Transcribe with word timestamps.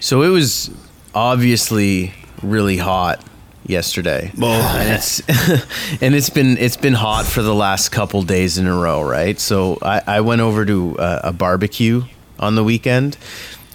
So 0.00 0.22
it 0.22 0.28
was 0.28 0.70
obviously 1.14 2.12
really 2.42 2.76
hot 2.76 3.24
yesterday, 3.66 4.30
and 4.42 4.88
it's 4.92 5.20
and 6.02 6.14
it's 6.14 6.30
been 6.30 6.58
it's 6.58 6.76
been 6.76 6.94
hot 6.94 7.24
for 7.26 7.42
the 7.42 7.54
last 7.54 7.90
couple 7.90 8.22
days 8.22 8.58
in 8.58 8.66
a 8.66 8.74
row, 8.74 9.02
right? 9.02 9.38
So 9.38 9.78
I, 9.82 10.02
I 10.06 10.20
went 10.20 10.40
over 10.40 10.64
to 10.64 10.96
a, 10.98 11.20
a 11.24 11.32
barbecue 11.32 12.02
on 12.38 12.54
the 12.54 12.64
weekend, 12.64 13.16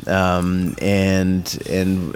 um, 0.08 0.76
and 0.82 1.62
and 1.70 2.16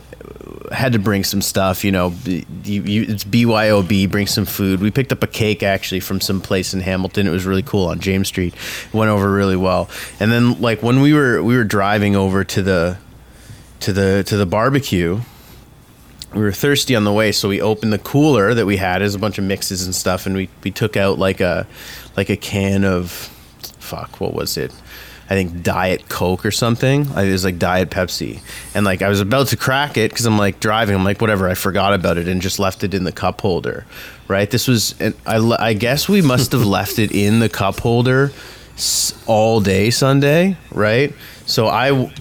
had 0.71 0.93
to 0.93 0.99
bring 0.99 1.23
some 1.23 1.41
stuff. 1.41 1.83
You 1.83 1.91
know, 1.91 2.13
you, 2.25 2.43
you, 2.63 3.03
it's 3.03 3.23
BYOB. 3.23 4.09
Bring 4.09 4.27
some 4.27 4.45
food. 4.45 4.81
We 4.81 4.91
picked 4.91 5.11
up 5.11 5.23
a 5.23 5.27
cake 5.27 5.63
actually 5.63 5.99
from 5.99 6.21
some 6.21 6.41
place 6.41 6.73
in 6.73 6.81
Hamilton. 6.81 7.27
It 7.27 7.31
was 7.31 7.45
really 7.45 7.63
cool 7.63 7.87
on 7.87 7.99
James 7.99 8.27
Street. 8.27 8.53
It 8.53 8.93
went 8.93 9.09
over 9.09 9.31
really 9.31 9.55
well. 9.57 9.89
And 10.19 10.31
then 10.31 10.59
like 10.61 10.81
when 10.83 11.01
we 11.01 11.13
were 11.13 11.41
we 11.43 11.55
were 11.55 11.63
driving 11.63 12.15
over 12.15 12.43
to 12.43 12.61
the 12.61 12.97
to 13.83 13.93
the 13.93 14.23
to 14.27 14.37
the 14.37 14.45
barbecue. 14.45 15.19
We 16.33 16.41
were 16.41 16.51
thirsty 16.51 16.95
on 16.95 17.03
the 17.03 17.13
way, 17.13 17.31
so 17.31 17.47
we 17.47 17.61
opened 17.61 17.93
the 17.93 17.99
cooler 17.99 18.55
that 18.55 18.65
we 18.65 18.77
had. 18.77 19.01
There's 19.01 19.13
a 19.13 19.19
bunch 19.19 19.37
of 19.37 19.43
mixes 19.43 19.85
and 19.85 19.93
stuff, 19.93 20.25
and 20.25 20.35
we, 20.35 20.49
we 20.63 20.71
took 20.71 20.97
out 20.97 21.19
like 21.19 21.41
a 21.41 21.67
like 22.17 22.29
a 22.29 22.37
can 22.37 22.83
of 22.83 23.11
fuck, 23.83 24.19
what 24.19 24.33
was 24.33 24.57
it? 24.57 24.73
I 25.29 25.35
think 25.35 25.63
Diet 25.63 26.09
Coke 26.09 26.45
or 26.45 26.51
something. 26.51 27.01
It 27.01 27.31
was 27.31 27.45
like 27.45 27.59
Diet 27.59 27.89
Pepsi, 27.89 28.41
and 28.73 28.85
like 28.85 29.01
I 29.01 29.09
was 29.09 29.21
about 29.21 29.47
to 29.47 29.57
crack 29.57 29.97
it 29.97 30.11
because 30.11 30.25
I'm 30.25 30.37
like 30.37 30.59
driving. 30.59 30.95
I'm 30.95 31.03
like 31.03 31.21
whatever. 31.21 31.49
I 31.49 31.53
forgot 31.53 31.93
about 31.93 32.17
it 32.17 32.27
and 32.27 32.41
just 32.41 32.59
left 32.59 32.83
it 32.83 32.93
in 32.93 33.03
the 33.03 33.11
cup 33.11 33.41
holder. 33.41 33.85
Right. 34.27 34.49
This 34.49 34.67
was. 34.67 34.95
I 35.25 35.37
I 35.59 35.73
guess 35.73 36.09
we 36.09 36.21
must 36.21 36.51
have 36.51 36.65
left 36.77 36.99
it 36.99 37.11
in 37.11 37.39
the 37.39 37.49
cup 37.49 37.79
holder 37.79 38.31
all 39.27 39.59
day 39.59 39.89
Sunday. 39.91 40.57
Right. 40.71 41.13
So 41.45 41.67
I 41.67 42.11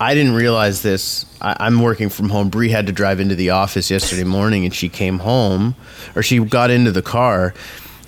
I 0.00 0.14
didn't 0.14 0.32
realize 0.32 0.80
this. 0.80 1.26
I, 1.42 1.56
I'm 1.60 1.80
working 1.82 2.08
from 2.08 2.30
home. 2.30 2.48
Bree 2.48 2.70
had 2.70 2.86
to 2.86 2.92
drive 2.92 3.20
into 3.20 3.34
the 3.34 3.50
office 3.50 3.90
yesterday 3.90 4.24
morning, 4.24 4.64
and 4.64 4.74
she 4.74 4.88
came 4.88 5.18
home, 5.18 5.76
or 6.16 6.22
she 6.22 6.38
got 6.38 6.70
into 6.70 6.90
the 6.90 7.02
car, 7.02 7.52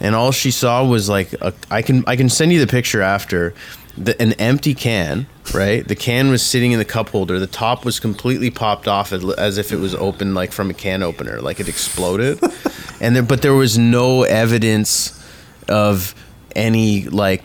and 0.01 0.15
all 0.15 0.33
she 0.33 0.51
saw 0.51 0.85
was 0.85 1.11
like 1.11 1.35
a, 1.35 1.53
I 1.71 1.83
can 1.83 2.03
I 2.07 2.17
can 2.17 2.31
send 2.31 2.51
you 2.51 2.59
the 2.59 2.67
picture 2.67 3.03
after, 3.03 3.55
the, 3.97 4.21
an 4.21 4.33
empty 4.35 4.75
can. 4.75 5.27
Right, 5.53 5.87
the 5.87 5.97
can 5.97 6.31
was 6.31 6.41
sitting 6.41 6.73
in 6.73 6.79
the 6.79 6.85
cup 6.85 7.11
holder. 7.11 7.39
The 7.39 7.49
top 7.49 7.85
was 7.85 8.01
completely 8.01 8.49
popped 8.49 8.89
off 8.89 9.13
as, 9.13 9.29
as 9.35 9.59
if 9.59 9.73
it 9.73 9.77
was 9.77 9.95
open 9.95 10.35
like 10.35 10.53
from 10.53 10.71
a 10.71 10.75
can 10.75 11.03
opener, 11.03 11.41
like 11.41 11.61
it 11.61 11.69
exploded, 11.69 12.41
and 13.01 13.15
there, 13.15 13.23
but 13.23 13.43
there 13.43 13.55
was 13.55 13.77
no 13.77 14.23
evidence 14.23 15.21
of 15.69 16.15
any 16.55 17.05
like 17.05 17.43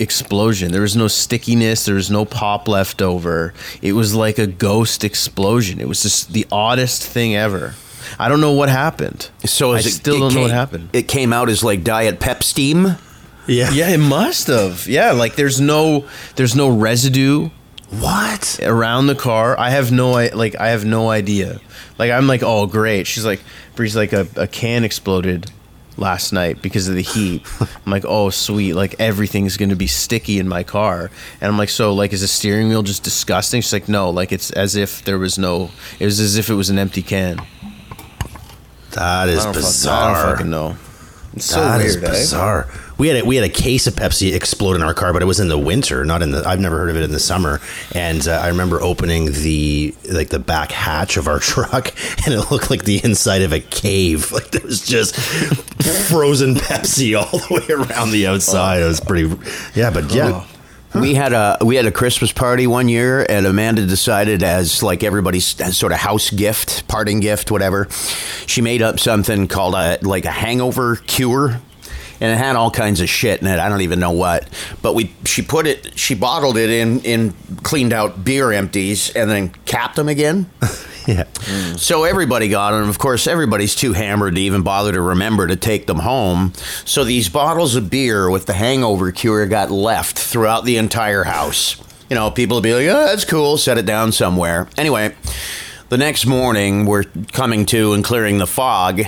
explosion. 0.00 0.72
There 0.72 0.82
was 0.82 0.96
no 0.96 1.08
stickiness. 1.08 1.84
There 1.84 1.94
was 1.94 2.10
no 2.10 2.24
pop 2.24 2.68
left 2.68 3.02
over. 3.02 3.52
It 3.82 3.92
was 3.92 4.14
like 4.14 4.38
a 4.38 4.46
ghost 4.46 5.04
explosion. 5.04 5.80
It 5.80 5.88
was 5.88 6.02
just 6.02 6.32
the 6.32 6.46
oddest 6.52 7.02
thing 7.02 7.34
ever. 7.36 7.74
I 8.18 8.28
don't 8.28 8.40
know 8.40 8.52
what 8.52 8.68
happened. 8.68 9.28
So 9.44 9.72
I 9.72 9.78
it, 9.80 9.82
still 9.82 10.16
it 10.16 10.18
don't 10.20 10.34
know 10.34 10.40
what 10.42 10.46
came- 10.48 10.56
happened. 10.56 10.88
It 10.92 11.08
came 11.08 11.32
out 11.32 11.48
as 11.48 11.62
like 11.62 11.84
Diet 11.84 12.20
Pep 12.20 12.42
Steam. 12.42 12.96
Yeah. 13.46 13.70
yeah, 13.70 13.88
it 13.90 13.98
must 13.98 14.46
have. 14.48 14.86
Yeah, 14.86 15.12
like 15.12 15.34
there's 15.36 15.60
no 15.60 16.06
there's 16.36 16.54
no 16.54 16.68
residue 16.68 17.48
What? 17.90 18.60
around 18.62 19.06
the 19.06 19.14
car. 19.14 19.58
I 19.58 19.70
have 19.70 19.90
no 19.90 20.14
i- 20.14 20.28
like 20.34 20.54
I 20.60 20.68
have 20.68 20.84
no 20.84 21.08
idea. 21.10 21.60
Like 21.98 22.10
I'm 22.10 22.26
like, 22.26 22.42
oh 22.42 22.66
great. 22.66 23.06
She's 23.06 23.24
like, 23.24 23.40
Bree's 23.74 23.96
like 23.96 24.12
a, 24.12 24.26
a 24.36 24.46
can 24.46 24.84
exploded 24.84 25.50
last 25.98 26.32
night 26.32 26.62
because 26.62 26.88
of 26.88 26.94
the 26.94 27.02
heat. 27.02 27.44
I'm 27.60 27.90
like, 27.92 28.04
oh 28.06 28.30
sweet. 28.30 28.72
Like 28.74 28.94
everything's 28.98 29.56
gonna 29.56 29.76
be 29.76 29.86
sticky 29.86 30.38
in 30.38 30.48
my 30.48 30.62
car. 30.62 31.10
And 31.40 31.50
I'm 31.50 31.58
like, 31.58 31.68
so 31.68 31.92
like 31.92 32.12
is 32.12 32.20
the 32.22 32.28
steering 32.28 32.68
wheel 32.68 32.82
just 32.82 33.02
disgusting? 33.02 33.60
She's 33.60 33.72
like, 33.72 33.88
no. 33.88 34.10
Like 34.10 34.32
it's 34.32 34.50
as 34.52 34.76
if 34.76 35.04
there 35.04 35.18
was 35.18 35.38
no. 35.38 35.70
It 35.98 36.04
was 36.06 36.20
as 36.20 36.36
if 36.36 36.48
it 36.48 36.54
was 36.54 36.70
an 36.70 36.78
empty 36.78 37.02
can. 37.02 37.40
That 38.92 39.28
is 39.28 39.40
I 39.40 39.44
don't, 39.44 39.54
fuck- 39.54 39.62
I 39.64 39.66
bizarre. 39.66 40.14
don't 40.26 40.32
fucking 40.36 40.50
know. 40.50 40.76
It's 41.34 41.44
so 41.44 41.60
That 41.60 41.80
is 41.82 41.96
weird, 41.96 42.08
eh? 42.10 42.16
Bizarre. 42.98 43.04
We 43.04 43.08
had 43.08 43.22
a, 43.22 43.26
we 43.26 43.36
had 43.36 43.44
a 43.44 43.48
case 43.48 43.86
of 43.86 43.94
Pepsi 43.94 44.34
explode 44.34 44.74
in 44.76 44.82
our 44.82 44.94
car, 44.94 45.12
but 45.12 45.22
it 45.22 45.26
was 45.26 45.40
in 45.40 45.48
the 45.48 45.58
winter, 45.58 46.04
not 46.04 46.22
in 46.22 46.32
the. 46.32 46.42
I've 46.46 46.60
never 46.60 46.78
heard 46.78 46.90
of 46.90 46.96
it 46.96 47.02
in 47.02 47.12
the 47.12 47.20
summer. 47.20 47.60
And 47.94 48.26
uh, 48.26 48.32
I 48.32 48.48
remember 48.48 48.80
opening 48.80 49.26
the 49.32 49.94
like 50.10 50.28
the 50.28 50.38
back 50.38 50.72
hatch 50.72 51.16
of 51.16 51.28
our 51.28 51.38
truck, 51.40 51.92
and 52.24 52.34
it 52.34 52.50
looked 52.50 52.70
like 52.70 52.84
the 52.84 53.00
inside 53.02 53.42
of 53.42 53.52
a 53.52 53.60
cave. 53.60 54.32
Like 54.38 54.52
there 54.52 54.62
was 54.64 54.86
just 54.86 55.16
frozen 56.08 56.54
Pepsi 56.54 57.18
all 57.18 57.38
the 57.38 57.54
way 57.54 57.74
around 57.74 58.12
the 58.12 58.28
outside. 58.28 58.82
It 58.82 58.86
was 58.86 59.00
pretty. 59.00 59.34
Yeah, 59.74 59.90
but 59.90 60.12
yeah. 60.12 60.44
We 60.94 61.14
had 61.14 61.32
a 61.32 61.58
we 61.64 61.76
had 61.76 61.86
a 61.86 61.92
Christmas 61.92 62.32
party 62.32 62.66
one 62.66 62.88
year, 62.88 63.26
and 63.28 63.46
Amanda 63.46 63.84
decided 63.84 64.42
as 64.42 64.82
like 64.82 65.02
everybody's 65.02 65.44
sort 65.76 65.92
of 65.92 65.98
house 65.98 66.30
gift, 66.30 66.88
parting 66.88 67.20
gift, 67.20 67.50
whatever. 67.50 67.88
She 68.46 68.62
made 68.62 68.80
up 68.80 68.98
something 68.98 69.48
called 69.48 69.74
a 69.74 69.98
like 70.02 70.24
a 70.24 70.30
hangover 70.30 70.96
cure, 70.96 71.60
and 72.20 72.32
it 72.32 72.36
had 72.36 72.56
all 72.56 72.70
kinds 72.70 73.00
of 73.00 73.08
shit 73.08 73.40
in 73.40 73.46
it. 73.46 73.58
I 73.58 73.68
don't 73.68 73.82
even 73.82 74.00
know 74.00 74.12
what, 74.12 74.48
but 74.82 74.94
we 74.94 75.14
she 75.24 75.42
put 75.42 75.66
it 75.66 75.98
she 75.98 76.14
bottled 76.14 76.56
it 76.56 76.70
in 76.70 77.00
in 77.00 77.34
cleaned 77.62 77.92
out 77.92 78.24
beer 78.24 78.52
empties 78.52 79.10
and 79.14 79.30
then 79.30 79.50
capped 79.64 79.96
them 79.96 80.08
again. 80.08 80.50
Yeah. 81.08 81.24
So 81.78 82.04
everybody 82.04 82.48
got 82.48 82.72
them. 82.72 82.86
Of 82.86 82.98
course, 82.98 83.26
everybody's 83.26 83.74
too 83.74 83.94
hammered 83.94 84.34
to 84.34 84.42
even 84.42 84.60
bother 84.60 84.92
to 84.92 85.00
remember 85.00 85.46
to 85.46 85.56
take 85.56 85.86
them 85.86 86.00
home. 86.00 86.52
So 86.84 87.02
these 87.02 87.30
bottles 87.30 87.76
of 87.76 87.88
beer 87.88 88.28
with 88.28 88.44
the 88.44 88.52
hangover 88.52 89.10
cure 89.10 89.46
got 89.46 89.70
left 89.70 90.18
throughout 90.18 90.66
the 90.66 90.76
entire 90.76 91.24
house. 91.24 91.82
You 92.10 92.16
know, 92.16 92.30
people 92.30 92.58
would 92.58 92.62
be 92.62 92.74
like, 92.74 92.88
oh, 92.88 93.06
that's 93.06 93.24
cool, 93.24 93.56
set 93.56 93.78
it 93.78 93.86
down 93.86 94.12
somewhere. 94.12 94.68
Anyway, 94.76 95.14
the 95.88 95.96
next 95.96 96.26
morning, 96.26 96.84
we're 96.84 97.04
coming 97.32 97.64
to 97.66 97.94
and 97.94 98.04
clearing 98.04 98.36
the 98.36 98.46
fog, 98.46 99.00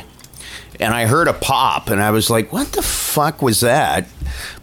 and 0.81 0.95
I 0.95 1.07
heard 1.07 1.29
a 1.29 1.33
pop, 1.33 1.91
and 1.91 2.01
I 2.03 2.11
was 2.11 2.31
like, 2.31 2.53
what 2.53 2.73
the 2.73 2.83
fuck 2.83 3.43
was 3.43 3.61
that? 3.61 4.09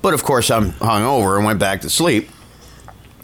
But 0.01 0.13
of 0.13 0.23
course, 0.23 0.50
I'm 0.50 0.72
hungover 0.73 1.38
and 1.38 1.45
went 1.45 1.59
back 1.59 1.81
to 1.81 1.89
sleep. 1.89 2.29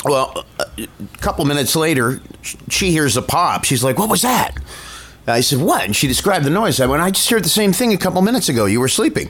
Well, 0.06 0.46
a 0.78 0.88
couple 1.20 1.46
minutes 1.46 1.76
later, 1.76 2.22
she 2.70 2.92
hears 2.92 3.16
a 3.18 3.22
pop. 3.22 3.64
She's 3.64 3.84
like, 3.84 3.98
"What 3.98 4.10
was 4.10 4.22
that?" 4.24 4.58
I 5.26 5.40
said, 5.40 5.60
"What?" 5.60 5.86
And 5.86 5.96
she 5.96 6.08
described 6.08 6.46
the 6.46 6.50
noise. 6.50 6.82
I 6.82 6.88
went, 6.88 7.02
"I 7.02 7.10
just 7.10 7.30
heard 7.30 7.46
the 7.46 7.50
same 7.50 7.72
thing 7.72 7.94
a 7.94 7.98
couple 7.98 8.22
minutes 8.22 8.50
ago. 8.50 8.66
You 8.66 8.82
were 8.82 8.90
sleeping." 8.90 9.30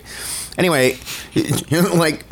Anyway, 0.58 0.98
like 1.72 2.26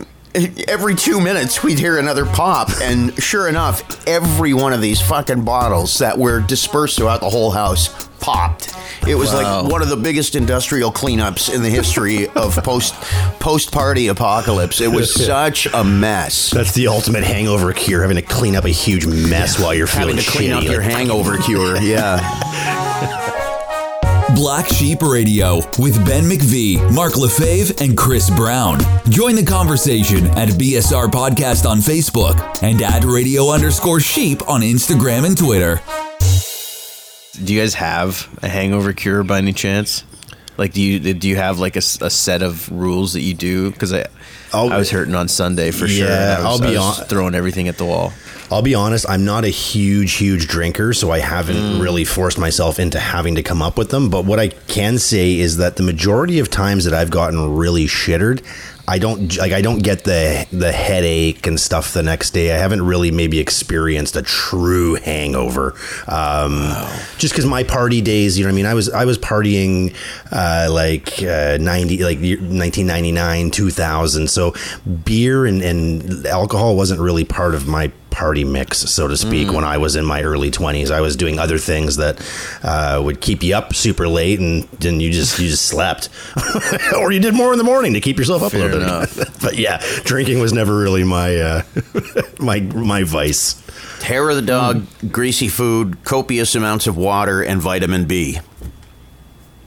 every 0.68 0.96
two 0.96 1.20
minutes, 1.20 1.64
we'd 1.64 1.80
hear 1.80 1.98
another 2.00 2.26
pop, 2.26 2.70
and 2.82 3.14
sure 3.22 3.48
enough, 3.48 4.08
every 4.08 4.54
one 4.54 4.74
of 4.74 4.82
these 4.82 5.02
fucking 5.02 5.44
bottles 5.44 5.98
that 6.00 6.18
were 6.18 6.40
dispersed 6.42 6.98
throughout 6.98 7.20
the 7.22 7.30
whole 7.30 7.52
house 7.52 8.08
popped. 8.20 8.74
It 9.08 9.16
was 9.16 9.34
Wow. 9.34 9.64
like 9.64 9.72
one 9.72 9.82
of 9.82 9.90
the 9.90 9.98
biggest 9.98 10.36
industrial 10.36 10.92
cleanups 10.92 11.52
in 11.54 11.64
the 11.64 11.70
history 11.70 12.28
of 12.30 12.56
post 12.64 12.94
post 13.40 13.72
party 13.72 14.08
apocalypse. 14.10 14.80
It 14.80 14.92
was 14.92 15.12
such 15.26 15.66
a 15.74 15.84
mess. 15.84 16.52
That's 16.52 16.72
the 16.74 16.88
ultimate 16.88 17.24
hangover 17.24 17.74
cure, 17.74 18.02
having 18.04 18.18
to 18.18 18.22
clean 18.22 18.56
up 18.56 18.66
a 18.66 18.70
huge 18.70 19.08
mess 19.08 19.60
while 19.60 19.74
you're 19.74 19.88
feeling 19.88 20.18
having 20.18 20.24
to 20.24 20.32
clean 20.32 20.52
up 20.52 20.64
shitty, 20.64 20.72
your 20.72 20.82
hangover 20.82 21.38
cure. 21.40 21.78
Yeah. 21.82 23.38
Black 24.36 24.68
Sheep 24.68 25.02
Radio 25.02 25.58
with 25.80 26.04
Ben 26.06 26.24
McVee, 26.24 26.94
Mark 26.94 27.18
Lefebvre, 27.18 27.74
and 27.84 27.98
Chris 27.98 28.30
Brown. 28.30 28.80
Join 29.10 29.36
the 29.36 29.44
conversation 29.46 30.26
at 30.28 30.50
BSR 30.50 31.08
Podcast 31.10 31.70
on 31.70 31.80
Facebook 31.80 32.36
and 32.64 32.82
at 32.82 33.04
radio 33.04 33.50
underscore 33.50 34.00
sheep 34.00 34.48
on 34.48 34.62
Instagram 34.62 35.26
and 35.26 35.38
Twitter. 35.38 35.82
Do 37.44 37.54
you 37.54 37.60
guys 37.62 37.74
have 37.76 38.28
a 38.42 38.48
hangover 38.48 38.94
cure 38.94 39.24
by 39.24 39.40
any 39.40 39.54
chance? 39.54 40.04
Like, 40.58 40.74
do 40.74 40.82
you 40.82 41.14
do 41.14 41.28
you 41.28 41.38
have 41.38 41.60
like 41.60 41.76
a 41.76 41.82
set 41.82 42.42
of 42.44 42.72
rules 42.72 43.14
that 43.14 43.22
you 43.22 43.34
do? 43.34 43.72
Because 43.72 43.94
I 43.94 44.06
I'll- 44.54 44.72
I 44.72 44.78
was 44.78 44.92
hurting 44.92 45.16
on 45.16 45.28
Sunday 45.28 45.72
for 45.72 45.88
sure. 45.88 46.08
Yeah, 46.08 46.38
and 46.38 46.48
I 46.48 46.52
was, 46.52 46.62
I'll 46.62 46.70
be 46.70 46.78
I 46.78 46.80
was 46.80 46.98
hon- 46.98 47.06
throwing 47.08 47.36
everything 47.36 47.68
at 47.68 47.78
the 47.78 47.86
wall. 47.86 48.14
I'll 48.52 48.62
be 48.62 48.76
honest, 48.76 49.10
I'm 49.10 49.24
not 49.24 49.46
a 49.46 49.50
huge, 49.50 50.14
huge 50.14 50.48
drinker, 50.48 50.94
so 50.94 51.10
I 51.10 51.20
haven't 51.20 51.80
really 51.80 52.04
forced 52.04 52.38
myself 52.38 52.80
into 52.80 53.00
having 53.00 53.36
to 53.36 53.44
come 53.44 53.62
up 53.62 53.78
with 53.78 53.92
them. 53.92 54.10
But 54.10 54.26
what 54.26 54.40
I 54.40 54.50
can 54.50 54.98
say 54.98 55.40
is 55.40 55.56
that 55.58 55.78
the 55.78 55.84
majority 55.84 56.40
of 56.40 56.50
times 56.50 56.84
that 56.84 56.94
I've 56.94 57.12
gotten 57.12 57.56
really 57.56 57.86
shittered, 57.86 58.44
I 58.88 59.00
don't 59.00 59.38
like 59.38 59.54
I 59.54 59.62
don't 59.62 59.82
get 59.82 60.04
the 60.04 60.46
the 60.52 60.72
headache 60.74 61.48
and 61.48 61.58
stuff 61.58 61.94
the 61.94 62.04
next 62.04 62.32
day. 62.32 62.54
I 62.54 62.58
haven't 62.58 62.82
really 62.82 63.10
maybe 63.10 63.40
experienced 63.40 64.18
a 64.18 64.22
true 64.22 64.96
hangover. 64.96 65.76
Um, 66.08 66.74
Just 67.18 67.34
because 67.34 67.46
my 67.46 67.64
party 67.64 68.02
days, 68.02 68.38
you 68.38 68.44
know, 68.44 68.50
what 68.50 68.54
I 68.54 68.56
mean, 68.58 68.66
I 68.66 68.74
was 68.74 68.90
I 68.90 69.06
was 69.06 69.18
partying 69.18 69.96
uh, 70.32 70.68
like 70.70 71.24
uh, 71.24 71.58
ninety, 71.62 72.04
like 72.04 72.18
1999, 72.18 73.52
2000. 73.52 74.30
So 74.30 74.54
beer 75.06 75.46
and, 75.46 75.62
and 75.62 76.26
alcohol 76.26 76.76
wasn't 76.76 77.00
really 77.00 77.24
part 77.24 77.56
of 77.56 77.68
my 77.68 77.94
party 78.22 78.44
mix, 78.44 78.78
so 78.78 79.08
to 79.08 79.18
speak. 79.18 79.48
Mm. 79.48 79.56
When 79.56 79.64
I 79.64 79.80
was 79.80 79.96
in 79.96 80.06
my 80.06 80.22
early 80.22 80.52
twenties, 80.52 80.92
I 80.92 81.02
was 81.02 81.16
doing 81.16 81.40
other 81.40 81.58
things 81.58 81.96
that 81.96 82.22
uh, 82.62 83.02
would 83.04 83.20
keep 83.20 83.42
you 83.42 83.56
up 83.56 83.74
super 83.74 84.08
late, 84.08 84.40
and 84.40 84.64
then 84.80 85.00
you 85.00 85.12
just 85.12 85.40
you 85.40 85.50
just 85.50 85.66
slept, 85.66 86.10
or 86.96 87.12
you 87.12 87.20
did 87.20 87.34
more 87.34 87.52
in 87.52 87.58
the 87.58 87.64
morning 87.64 87.94
to 87.94 88.00
keep 88.00 88.20
yourself 88.20 88.44
up 88.44 88.52
Fair 88.52 88.70
a 88.70 88.76
little 88.76 89.02
bit. 89.08 89.30
but 89.42 89.58
yeah, 89.58 89.82
drinking 90.04 90.40
was 90.40 90.54
never 90.54 90.78
really 90.78 91.04
my 91.04 91.36
uh, 91.36 91.64
my 92.40 92.60
my 92.60 93.02
vice. 93.04 93.58
Hair 94.04 94.30
of 94.30 94.36
the 94.36 94.44
dog, 94.44 94.86
greasy 95.12 95.48
food, 95.48 96.04
copious 96.04 96.54
amounts 96.54 96.86
of 96.86 96.98
water, 96.98 97.42
and 97.42 97.60
vitamin 97.60 98.06
B. 98.06 98.40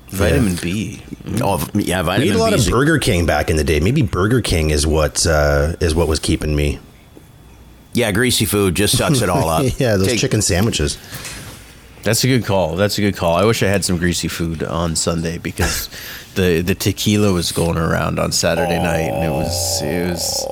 Vitamin 0.08 0.54
B. 0.62 1.02
Oh, 1.40 1.58
yeah, 1.74 2.02
vitamin 2.02 2.04
We 2.04 2.04
vitamin 2.04 2.28
ate 2.28 2.34
a 2.34 2.38
lot 2.38 2.52
B. 2.52 2.60
of 2.60 2.70
Burger 2.70 2.98
King 2.98 3.26
back 3.26 3.50
in 3.50 3.56
the 3.56 3.64
day. 3.64 3.80
Maybe 3.80 4.02
Burger 4.02 4.40
King 4.40 4.70
is 4.70 4.86
what 4.86 5.26
uh, 5.26 5.74
is 5.80 5.92
what 5.92 6.06
was 6.06 6.20
keeping 6.20 6.54
me. 6.54 6.78
Yeah, 7.94 8.12
greasy 8.12 8.44
food 8.44 8.74
just 8.74 8.98
sucks 8.98 9.22
it 9.22 9.28
all 9.28 9.48
up. 9.48 9.64
yeah, 9.78 9.96
those 9.96 10.08
Take- 10.08 10.20
chicken 10.20 10.42
sandwiches. 10.42 10.98
That's 12.02 12.22
a 12.22 12.26
good 12.26 12.44
call. 12.44 12.76
That's 12.76 12.98
a 12.98 13.00
good 13.00 13.16
call. 13.16 13.34
I 13.34 13.46
wish 13.46 13.62
I 13.62 13.68
had 13.68 13.82
some 13.82 13.96
greasy 13.96 14.28
food 14.28 14.62
on 14.62 14.94
Sunday 14.94 15.38
because 15.38 15.88
the 16.34 16.60
the 16.60 16.74
tequila 16.74 17.32
was 17.32 17.52
going 17.52 17.76
around 17.78 18.18
on 18.18 18.32
Saturday 18.32 18.78
night, 18.78 19.10
and 19.10 19.24
it 19.24 19.30
was 19.30 19.82
it 19.82 20.10
was 20.10 20.46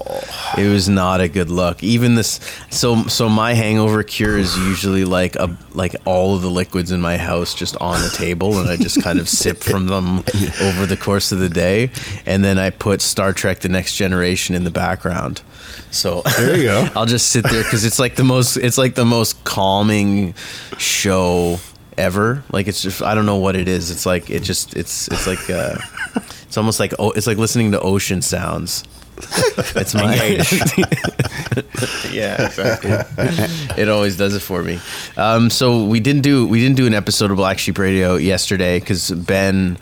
it 0.58 0.68
was 0.68 0.88
not 0.88 1.20
a 1.20 1.28
good 1.28 1.50
look. 1.50 1.82
Even 1.82 2.14
this, 2.14 2.40
so 2.70 3.04
so 3.04 3.28
my 3.28 3.54
hangover 3.54 4.02
cure 4.02 4.38
is 4.38 4.56
usually 4.58 5.04
like 5.04 5.36
a 5.36 5.56
like 5.72 5.94
all 6.04 6.36
of 6.36 6.42
the 6.42 6.50
liquids 6.50 6.90
in 6.90 7.00
my 7.00 7.16
house 7.16 7.54
just 7.54 7.76
on 7.78 8.00
the 8.02 8.10
table, 8.10 8.58
and 8.58 8.68
I 8.68 8.76
just 8.76 9.02
kind 9.02 9.18
of 9.18 9.28
sip 9.28 9.58
from 9.58 9.86
them 9.86 10.18
over 10.60 10.86
the 10.86 10.98
course 10.98 11.32
of 11.32 11.38
the 11.38 11.48
day, 11.48 11.90
and 12.26 12.44
then 12.44 12.58
I 12.58 12.70
put 12.70 13.00
Star 13.00 13.32
Trek: 13.32 13.60
The 13.60 13.68
Next 13.68 13.96
Generation 13.96 14.54
in 14.54 14.64
the 14.64 14.70
background. 14.70 15.42
So 15.90 16.22
There 16.38 16.56
you 16.56 16.62
go. 16.64 16.88
I'll 16.96 17.06
just 17.06 17.28
sit 17.28 17.44
there 17.44 17.62
because 17.62 17.84
it's 17.84 17.98
like 17.98 18.16
the 18.16 18.24
most 18.24 18.56
it's 18.56 18.78
like 18.78 18.94
the 18.94 19.04
most 19.04 19.44
calming 19.44 20.34
show 20.78 21.58
ever. 22.02 22.42
Like 22.52 22.66
it's 22.66 22.82
just 22.82 23.00
I 23.02 23.14
don't 23.14 23.26
know 23.26 23.36
what 23.36 23.56
it 23.56 23.68
is. 23.68 23.90
It's 23.90 24.04
like 24.04 24.28
it 24.28 24.42
just 24.42 24.76
it's 24.76 25.08
it's 25.08 25.26
like 25.26 25.48
uh, 25.48 25.76
it's 26.42 26.58
almost 26.58 26.80
like 26.80 26.92
oh 26.98 27.12
it's 27.12 27.26
like 27.26 27.38
listening 27.38 27.72
to 27.72 27.80
ocean 27.80 28.20
sounds. 28.20 28.84
It's 29.76 29.94
my 29.94 30.14
yeah 32.12 32.46
exactly. 32.46 32.90
it 33.82 33.88
always 33.88 34.16
does 34.16 34.34
it 34.34 34.40
for 34.40 34.62
me. 34.62 34.80
Um, 35.16 35.48
so 35.48 35.84
we 35.84 36.00
didn't 36.00 36.22
do 36.22 36.46
we 36.46 36.60
didn't 36.60 36.76
do 36.76 36.86
an 36.86 36.94
episode 36.94 37.30
of 37.30 37.36
Black 37.36 37.58
Sheep 37.58 37.78
Radio 37.78 38.16
yesterday 38.16 38.80
because 38.80 39.10
Ben. 39.10 39.78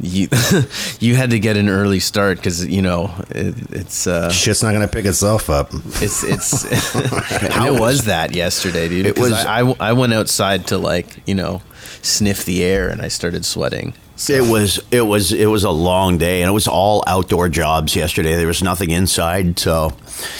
You 0.00 0.28
you 1.00 1.16
had 1.16 1.30
to 1.30 1.38
get 1.40 1.56
an 1.56 1.68
early 1.68 1.98
start 2.00 2.38
because 2.38 2.64
you 2.66 2.82
know 2.82 3.10
it, 3.30 3.54
it's 3.72 4.06
uh, 4.06 4.30
Shit's 4.30 4.62
not 4.62 4.72
gonna 4.72 4.86
pick 4.88 5.04
itself 5.06 5.50
up. 5.50 5.70
it's 6.00 6.22
it's 6.24 6.62
how 7.52 7.78
was 7.78 8.04
that 8.04 8.34
yesterday, 8.34 8.88
dude? 8.88 9.06
It 9.06 9.18
was- 9.18 9.32
I, 9.32 9.60
I 9.62 9.74
I 9.80 9.92
went 9.94 10.12
outside 10.14 10.66
to 10.68 10.78
like 10.78 11.16
you 11.26 11.34
know 11.34 11.62
sniff 12.02 12.44
the 12.44 12.62
air 12.62 12.88
and 12.88 13.02
I 13.02 13.08
started 13.08 13.44
sweating. 13.44 13.94
It 14.28 14.42
was 14.50 14.80
it 14.90 15.02
was 15.02 15.32
it 15.32 15.46
was 15.46 15.62
a 15.64 15.70
long 15.70 16.18
day, 16.18 16.42
and 16.42 16.48
it 16.48 16.52
was 16.52 16.66
all 16.66 17.04
outdoor 17.06 17.48
jobs 17.48 17.94
yesterday. 17.94 18.34
There 18.36 18.48
was 18.48 18.62
nothing 18.64 18.90
inside, 18.90 19.58
so 19.60 19.92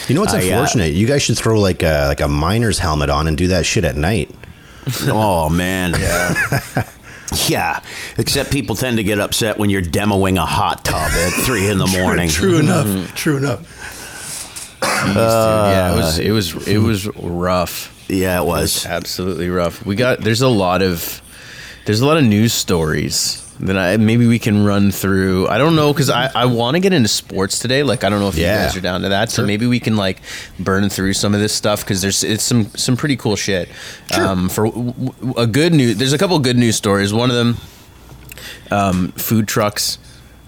You 0.09 0.17
know 0.17 0.21
what's 0.23 0.35
I, 0.35 0.39
uh, 0.39 0.43
unfortunate? 0.43 0.95
you 0.95 1.07
guys 1.07 1.23
should 1.23 1.39
throw 1.39 1.61
like 1.61 1.83
a 1.85 2.07
like 2.09 2.21
a 2.21 2.27
miner's 2.29 2.79
helmet 2.81 3.09
on 3.09 3.29
and 3.29 3.37
do 3.39 3.47
that 3.49 3.65
shit 3.67 3.85
at 3.85 3.95
night. 3.97 4.31
oh 5.07 5.49
man, 5.49 5.93
yeah, 5.93 6.35
yeah. 7.49 7.81
Except 8.17 8.51
people 8.51 8.75
tend 8.77 8.97
to 8.99 9.03
get 9.05 9.19
upset 9.21 9.59
when 9.59 9.71
you're 9.71 9.83
demoing 9.83 10.37
a 10.37 10.47
hot 10.47 10.85
tub 10.85 11.11
at 11.11 11.33
three 11.45 11.69
in 11.69 11.79
the 11.79 11.87
morning. 12.01 12.29
True, 12.29 12.59
enough. 12.59 13.15
True 13.15 13.37
enough. 13.39 13.61
Jeez, 14.81 15.15
dude. 15.15 15.17
yeah, 15.17 15.93
it 15.93 15.97
was 15.97 16.19
uh, 16.19 16.23
it 16.23 16.31
was 16.31 16.69
it 16.69 16.79
was 16.79 17.07
rough. 17.17 17.95
Yeah, 18.09 18.41
it 18.41 18.45
was. 18.47 18.87
Absolutely 18.87 19.51
rough. 19.51 19.85
We 19.85 19.97
got 19.97 20.21
there's 20.21 20.41
a 20.43 20.49
lot 20.49 20.83
of 20.83 21.21
there's 21.85 22.01
a 22.01 22.07
lot 22.07 22.17
of 22.17 22.25
news 22.25 22.53
stories 22.53 23.48
that 23.61 23.77
I 23.77 23.97
maybe 23.97 24.27
we 24.27 24.39
can 24.39 24.65
run 24.65 24.91
through. 24.93 25.49
I 25.49 25.59
don't 25.59 25.75
know 25.77 25.93
because 25.93 26.11
I, 26.11 26.31
I 26.35 26.45
want 26.47 26.75
to 26.77 26.81
get 26.81 26.93
into 26.93 27.09
sports 27.09 27.59
today. 27.59 27.83
Like 27.83 28.05
I 28.05 28.09
don't 28.09 28.21
know 28.21 28.29
if 28.29 28.37
Yeah. 28.37 28.61
you 28.61 28.67
guys 28.69 28.77
are 28.77 28.81
down 28.81 29.01
to 29.03 29.09
that. 29.11 29.31
So 29.31 29.45
maybe 29.45 29.67
we 29.67 29.81
can 29.81 29.97
like 29.97 30.21
burn 30.59 30.89
through 30.89 31.15
some 31.15 31.35
of 31.35 31.41
this 31.41 31.53
stuff 31.53 31.81
because 31.81 32.01
there's 32.03 32.23
it's 32.23 32.45
some 32.45 32.67
some 32.77 32.97
pretty 32.97 33.17
cool 33.17 33.37
shit. 33.37 33.69
Um, 34.17 34.49
for 34.49 34.67
a 35.37 35.47
good 35.47 35.73
news, 35.75 35.97
there's 35.97 36.13
a 36.13 36.19
couple 36.19 36.39
good 36.39 36.57
news 36.57 36.77
stories. 36.77 37.13
One 37.13 37.31
of 37.31 37.37
them, 37.37 37.57
um, 38.71 39.13
food 39.13 39.49
trucks 39.49 39.99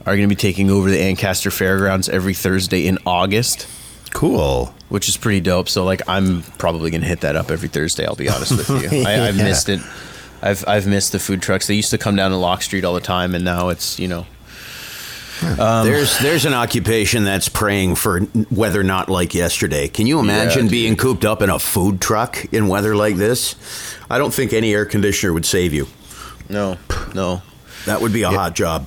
are 0.07 0.17
going 0.17 0.29
to 0.29 0.35
be 0.35 0.37
taking 0.37 0.71
over 0.71 0.91
the 0.91 1.01
Ancaster 1.01 1.51
Fairgrounds 1.51 2.09
every 2.09 2.35
Thursday 2.35 2.87
in 2.87 2.99
August 3.07 3.67
Cool. 4.13 4.75
which 4.89 5.09
is 5.09 5.17
pretty 5.17 5.41
dope. 5.41 5.69
So 5.69 5.85
like 5.85 6.03
I'm 6.09 6.43
probably 6.59 6.91
gonna 6.91 7.07
hit 7.07 7.21
that 7.21 7.37
up 7.37 7.51
every 7.51 7.69
Thursday. 7.69 8.07
I'll 8.07 8.17
be 8.17 8.29
honest 8.29 8.53
with 8.53 8.69
you. 8.93 9.03
I, 9.07 9.31
Yeah. 9.31 9.33
missed 9.33 9.69
it. 9.69 9.81
I've 10.43 10.67
I've 10.67 10.87
missed 10.87 11.13
the 11.13 11.19
food 11.19 11.43
trucks. 11.43 11.67
They 11.67 11.75
used 11.75 11.91
to 11.91 11.99
come 11.99 12.17
down 12.17 12.31
to 12.31 12.37
Locke 12.37 12.63
Street 12.63 12.85
all 12.85 12.95
the 12.95 13.01
time, 13.01 13.35
and 13.35 13.45
now 13.45 13.69
it's 13.69 13.99
you 13.99 14.09
know 14.09 14.27
um, 15.43 15.87
there's 15.87 16.19
there's 16.19 16.45
an 16.45 16.55
occupation 16.55 17.25
that's 17.25 17.49
praying 17.49 17.95
for 17.95 18.21
weather 18.51 18.83
not 18.83 19.09
like 19.09 19.35
yesterday. 19.35 19.89
Can 19.89 20.07
you 20.07 20.19
imagine 20.19 20.63
dude. 20.63 20.71
being 20.71 20.97
cooped 20.97 21.25
up 21.25 21.43
in 21.43 21.51
a 21.51 21.59
food 21.59 22.01
truck 22.01 22.53
in 22.53 22.69
weather 22.69 22.95
like 22.95 23.17
this? 23.17 23.55
I 24.11 24.19
don't 24.19 24.33
think 24.33 24.53
any 24.53 24.75
air 24.75 24.85
conditioner 24.85 25.33
would 25.33 25.47
save 25.47 25.73
you. 25.73 25.87
no 26.49 26.79
no. 27.15 27.43
That 27.87 28.03
would 28.03 28.13
be 28.13 28.23
a 28.23 28.31
hot 28.31 28.55
job. 28.55 28.87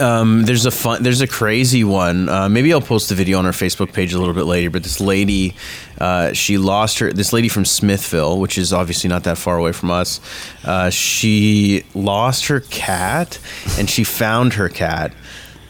Um, 0.00 0.44
there's 0.44 0.66
a 0.66 0.70
fun, 0.70 1.02
there's 1.02 1.20
a 1.20 1.28
crazy 1.28 1.84
one. 1.84 2.28
Uh, 2.28 2.48
maybe 2.48 2.72
I'll 2.72 2.80
post 2.80 3.08
the 3.08 3.14
video 3.14 3.38
on 3.38 3.46
our 3.46 3.52
Facebook 3.52 3.92
page 3.92 4.12
a 4.12 4.18
little 4.18 4.34
bit 4.34 4.44
later. 4.44 4.68
But 4.68 4.82
this 4.82 5.00
lady, 5.00 5.54
uh, 6.00 6.32
she 6.32 6.58
lost 6.58 6.98
her. 6.98 7.12
This 7.12 7.32
lady 7.32 7.48
from 7.48 7.64
Smithville, 7.64 8.40
which 8.40 8.58
is 8.58 8.72
obviously 8.72 9.08
not 9.08 9.24
that 9.24 9.38
far 9.38 9.56
away 9.56 9.72
from 9.72 9.90
us, 9.90 10.20
uh, 10.64 10.90
she 10.90 11.84
lost 11.94 12.48
her 12.48 12.60
cat, 12.60 13.38
and 13.78 13.88
she 13.88 14.02
found 14.02 14.54
her 14.54 14.68
cat. 14.68 15.12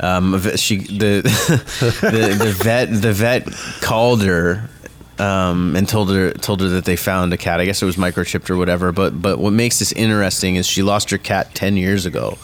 Um, 0.00 0.38
she 0.56 0.78
the, 0.78 1.22
the 2.00 2.44
the 2.44 2.52
vet 2.62 2.88
the 2.90 3.12
vet 3.12 3.50
called 3.80 4.22
her 4.22 4.68
um, 5.18 5.74
and 5.76 5.88
told 5.88 6.10
her 6.10 6.32
told 6.32 6.60
her 6.60 6.68
that 6.68 6.84
they 6.84 6.96
found 6.96 7.32
a 7.32 7.36
cat. 7.36 7.60
I 7.60 7.64
guess 7.64 7.82
it 7.82 7.86
was 7.86 7.96
microchipped 7.96 8.50
or 8.50 8.56
whatever. 8.56 8.92
But 8.92 9.20
but 9.20 9.38
what 9.38 9.52
makes 9.52 9.78
this 9.78 9.92
interesting 9.92 10.56
is 10.56 10.66
she 10.66 10.82
lost 10.82 11.10
her 11.10 11.18
cat 11.18 11.54
ten 11.54 11.76
years 11.76 12.06
ago, 12.06 12.38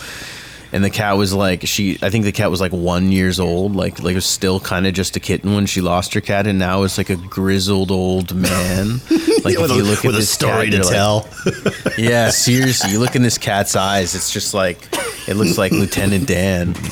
and 0.73 0.83
the 0.83 0.91
cat 0.91 1.17
was 1.17 1.33
like 1.35 1.67
she. 1.67 1.99
I 2.03 2.11
think 2.11 2.25
the 2.25 2.33
cat 2.33 2.51
was 2.51 2.61
like 2.61 2.73
one 2.73 3.13
years 3.13 3.39
old. 3.39 3.77
Like 3.77 4.03
like 4.03 4.13
it 4.13 4.17
was 4.17 4.27
still 4.27 4.59
kind 4.61 4.87
of 4.87 4.95
just 4.95 5.17
a 5.17 5.21
kitten 5.21 5.55
when 5.55 5.67
she 5.67 5.81
lost 5.81 6.15
her 6.15 6.21
cat, 6.21 6.47
and 6.47 6.59
now 6.59 6.83
it's 6.83 6.99
like 6.99 7.11
a 7.11 7.17
grizzled 7.17 7.91
old 7.91 8.35
man. 8.35 9.01
Like 9.45 9.59
if 9.59 9.71
you 9.73 9.83
look 9.83 10.05
at 10.05 10.13
this 10.13 10.31
story 10.31 10.71
cat, 10.71 10.71
to 10.71 10.77
you're 10.77 10.85
like- 10.85 10.95
tell. 10.95 11.29
yeah, 11.99 12.31
seriously, 12.31 12.93
you 12.93 13.01
look 13.01 13.17
in 13.17 13.23
this 13.23 13.39
cat's 13.39 13.75
eyes. 13.75 14.15
It's 14.15 14.33
just 14.33 14.55
like 14.55 14.79
it 15.27 15.35
looks 15.35 15.59
like 15.59 15.73
Lieutenant 15.73 16.29
Dan. 16.29 16.77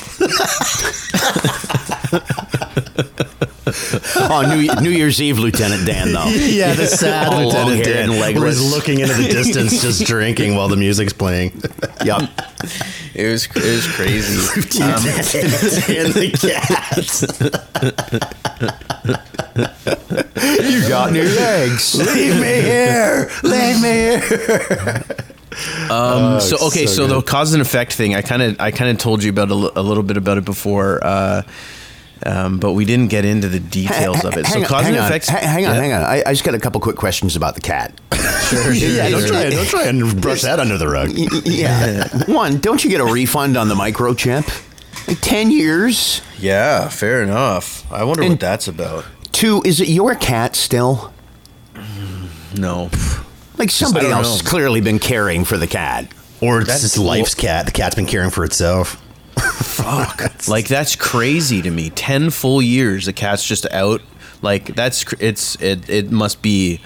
Oh, 4.15 4.41
New, 4.47 4.81
New 4.81 4.89
Year's 4.89 5.21
Eve, 5.21 5.37
Lieutenant 5.39 5.85
Dan, 5.85 6.11
though. 6.11 6.25
yeah, 6.27 6.73
the 6.73 6.87
sad 6.87 7.31
All 7.31 7.45
Lieutenant 7.45 7.83
Dan, 7.83 8.09
and 8.09 8.19
where 8.19 8.51
looking 8.53 8.99
into 8.99 9.13
the 9.13 9.29
distance, 9.29 9.81
just 9.83 10.05
drinking 10.05 10.55
while 10.55 10.67
the 10.67 10.75
music's 10.75 11.13
playing. 11.13 11.61
Yep. 12.03 12.29
It 13.13 13.27
was 13.31 13.45
it 13.45 13.55
was 13.55 13.87
crazy. 13.87 14.35
and 15.93 16.13
the 16.13 16.31
cat. 16.41 17.21
You 20.71 20.89
got 20.89 21.11
new 21.11 21.23
legs. 21.23 21.95
Leave 21.95 22.35
me 22.35 22.61
here. 22.61 23.29
Leave 23.43 23.81
me 23.81 23.89
here. 23.89 25.03
Um, 25.89 26.39
so 26.39 26.57
okay, 26.67 26.85
so 26.85 27.07
so, 27.07 27.07
the 27.07 27.21
cause 27.21 27.53
and 27.53 27.61
effect 27.61 27.93
thing, 27.93 28.15
I 28.15 28.21
kind 28.21 28.41
of 28.41 28.59
I 28.59 28.71
kind 28.71 28.89
of 28.89 28.97
told 28.97 29.23
you 29.23 29.29
about 29.29 29.49
a, 29.49 29.81
little 29.81 30.03
bit 30.03 30.15
about 30.17 30.37
it 30.37 30.45
before, 30.45 31.03
uh, 31.03 31.41
um, 32.25 32.59
but 32.59 32.73
we 32.73 32.85
didn't 32.85 33.07
get 33.09 33.25
into 33.25 33.47
the 33.49 33.59
details 33.59 34.23
of 34.25 34.37
it. 34.37 34.45
So 34.45 34.53
Hang 34.53 34.63
on, 34.63 34.67
cause 34.69 34.83
hang 34.83 34.93
and 34.93 35.01
on, 35.03 35.07
effects. 35.07 35.29
ha- 35.29 35.37
Hang 35.39 35.65
on, 35.65 35.75
Yeah. 35.75 35.81
hang 35.81 35.93
on. 35.93 36.01
I, 36.03 36.23
I 36.25 36.31
just 36.33 36.43
got 36.43 36.53
a 36.55 36.59
couple 36.59 36.79
quick 36.81 36.95
questions 36.95 37.35
about 37.35 37.55
the 37.55 37.61
cat. 37.61 37.99
sure, 38.49 38.71
yeah, 38.73 39.09
don't 39.09 39.27
try, 39.27 39.49
don't 39.49 39.67
try 39.67 39.83
and 39.85 40.21
brush 40.21 40.41
that 40.43 40.59
under 40.59 40.77
the 40.77 40.87
rug. 40.87 41.09
Y- 41.09 41.27
y- 41.31 41.41
yeah. 41.45 42.07
One, 42.27 42.59
don't 42.59 42.83
you 42.83 42.89
get 42.89 43.01
a 43.01 43.05
refund 43.05 43.57
on 43.57 43.67
the 43.69 43.75
microchip? 43.75 44.67
Like 45.07 45.19
10 45.21 45.51
years? 45.51 46.21
Yeah, 46.37 46.87
fair 46.89 47.23
enough. 47.23 47.91
I 47.91 48.03
wonder 48.03 48.21
And- 48.23 48.31
what 48.33 48.39
that's 48.39 48.67
about. 48.67 49.05
Two, 49.31 49.61
is 49.65 49.79
it 49.81 49.87
your 49.87 50.13
cat 50.15 50.55
still? 50.55 51.11
No, 52.55 52.89
Like 53.57 53.71
somebody 53.71 54.07
I 54.07 54.09
don't 54.09 54.19
else 54.25 54.33
has 54.37 54.43
know. 54.43 54.49
clearly 54.49 54.81
been 54.81 54.99
caring 54.99 55.45
for 55.45 55.57
the 55.57 55.67
cat. 55.67 56.11
Or 56.41 56.59
it's 56.59 56.67
That's 56.69 56.81
just 56.81 56.97
life's 56.97 57.33
cat. 57.33 57.65
The 57.65 57.71
cat's 57.71 57.95
been 57.95 58.05
caring 58.05 58.29
for 58.29 58.43
itself. 58.43 59.00
Fuck. 59.41 60.47
like 60.47 60.67
that's 60.67 60.95
crazy 60.95 61.61
to 61.61 61.71
me. 61.71 61.89
Ten 61.89 62.29
full 62.29 62.61
years, 62.61 63.05
the 63.05 63.13
cat's 63.13 63.45
just 63.45 63.65
out. 63.71 64.01
Like 64.41 64.75
that's 64.75 65.03
cr- 65.03 65.15
it's 65.19 65.55
it. 65.61 65.89
It 65.89 66.11
must 66.11 66.41
be 66.41 66.81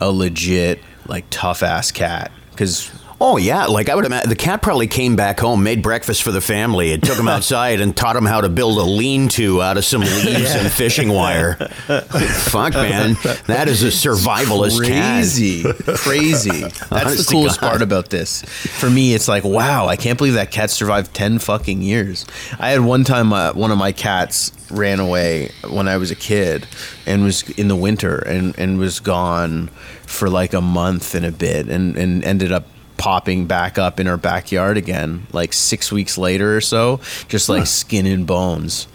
a 0.00 0.10
legit 0.10 0.80
like 1.06 1.24
tough 1.30 1.62
ass 1.62 1.90
cat 1.92 2.30
because. 2.50 2.90
Oh 3.26 3.38
yeah, 3.38 3.64
like 3.64 3.88
I 3.88 3.94
would 3.94 4.04
imagine 4.04 4.28
the 4.28 4.36
cat 4.36 4.60
probably 4.60 4.86
came 4.86 5.16
back 5.16 5.40
home, 5.40 5.62
made 5.62 5.82
breakfast 5.82 6.22
for 6.22 6.30
the 6.30 6.42
family, 6.42 6.92
and 6.92 7.02
took 7.02 7.16
them 7.16 7.26
outside 7.36 7.80
and 7.80 7.96
taught 7.96 8.12
them 8.12 8.26
how 8.26 8.42
to 8.42 8.50
build 8.50 8.76
a 8.76 8.82
lean-to 8.82 9.62
out 9.62 9.78
of 9.78 9.84
some 9.86 10.00
leaves 10.26 10.54
and 10.54 10.70
fishing 10.70 11.08
wire. 11.08 11.54
Fuck, 11.54 12.74
man, 12.74 13.16
that 13.46 13.64
is 13.66 13.82
a 13.82 13.86
survivalist 13.86 14.84
cat. 14.84 15.14
crazy, 15.22 15.62
crazy. 15.96 16.60
That's 16.60 16.92
Honest 16.92 17.26
the 17.26 17.32
coolest 17.32 17.60
part 17.60 17.80
about 17.80 18.10
this. 18.10 18.42
For 18.42 18.90
me, 18.90 19.14
it's 19.14 19.26
like, 19.26 19.42
wow, 19.42 19.86
I 19.86 19.96
can't 19.96 20.18
believe 20.18 20.34
that 20.34 20.50
cat 20.50 20.68
survived 20.68 21.14
ten 21.14 21.38
fucking 21.38 21.80
years. 21.80 22.26
I 22.58 22.72
had 22.72 22.80
one 22.80 23.04
time 23.04 23.32
uh, 23.32 23.54
one 23.54 23.70
of 23.70 23.78
my 23.78 23.92
cats 23.92 24.52
ran 24.70 25.00
away 25.00 25.50
when 25.70 25.88
I 25.88 25.96
was 25.96 26.10
a 26.10 26.14
kid 26.14 26.66
and 27.06 27.24
was 27.24 27.48
in 27.52 27.68
the 27.68 27.76
winter 27.76 28.18
and 28.18 28.54
and 28.58 28.78
was 28.78 29.00
gone 29.00 29.68
for 30.02 30.28
like 30.28 30.52
a 30.52 30.60
month 30.60 31.14
and 31.14 31.24
a 31.24 31.32
bit 31.32 31.68
and 31.68 31.96
and 31.96 32.22
ended 32.22 32.52
up 32.52 32.66
popping 32.96 33.46
back 33.46 33.78
up 33.78 33.98
in 34.00 34.06
our 34.06 34.16
backyard 34.16 34.76
again 34.76 35.26
like 35.32 35.52
six 35.52 35.90
weeks 35.90 36.16
later 36.16 36.56
or 36.56 36.60
so 36.60 37.00
just 37.28 37.48
like 37.48 37.66
skin 37.66 38.06
and 38.06 38.26
bones 38.26 38.86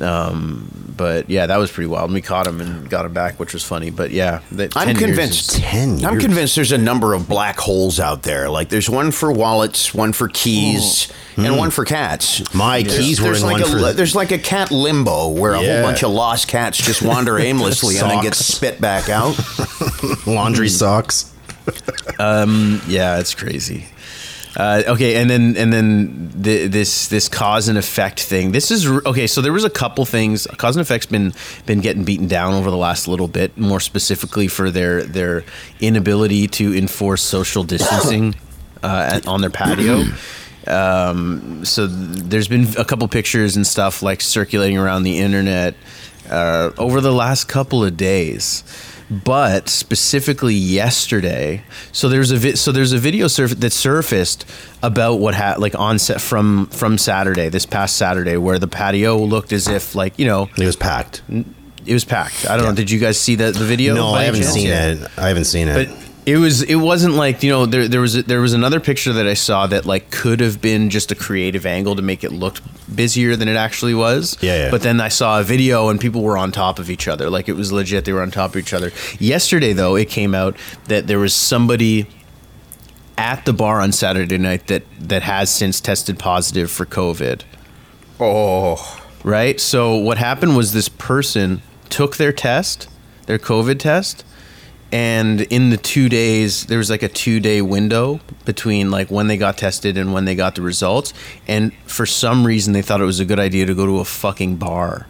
um 0.00 0.70
but 0.96 1.28
yeah 1.28 1.46
that 1.46 1.58
was 1.58 1.70
pretty 1.70 1.86
wild 1.86 2.04
and 2.04 2.14
we 2.14 2.22
caught 2.22 2.46
him 2.46 2.60
and 2.60 2.88
got 2.88 3.04
him 3.04 3.12
back 3.12 3.38
which 3.38 3.52
was 3.52 3.62
funny 3.62 3.90
but 3.90 4.10
yeah 4.10 4.40
that 4.52 4.74
I'm 4.76 4.86
10 4.86 4.96
years 4.96 5.06
convinced. 5.06 5.52
is- 5.52 5.60
10 5.60 6.04
I'm 6.04 6.18
convinced 6.18 6.56
there's 6.56 6.72
a 6.72 6.78
number 6.78 7.14
of 7.14 7.28
black 7.28 7.58
holes 7.58 8.00
out 8.00 8.22
there. 8.22 8.48
Like 8.48 8.68
there's 8.68 8.88
one 8.88 9.10
for 9.10 9.32
wallets, 9.32 9.94
one 9.94 10.12
for 10.12 10.28
keys, 10.28 11.10
hmm. 11.34 11.44
and 11.44 11.54
hmm. 11.54 11.58
one 11.58 11.70
for 11.70 11.84
cats. 11.84 12.54
My 12.54 12.82
There's- 12.82 12.98
keys 12.98 13.20
were 13.20 13.26
there's 13.26 13.42
in 13.42 13.50
like 13.50 13.62
one 13.62 13.78
a, 13.78 13.88
for 13.88 13.92
There's 13.92 14.14
like 14.14 14.30
a 14.30 14.38
cat 14.38 14.70
limbo 14.70 15.28
where 15.28 15.52
a 15.52 15.58
whole 15.58 15.82
bunch 15.82 16.02
of 16.02 16.10
lost 16.10 16.48
cats 16.48 16.78
just 16.78 17.02
wander 17.02 17.38
aimlessly 17.38 17.98
and 17.98 18.10
then 18.10 18.22
get 18.22 18.34
spit 18.34 18.80
back 18.80 19.08
out. 19.08 19.38
Laundry 20.26 20.68
hmm. 20.68 20.74
socks. 20.74 21.32
Yeah, 22.86 23.18
it's 23.18 23.34
crazy. 23.34 23.86
Uh, 24.54 24.82
okay, 24.86 25.16
and 25.16 25.30
then 25.30 25.56
and 25.56 25.72
then 25.72 26.30
the, 26.34 26.66
this 26.66 27.08
this 27.08 27.28
cause 27.28 27.68
and 27.68 27.78
effect 27.78 28.20
thing. 28.20 28.52
This 28.52 28.70
is 28.70 28.86
okay. 28.86 29.26
So 29.26 29.40
there 29.40 29.52
was 29.52 29.64
a 29.64 29.70
couple 29.70 30.04
things. 30.04 30.46
Cause 30.58 30.76
and 30.76 30.82
effect's 30.82 31.06
been 31.06 31.32
been 31.64 31.80
getting 31.80 32.04
beaten 32.04 32.28
down 32.28 32.52
over 32.52 32.70
the 32.70 32.76
last 32.76 33.08
little 33.08 33.28
bit. 33.28 33.56
More 33.56 33.80
specifically 33.80 34.48
for 34.48 34.70
their 34.70 35.04
their 35.04 35.44
inability 35.80 36.48
to 36.48 36.76
enforce 36.76 37.22
social 37.22 37.64
distancing 37.64 38.34
uh, 38.82 39.20
on 39.26 39.40
their 39.40 39.50
patio. 39.50 40.04
Um, 40.66 41.64
so 41.64 41.86
there's 41.86 42.48
been 42.48 42.68
a 42.76 42.84
couple 42.84 43.08
pictures 43.08 43.56
and 43.56 43.66
stuff 43.66 44.02
like 44.02 44.20
circulating 44.20 44.76
around 44.76 45.02
the 45.02 45.18
internet 45.18 45.74
uh, 46.30 46.70
over 46.78 47.00
the 47.00 47.12
last 47.12 47.48
couple 47.48 47.82
of 47.84 47.96
days 47.96 48.62
but 49.24 49.68
specifically 49.68 50.54
yesterday 50.54 51.62
so 51.92 52.08
there's 52.08 52.30
a 52.30 52.36
vi- 52.36 52.54
so 52.54 52.72
there's 52.72 52.92
a 52.92 52.98
video 52.98 53.28
surf- 53.28 53.58
that 53.60 53.72
surfaced 53.72 54.44
about 54.82 55.16
what 55.20 55.34
had 55.34 55.58
like 55.58 55.74
on 55.78 55.98
set 55.98 56.20
from 56.20 56.66
from 56.68 56.96
Saturday 56.98 57.48
this 57.48 57.66
past 57.66 57.96
Saturday 57.96 58.36
where 58.36 58.58
the 58.58 58.68
patio 58.68 59.18
looked 59.18 59.52
as 59.52 59.68
if 59.68 59.94
like 59.94 60.18
you 60.18 60.24
know 60.26 60.48
It 60.56 60.64
was 60.66 60.76
packed. 60.76 61.22
it 61.28 61.92
was 61.92 62.04
packed 62.04 62.48
I 62.48 62.56
don't 62.56 62.64
know 62.66 62.74
did 62.74 62.90
you 62.90 62.98
guys 62.98 63.20
see 63.20 63.34
the 63.34 63.50
the 63.52 63.64
video 63.64 63.94
No, 63.94 64.08
I 64.08 64.24
haven't 64.24 64.42
chance? 64.42 64.54
seen 64.54 64.70
it. 64.70 65.10
I 65.18 65.28
haven't 65.28 65.44
seen 65.46 65.68
it. 65.68 65.88
but 65.88 65.96
it 66.24 66.36
was 66.36 66.62
it 66.62 66.76
wasn't 66.76 67.14
like 67.14 67.42
you 67.42 67.50
know 67.50 67.66
there 67.66 67.88
there 67.88 68.00
was 68.00 68.16
a, 68.16 68.22
there 68.22 68.40
was 68.40 68.52
another 68.52 68.80
picture 68.80 69.12
that 69.12 69.26
I 69.26 69.34
saw 69.34 69.66
that 69.66 69.86
like 69.86 70.10
could 70.10 70.40
have 70.40 70.60
been 70.60 70.90
just 70.90 71.10
a 71.10 71.14
creative 71.14 71.66
angle 71.66 71.96
to 71.96 72.02
make 72.02 72.22
it 72.24 72.32
look 72.32 72.58
busier 72.94 73.36
than 73.36 73.48
it 73.48 73.56
actually 73.56 73.94
was. 73.94 74.36
Yeah, 74.40 74.64
yeah. 74.64 74.70
But 74.70 74.82
then 74.82 75.00
I 75.00 75.08
saw 75.08 75.40
a 75.40 75.42
video 75.42 75.88
and 75.88 76.00
people 76.00 76.22
were 76.22 76.38
on 76.38 76.52
top 76.52 76.78
of 76.78 76.90
each 76.90 77.08
other. 77.08 77.28
Like 77.30 77.48
it 77.48 77.54
was 77.54 77.72
legit. 77.72 78.04
They 78.04 78.12
were 78.12 78.22
on 78.22 78.30
top 78.30 78.50
of 78.50 78.56
each 78.56 78.72
other. 78.72 78.92
Yesterday 79.18 79.72
though, 79.72 79.96
it 79.96 80.08
came 80.08 80.34
out 80.34 80.56
that 80.86 81.06
there 81.06 81.18
was 81.18 81.34
somebody 81.34 82.06
at 83.18 83.44
the 83.44 83.52
bar 83.52 83.80
on 83.80 83.92
Saturday 83.92 84.38
night 84.38 84.68
that 84.68 84.84
that 84.98 85.22
has 85.22 85.50
since 85.50 85.80
tested 85.80 86.18
positive 86.18 86.70
for 86.70 86.86
COVID 86.86 87.42
Oh, 88.24 89.00
right? 89.24 89.58
So 89.58 89.96
what 89.96 90.18
happened 90.18 90.56
was 90.56 90.72
this 90.72 90.88
person 90.88 91.60
took 91.88 92.16
their 92.16 92.32
test, 92.32 92.88
their 93.26 93.38
COVID 93.38 93.80
test, 93.80 94.24
and 94.92 95.40
in 95.40 95.70
the 95.70 95.78
two 95.78 96.10
days 96.10 96.66
there 96.66 96.76
was 96.76 96.90
like 96.90 97.02
a 97.02 97.08
two 97.08 97.40
day 97.40 97.62
window 97.62 98.20
between 98.44 98.90
like 98.90 99.10
when 99.10 99.26
they 99.26 99.38
got 99.38 99.56
tested 99.56 99.96
and 99.96 100.12
when 100.12 100.26
they 100.26 100.34
got 100.34 100.54
the 100.54 100.62
results. 100.62 101.14
And 101.48 101.72
for 101.86 102.04
some 102.04 102.46
reason 102.46 102.74
they 102.74 102.82
thought 102.82 103.00
it 103.00 103.06
was 103.06 103.18
a 103.18 103.24
good 103.24 103.38
idea 103.38 103.64
to 103.66 103.74
go 103.74 103.86
to 103.86 103.98
a 103.98 104.04
fucking 104.04 104.56
bar. 104.56 105.06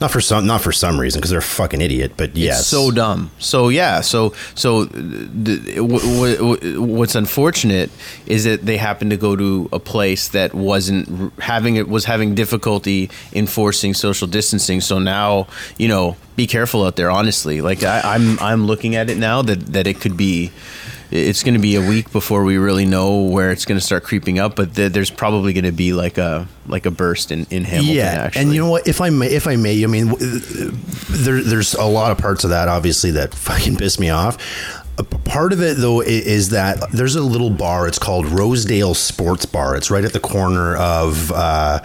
Not 0.00 0.10
for 0.10 0.20
some, 0.20 0.46
not 0.46 0.60
for 0.60 0.72
some 0.72 1.00
reason, 1.00 1.20
because 1.20 1.30
they're 1.30 1.38
a 1.38 1.42
fucking 1.42 1.80
idiot. 1.80 2.12
But 2.16 2.36
yes, 2.36 2.60
It's 2.60 2.68
so 2.68 2.90
dumb. 2.90 3.30
So 3.38 3.68
yeah. 3.70 4.00
So 4.02 4.34
so 4.54 4.82
uh, 4.82 4.86
the, 4.92 5.74
w- 5.76 6.36
w- 6.36 6.82
what's 6.82 7.14
unfortunate 7.14 7.90
is 8.26 8.44
that 8.44 8.66
they 8.66 8.76
happened 8.76 9.10
to 9.12 9.16
go 9.16 9.36
to 9.36 9.68
a 9.72 9.78
place 9.78 10.28
that 10.28 10.52
wasn't 10.54 11.32
having 11.40 11.76
it 11.76 11.88
was 11.88 12.04
having 12.04 12.34
difficulty 12.34 13.10
enforcing 13.32 13.94
social 13.94 14.26
distancing. 14.28 14.80
So 14.80 14.98
now 14.98 15.46
you 15.78 15.88
know 15.88 16.16
be 16.36 16.46
careful 16.46 16.84
out 16.84 16.96
there. 16.96 17.10
Honestly, 17.10 17.60
like 17.62 17.82
I, 17.82 18.02
I'm 18.04 18.38
I'm 18.40 18.66
looking 18.66 18.96
at 18.96 19.08
it 19.08 19.16
now 19.16 19.42
that 19.42 19.72
that 19.72 19.86
it 19.86 20.00
could 20.00 20.16
be. 20.16 20.50
It's 21.10 21.42
going 21.42 21.54
to 21.54 21.60
be 21.60 21.76
a 21.76 21.80
week 21.88 22.10
before 22.12 22.42
we 22.44 22.56
really 22.58 22.84
know 22.84 23.22
where 23.22 23.50
it's 23.52 23.64
going 23.64 23.78
to 23.78 23.84
start 23.84 24.02
creeping 24.02 24.38
up, 24.38 24.56
but 24.56 24.74
th- 24.74 24.92
there's 24.92 25.10
probably 25.10 25.52
going 25.52 25.64
to 25.64 25.72
be 25.72 25.92
like 25.92 26.18
a 26.18 26.48
like 26.66 26.84
a 26.84 26.90
burst 26.90 27.30
in, 27.30 27.46
in 27.50 27.62
Hamilton. 27.64 27.94
yeah, 27.94 28.04
actually. 28.04 28.42
and 28.42 28.52
you 28.54 28.60
know 28.60 28.70
what? 28.70 28.88
If 28.88 29.00
I 29.00 29.10
may, 29.10 29.28
if 29.28 29.46
I 29.46 29.54
may, 29.56 29.82
I 29.84 29.86
mean, 29.86 30.08
w- 30.08 30.26
uh, 30.36 30.70
there, 31.10 31.42
there's 31.42 31.74
a 31.74 31.84
lot 31.84 32.10
of 32.10 32.18
parts 32.18 32.42
of 32.44 32.50
that 32.50 32.68
obviously 32.68 33.12
that 33.12 33.34
fucking 33.34 33.76
piss 33.76 34.00
me 34.00 34.10
off. 34.10 34.36
Part 34.96 35.52
of 35.52 35.60
it 35.60 35.76
though 35.76 36.00
is 36.00 36.50
that 36.50 36.90
there's 36.92 37.16
a 37.16 37.22
little 37.22 37.50
bar. 37.50 37.86
It's 37.86 37.98
called 37.98 38.26
Rosedale 38.26 38.94
Sports 38.94 39.44
Bar. 39.44 39.76
It's 39.76 39.90
right 39.90 40.04
at 40.04 40.14
the 40.14 40.20
corner 40.20 40.76
of 40.76 41.30
uh, 41.30 41.80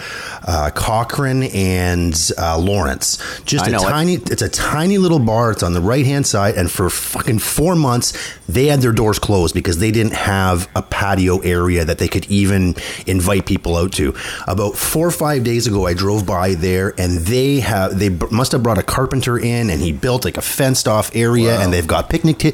uh, 0.47 0.71
Cochrane 0.73 1.43
and 1.43 2.15
uh, 2.37 2.57
Lawrence. 2.57 3.17
Just 3.43 3.67
a 3.67 3.71
know 3.71 3.79
it. 3.79 3.89
tiny. 3.89 4.13
It's 4.13 4.41
a 4.41 4.47
tiny 4.47 4.97
little 4.97 5.19
bar. 5.19 5.51
It's 5.51 5.63
on 5.63 5.73
the 5.73 5.81
right 5.81 6.05
hand 6.05 6.25
side, 6.25 6.55
and 6.55 6.71
for 6.71 6.89
fucking 6.89 7.39
four 7.39 7.75
months 7.75 8.13
they 8.47 8.67
had 8.67 8.81
their 8.81 8.91
doors 8.91 9.19
closed 9.19 9.53
because 9.55 9.79
they 9.79 9.91
didn't 9.91 10.13
have 10.13 10.69
a 10.75 10.81
patio 10.81 11.39
area 11.39 11.83
that 11.83 11.97
they 11.97 12.07
could 12.07 12.25
even 12.25 12.75
invite 13.07 13.45
people 13.45 13.75
out 13.75 13.91
to. 13.93 14.13
About 14.47 14.75
four 14.75 15.07
or 15.07 15.11
five 15.11 15.43
days 15.43 15.67
ago, 15.67 15.87
I 15.87 15.93
drove 15.93 16.25
by 16.25 16.53
there, 16.53 16.93
and 16.97 17.19
they 17.19 17.59
have 17.59 17.99
they 17.99 18.09
must 18.09 18.53
have 18.53 18.63
brought 18.63 18.77
a 18.77 18.83
carpenter 18.83 19.37
in, 19.37 19.69
and 19.69 19.81
he 19.81 19.91
built 19.91 20.23
like 20.23 20.37
a 20.37 20.41
fenced 20.41 20.87
off 20.87 21.13
area, 21.15 21.59
and 21.59 21.73
they've 21.73 21.87
got 21.87 22.09
picnic. 22.09 22.37
T- 22.39 22.53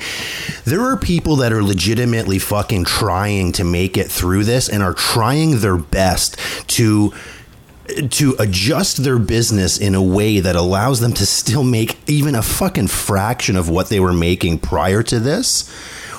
there 0.66 0.82
are 0.82 0.98
people 0.98 1.36
that 1.38 1.54
are 1.54 1.64
legitimately 1.64 2.40
fucking 2.40 2.86
trying 2.86 3.52
to 3.54 3.64
make 3.64 3.98
it 3.98 4.12
through 4.12 4.44
this, 4.44 4.70
and 4.70 4.84
are 4.84 4.94
trying 4.94 5.60
their 5.60 5.78
best 5.78 6.38
to 6.68 7.14
to 8.10 8.36
adjust 8.38 9.04
their 9.04 9.18
business 9.18 9.78
in 9.78 9.96
a 9.96 10.04
way 10.04 10.40
that 10.40 10.56
allows 10.56 11.00
them 11.00 11.14
to 11.14 11.26
still 11.26 11.64
make 11.64 11.98
even 12.10 12.36
a 12.36 12.42
fucking 12.42 12.88
fraction 12.88 13.56
of 13.56 13.70
what 13.70 13.90
they 13.90 14.00
were 14.00 14.14
making 14.14 14.60
prior 14.60 15.02
to 15.04 15.20
this. 15.20 15.70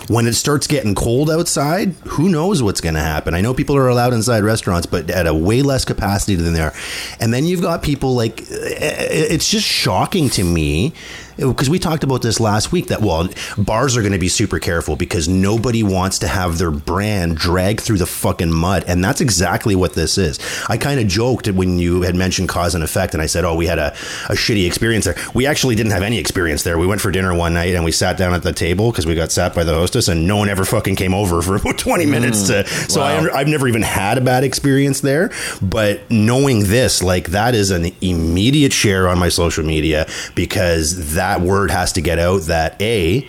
When 0.09 0.27
it 0.27 0.33
starts 0.33 0.67
getting 0.67 0.95
cold 0.95 1.31
outside, 1.31 1.93
who 2.07 2.31
knows 2.31 2.63
what's 2.63 2.81
going 2.81 2.95
to 2.95 3.01
happen? 3.01 3.35
I 3.35 3.43
know 3.43 3.53
people 3.53 3.77
are 3.77 3.89
allowed 3.89 4.15
inside 4.15 4.43
restaurants, 4.43 4.87
but 4.87 5.11
at 5.11 5.27
a 5.27 5.35
way 5.35 5.61
less 5.61 5.85
capacity 5.85 6.35
than 6.35 6.55
they 6.55 6.63
are. 6.63 6.73
And 7.21 7.35
then 7.35 7.45
you've 7.45 7.61
got 7.61 7.83
people 7.83 8.15
like, 8.15 8.41
eh, 8.51 8.75
eh, 8.79 9.27
it's 9.29 9.51
just 9.51 9.67
shocking 9.67 10.31
to 10.31 10.45
me 10.45 10.95
because 11.39 11.71
we 11.71 11.79
talked 11.79 12.05
about 12.05 12.23
this 12.23 12.41
last 12.41 12.73
week 12.73 12.89
that 12.89 13.01
well 13.01 13.29
bars 13.57 13.97
are 13.97 14.03
going 14.03 14.13
to 14.13 14.19
be 14.19 14.29
super 14.29 14.59
careful 14.59 14.97
because 14.97 15.29
nobody 15.29 15.83
wants 15.83 16.19
to 16.19 16.29
have 16.29 16.59
their 16.59 16.71
brand 16.71 17.37
dragged 17.37 17.81
through 17.81 17.99
the 17.99 18.07
fucking 18.07 18.53
mud 18.53 18.85
and 18.87 19.05
that's 19.05 19.21
exactly 19.21 19.75
what 19.75 19.95
this 19.95 20.19
is. 20.19 20.39
I 20.69 20.77
kind 20.77 21.01
of 21.01 21.07
joked 21.07 21.49
when 21.49 21.79
you 21.79 22.03
had 22.03 22.15
mentioned 22.15 22.49
cause 22.49 22.75
and 22.75 22.85
effect 22.85 23.15
and 23.15 23.23
i 23.23 23.27
said 23.27 23.45
oh 23.45 23.55
we 23.55 23.67
had 23.67 23.79
a, 23.79 23.93
a 24.29 24.35
shitty 24.35 24.67
experience 24.67 25.05
there. 25.05 25.17
We 25.35 25.47
actually 25.47 25.75
didn't 25.75 25.93
have 25.93 26.03
any 26.03 26.19
experience 26.19 26.63
there. 26.63 26.79
We 26.79 26.87
went 26.87 27.01
for 27.01 27.11
dinner 27.11 27.35
one 27.35 27.55
night 27.55 27.75
and 27.75 27.85
we 27.85 27.93
sat 27.93 28.17
down 28.17 28.35
at 28.35 28.43
the 28.43 28.53
table 28.53 28.91
because 28.91 29.07
we 29.07 29.15
got 29.15 29.31
sat 29.31 29.55
by 29.55 29.65
the 29.65 29.75
hostess 29.75 30.09
and 30.09 30.27
no 30.27 30.37
one 30.37 30.49
ever 30.49 30.65
fucking 30.65 30.97
came 30.97 31.15
over 31.15 31.41
for 31.43 31.57
about 31.69 31.79
20 31.79 32.05
mm. 32.05 32.11
minutes 32.11 32.49
to 32.49 32.67
so 32.67 33.01
I, 33.01 33.39
i've 33.39 33.49
never 33.49 33.69
even 33.69 33.83
had 33.83 34.19
a 34.19 34.21
bad 34.21 34.45
experience 34.45 35.01
there 35.01 35.31
but 35.63 36.11
knowing 36.11 36.65
this 36.65 37.03
like 37.03 37.29
that 37.29 37.55
is 37.55 37.71
an 37.71 37.93
immediate 38.01 38.73
share 38.73 39.09
on 39.09 39.19
my 39.19 39.29
social 39.29 39.65
media 39.65 40.07
because 40.35 41.15
that 41.15 41.28
word 41.37 41.71
has 41.71 41.93
to 41.93 42.01
get 42.01 42.19
out 42.19 42.43
that 42.43 42.81
a 42.81 43.29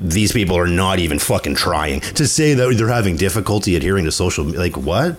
these 0.00 0.32
people 0.32 0.56
are 0.56 0.66
not 0.66 1.00
even 1.00 1.18
fucking 1.18 1.56
trying. 1.56 2.00
To 2.00 2.26
say 2.26 2.54
that 2.54 2.76
they're 2.76 2.88
having 2.88 3.16
difficulty 3.16 3.76
adhering 3.76 4.04
to 4.04 4.12
social 4.12 4.44
like 4.44 4.76
what? 4.76 5.18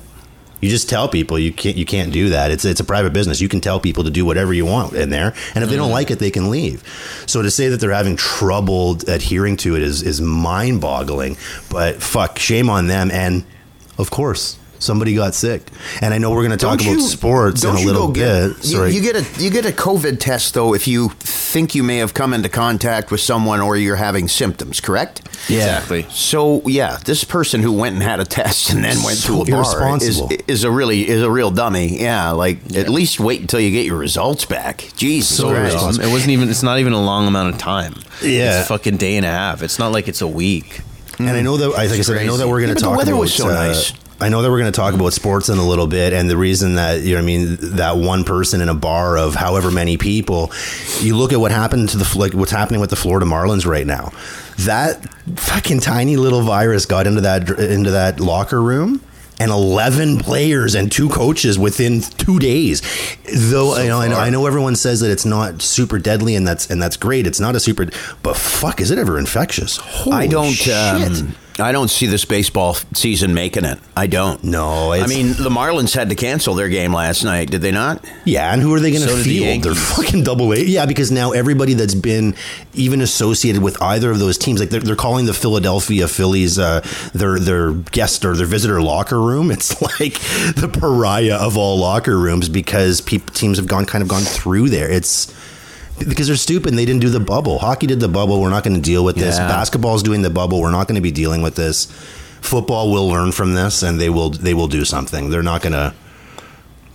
You 0.61 0.69
just 0.69 0.89
tell 0.89 1.07
people 1.07 1.39
you 1.39 1.53
can't 1.53 1.77
you 1.77 1.85
can't 1.85 2.11
do 2.11 2.29
that. 2.29 2.51
It's 2.51 2.65
it's 2.65 2.79
a 2.79 2.85
private 2.85 3.13
business. 3.13 3.39
You 3.39 3.49
can 3.49 3.61
tell 3.61 3.79
people 3.79 4.03
to 4.03 4.09
do 4.09 4.25
whatever 4.25 4.53
you 4.53 4.65
want 4.65 4.93
in 4.93 5.09
there. 5.09 5.33
And 5.55 5.63
if 5.63 5.69
they 5.69 5.75
don't 5.75 5.89
mm. 5.89 5.93
like 5.93 6.11
it 6.11 6.19
they 6.19 6.31
can 6.31 6.49
leave. 6.49 6.83
So 7.27 7.41
to 7.41 7.51
say 7.51 7.69
that 7.69 7.79
they're 7.79 7.91
having 7.91 8.15
trouble 8.15 8.97
adhering 9.07 9.57
to 9.57 9.75
it 9.75 9.81
is 9.81 10.01
is 10.01 10.21
mind-boggling. 10.21 11.37
But 11.69 12.01
fuck 12.01 12.39
shame 12.39 12.69
on 12.69 12.87
them. 12.87 13.09
And 13.11 13.45
of 13.97 14.11
course 14.11 14.57
somebody 14.79 15.13
got 15.13 15.33
sick 15.35 15.61
and 16.01 16.13
i 16.13 16.17
know 16.17 16.31
we're 16.31 16.45
going 16.47 16.51
to 16.51 16.57
talk 16.57 16.79
Don't 16.79 16.95
about 16.95 17.01
sports 17.07 17.63
in 17.63 17.69
a 17.69 17.79
little 17.79 18.07
bit 18.07 18.55
Get, 18.55 18.63
sorry 18.63 18.91
you, 18.91 19.01
you 19.01 19.11
get 19.13 19.15
a 19.39 19.43
you 19.43 19.49
get 19.49 19.65
a 19.65 19.69
COVID 19.71 20.19
test 20.19 20.53
though 20.53 20.73
if 20.73 20.87
you 20.87 21.09
think 21.09 21.75
you 21.75 21.83
may 21.83 21.97
have 21.97 22.13
come 22.13 22.33
into 22.33 22.49
contact 22.49 23.11
with 23.11 23.21
someone 23.21 23.59
or 23.59 23.75
you're 23.75 23.95
having 23.95 24.27
symptoms, 24.27 24.79
correct? 24.81 25.21
Exactly. 25.49 26.05
So 26.09 26.61
yeah, 26.67 26.97
this 27.05 27.23
person 27.23 27.61
who 27.61 27.71
went 27.73 27.95
and 27.95 28.03
had 28.03 28.19
a 28.19 28.25
test 28.25 28.69
and 28.71 28.83
then 28.83 29.01
went 29.03 29.17
So 29.17 29.43
to 29.45 29.53
a 29.53 29.61
bar 29.63 29.97
is, 29.97 30.21
is 30.47 30.63
a 30.63 30.69
really 30.71 31.07
is 31.07 31.21
a 31.23 31.31
real 31.31 31.49
dummy. 31.51 31.99
Yeah, 32.01 32.31
like 32.31 32.75
at 32.75 32.89
least 32.89 33.19
wait 33.19 33.41
until 33.41 33.59
you 33.59 33.71
get 33.71 33.85
your 33.85 33.97
results 33.97 34.45
back. 34.45 34.89
Jesus 34.95 35.37
So 35.37 35.51
dumb. 35.53 36.01
It 36.01 36.11
wasn't 36.11 36.31
even. 36.31 36.49
It's 36.49 36.63
not 36.63 36.79
even 36.79 36.93
a 36.93 37.01
long 37.01 37.27
amount 37.27 37.53
of 37.55 37.59
time. 37.59 37.95
Yeah. 38.21 38.59
it's 38.59 38.65
a 38.65 38.69
fucking 38.69 38.97
day 38.97 39.15
and 39.17 39.25
a 39.25 39.29
half. 39.31 39.63
It's 39.63 39.79
not 39.79 39.91
like 39.91 40.07
it's 40.07 40.21
a 40.21 40.27
week. 40.27 40.81
And 41.19 41.29
I 41.29 41.41
know 41.41 41.57
that, 41.57 41.67
I- 41.71 41.87
like 41.87 41.99
I 41.99 42.01
said, 42.01 42.17
I 42.17 42.25
know 42.25 42.37
that 42.37 42.47
we're 42.47 42.59
going 42.61 42.69
Yeah, 42.69 42.75
to 42.75 42.85
but 42.85 42.91
the 42.91 42.97
weather 42.97 43.11
about. 43.13 43.19
was 43.21 43.33
so 43.33 43.49
uh, 43.49 43.53
nice. 43.53 43.91
I 44.21 44.29
know 44.29 44.41
that 44.41 44.49
we're 44.49 44.59
going 44.59 44.71
to 44.71 44.75
talk 44.75 44.93
about 44.93 45.13
sports 45.13 45.49
in 45.49 45.57
a 45.57 45.65
little 45.65 45.87
bit, 45.87 46.11
and 46.13 46.29
the 46.29 46.37
reason 46.37 46.75
that 46.75 47.01
you 47.01 47.11
know, 47.11 47.15
what 47.15 47.23
I 47.23 47.25
mean, 47.25 47.57
that 47.77 47.97
one 47.97 48.23
person 48.23 48.59
in 48.61 48.67
a 48.69 48.73
bar 48.73 49.17
of 49.17 49.35
however 49.35 49.71
many 49.71 49.97
people, 49.97 50.51
you 50.99 51.15
look 51.15 51.31
at 51.31 51.39
what 51.39 51.51
happened 51.51 51.89
to 51.89 51.97
the 51.97 52.17
like 52.17 52.33
what's 52.33 52.51
happening 52.51 52.81
with 52.81 52.89
the 52.89 52.95
Florida 52.95 53.25
Marlins 53.25 53.65
right 53.65 53.87
now. 53.87 54.11
That 54.59 55.07
fucking 55.37 55.79
tiny 55.79 56.17
little 56.17 56.41
virus 56.41 56.85
got 56.85 57.07
into 57.07 57.21
that 57.21 57.49
into 57.49 57.91
that 57.91 58.19
locker 58.19 58.61
room. 58.61 59.01
And 59.41 59.51
eleven 59.51 60.17
players 60.19 60.75
and 60.75 60.91
two 60.91 61.07
coaches 61.07 61.57
within 61.57 62.01
two 62.01 62.39
days. 62.39 62.81
Though 63.33 63.77
you 63.77 63.87
know, 63.87 64.01
I 64.01 64.09
know, 64.09 64.17
I 64.17 64.29
know 64.29 64.45
everyone 64.47 64.75
says 64.75 64.99
that 64.99 65.11
it's 65.11 65.23
not 65.23 65.61
super 65.61 65.97
deadly, 65.97 66.35
and 66.35 66.45
that's 66.45 66.69
and 66.69 66.81
that's 66.81 66.97
great. 66.97 67.25
It's 67.25 67.39
not 67.39 67.55
a 67.55 67.59
super, 67.61 67.87
but 68.21 68.35
fuck, 68.35 68.81
is 68.81 68.91
it 68.91 68.97
ever 68.99 69.17
infectious? 69.17 69.77
Holy 69.77 70.13
I 70.17 70.27
don't. 70.27 70.51
shit. 70.51 70.75
Um, 70.75 71.35
I 71.61 71.71
don't 71.71 71.89
see 71.89 72.05
this 72.05 72.25
baseball 72.25 72.75
season 72.93 73.33
making 73.33 73.65
it. 73.65 73.79
I 73.95 74.07
don't. 74.07 74.43
No, 74.43 74.91
I 74.91 75.07
mean 75.07 75.29
the 75.29 75.49
Marlins 75.49 75.95
had 75.95 76.09
to 76.09 76.15
cancel 76.15 76.55
their 76.55 76.69
game 76.69 76.93
last 76.93 77.23
night. 77.23 77.51
Did 77.51 77.61
they 77.61 77.71
not? 77.71 78.03
Yeah, 78.25 78.51
and 78.53 78.61
who 78.61 78.73
are 78.73 78.79
they 78.79 78.91
going 78.91 79.03
to 79.03 79.09
So 79.09 79.15
did 79.15 79.25
the? 79.25 79.59
They're 79.59 79.75
fucking 79.75 80.23
double 80.23 80.53
A. 80.53 80.57
Yeah, 80.57 80.85
because 80.85 81.11
now 81.11 81.31
everybody 81.31 81.73
that's 81.73 81.95
been 81.95 82.35
even 82.73 83.01
associated 83.01 83.61
with 83.61 83.81
either 83.81 84.11
of 84.11 84.19
those 84.19 84.37
teams, 84.37 84.59
like 84.59 84.69
they're, 84.69 84.79
they're 84.79 84.95
calling 84.95 85.25
the 85.25 85.33
Philadelphia 85.33 86.07
Phillies 86.07 86.57
uh, 86.57 86.85
their 87.13 87.39
their 87.39 87.73
guest 87.73 88.25
or 88.25 88.35
their 88.35 88.47
visitor 88.47 88.81
locker 88.81 89.21
room. 89.21 89.51
It's 89.59 89.81
like 89.81 90.13
the 90.55 90.69
pariah 90.71 91.35
of 91.35 91.57
all 91.57 91.77
locker 91.77 92.17
rooms 92.17 92.47
because 92.47 93.01
teams 93.01 93.57
have 93.57 93.67
gone 93.67 93.85
kind 93.85 94.01
of 94.01 94.07
gone 94.07 94.21
through 94.21 94.69
there. 94.69 94.89
It's 94.89 95.27
because 96.07 96.27
they're 96.27 96.35
stupid. 96.35 96.69
and 96.69 96.77
They 96.77 96.85
didn't 96.85 97.01
do 97.01 97.09
the 97.09 97.19
bubble. 97.19 97.59
Hockey 97.59 97.87
did 97.87 97.99
the 97.99 98.07
bubble. 98.07 98.39
We're 98.41 98.49
not 98.49 98.63
going 98.63 98.75
to 98.75 98.81
deal 98.81 99.03
with 99.03 99.15
this. 99.15 99.37
Yeah. 99.37 99.47
Basketball's 99.47 100.03
doing 100.03 100.21
the 100.21 100.29
bubble. 100.29 100.61
We're 100.61 100.71
not 100.71 100.87
going 100.87 100.95
to 100.95 101.01
be 101.01 101.11
dealing 101.11 101.41
with 101.41 101.55
this. 101.55 101.85
Football 102.41 102.91
will 102.91 103.07
learn 103.09 103.31
from 103.33 103.53
this, 103.53 103.83
and 103.83 103.99
they 103.99 104.09
will 104.09 104.29
they 104.29 104.53
will 104.53 104.67
do 104.69 104.85
something. 104.85 105.29
They're 105.29 105.43
not 105.43 105.61
going 105.61 105.73
to. 105.73 105.93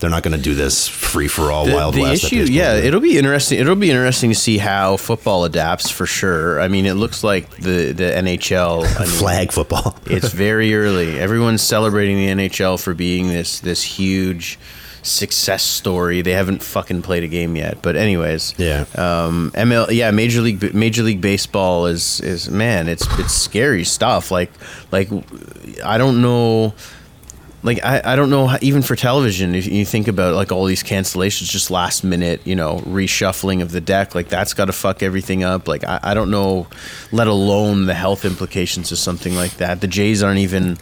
They're 0.00 0.10
not 0.10 0.22
going 0.24 0.36
to 0.36 0.42
do 0.42 0.54
this 0.54 0.86
free 0.88 1.28
for 1.28 1.50
all 1.52 1.64
The, 1.64 1.74
wild 1.74 1.94
the 1.94 2.02
west. 2.02 2.24
issue, 2.24 2.44
yeah, 2.50 2.74
it'll 2.74 3.00
be 3.00 3.16
interesting. 3.16 3.58
It'll 3.60 3.76
be 3.76 3.90
interesting 3.90 4.28
to 4.30 4.34
see 4.36 4.58
how 4.58 4.96
football 4.98 5.44
adapts 5.44 5.88
for 5.88 6.04
sure. 6.04 6.60
I 6.60 6.68
mean, 6.68 6.84
it 6.84 6.94
looks 6.94 7.22
like 7.24 7.48
the 7.56 7.92
the 7.92 8.10
NHL. 8.10 8.84
I 8.96 9.00
mean, 9.00 9.08
flag 9.08 9.52
football. 9.52 9.96
it's 10.06 10.30
very 10.30 10.74
early. 10.74 11.18
Everyone's 11.18 11.62
celebrating 11.62 12.16
the 12.16 12.26
NHL 12.48 12.82
for 12.82 12.92
being 12.92 13.28
this 13.28 13.60
this 13.60 13.82
huge 13.82 14.58
success 15.04 15.62
story. 15.62 16.22
They 16.22 16.32
haven't 16.32 16.62
fucking 16.62 17.02
played 17.02 17.22
a 17.22 17.28
game 17.28 17.54
yet, 17.56 17.82
but 17.82 17.94
anyways, 17.94 18.54
Yeah. 18.56 18.86
Um, 18.96 19.52
ML, 19.54 19.90
yeah, 19.90 20.10
Major 20.10 20.40
League 20.40 20.74
Major 20.74 21.02
League 21.02 21.20
Baseball 21.20 21.86
is 21.86 22.20
is 22.20 22.50
man, 22.50 22.88
it's 22.88 23.06
it's 23.18 23.34
scary 23.34 23.84
stuff. 23.84 24.30
Like 24.30 24.50
like 24.90 25.08
I 25.84 25.98
don't 25.98 26.20
know. 26.22 26.74
Like 27.62 27.82
I, 27.82 28.02
I 28.04 28.16
don't 28.16 28.28
know 28.28 28.46
how, 28.46 28.58
even 28.60 28.82
for 28.82 28.94
television 28.94 29.54
if 29.54 29.66
you 29.66 29.86
think 29.86 30.06
about 30.06 30.34
like 30.34 30.52
all 30.52 30.66
these 30.66 30.82
cancellations 30.82 31.48
just 31.48 31.70
last 31.70 32.04
minute 32.04 32.42
you 32.44 32.54
know 32.54 32.80
reshuffling 32.80 33.62
of 33.62 33.72
the 33.72 33.80
deck 33.80 34.14
like 34.14 34.28
that's 34.28 34.52
got 34.52 34.66
to 34.66 34.72
fuck 34.72 35.02
everything 35.02 35.44
up 35.44 35.66
like 35.66 35.82
I, 35.82 35.98
I 36.02 36.12
don't 36.12 36.30
know 36.30 36.66
let 37.10 37.26
alone 37.26 37.86
the 37.86 37.94
health 37.94 38.26
implications 38.26 38.92
of 38.92 38.98
something 38.98 39.34
like 39.34 39.52
that 39.52 39.80
the 39.80 39.86
Jays 39.86 40.22
aren't 40.22 40.40
even 40.40 40.76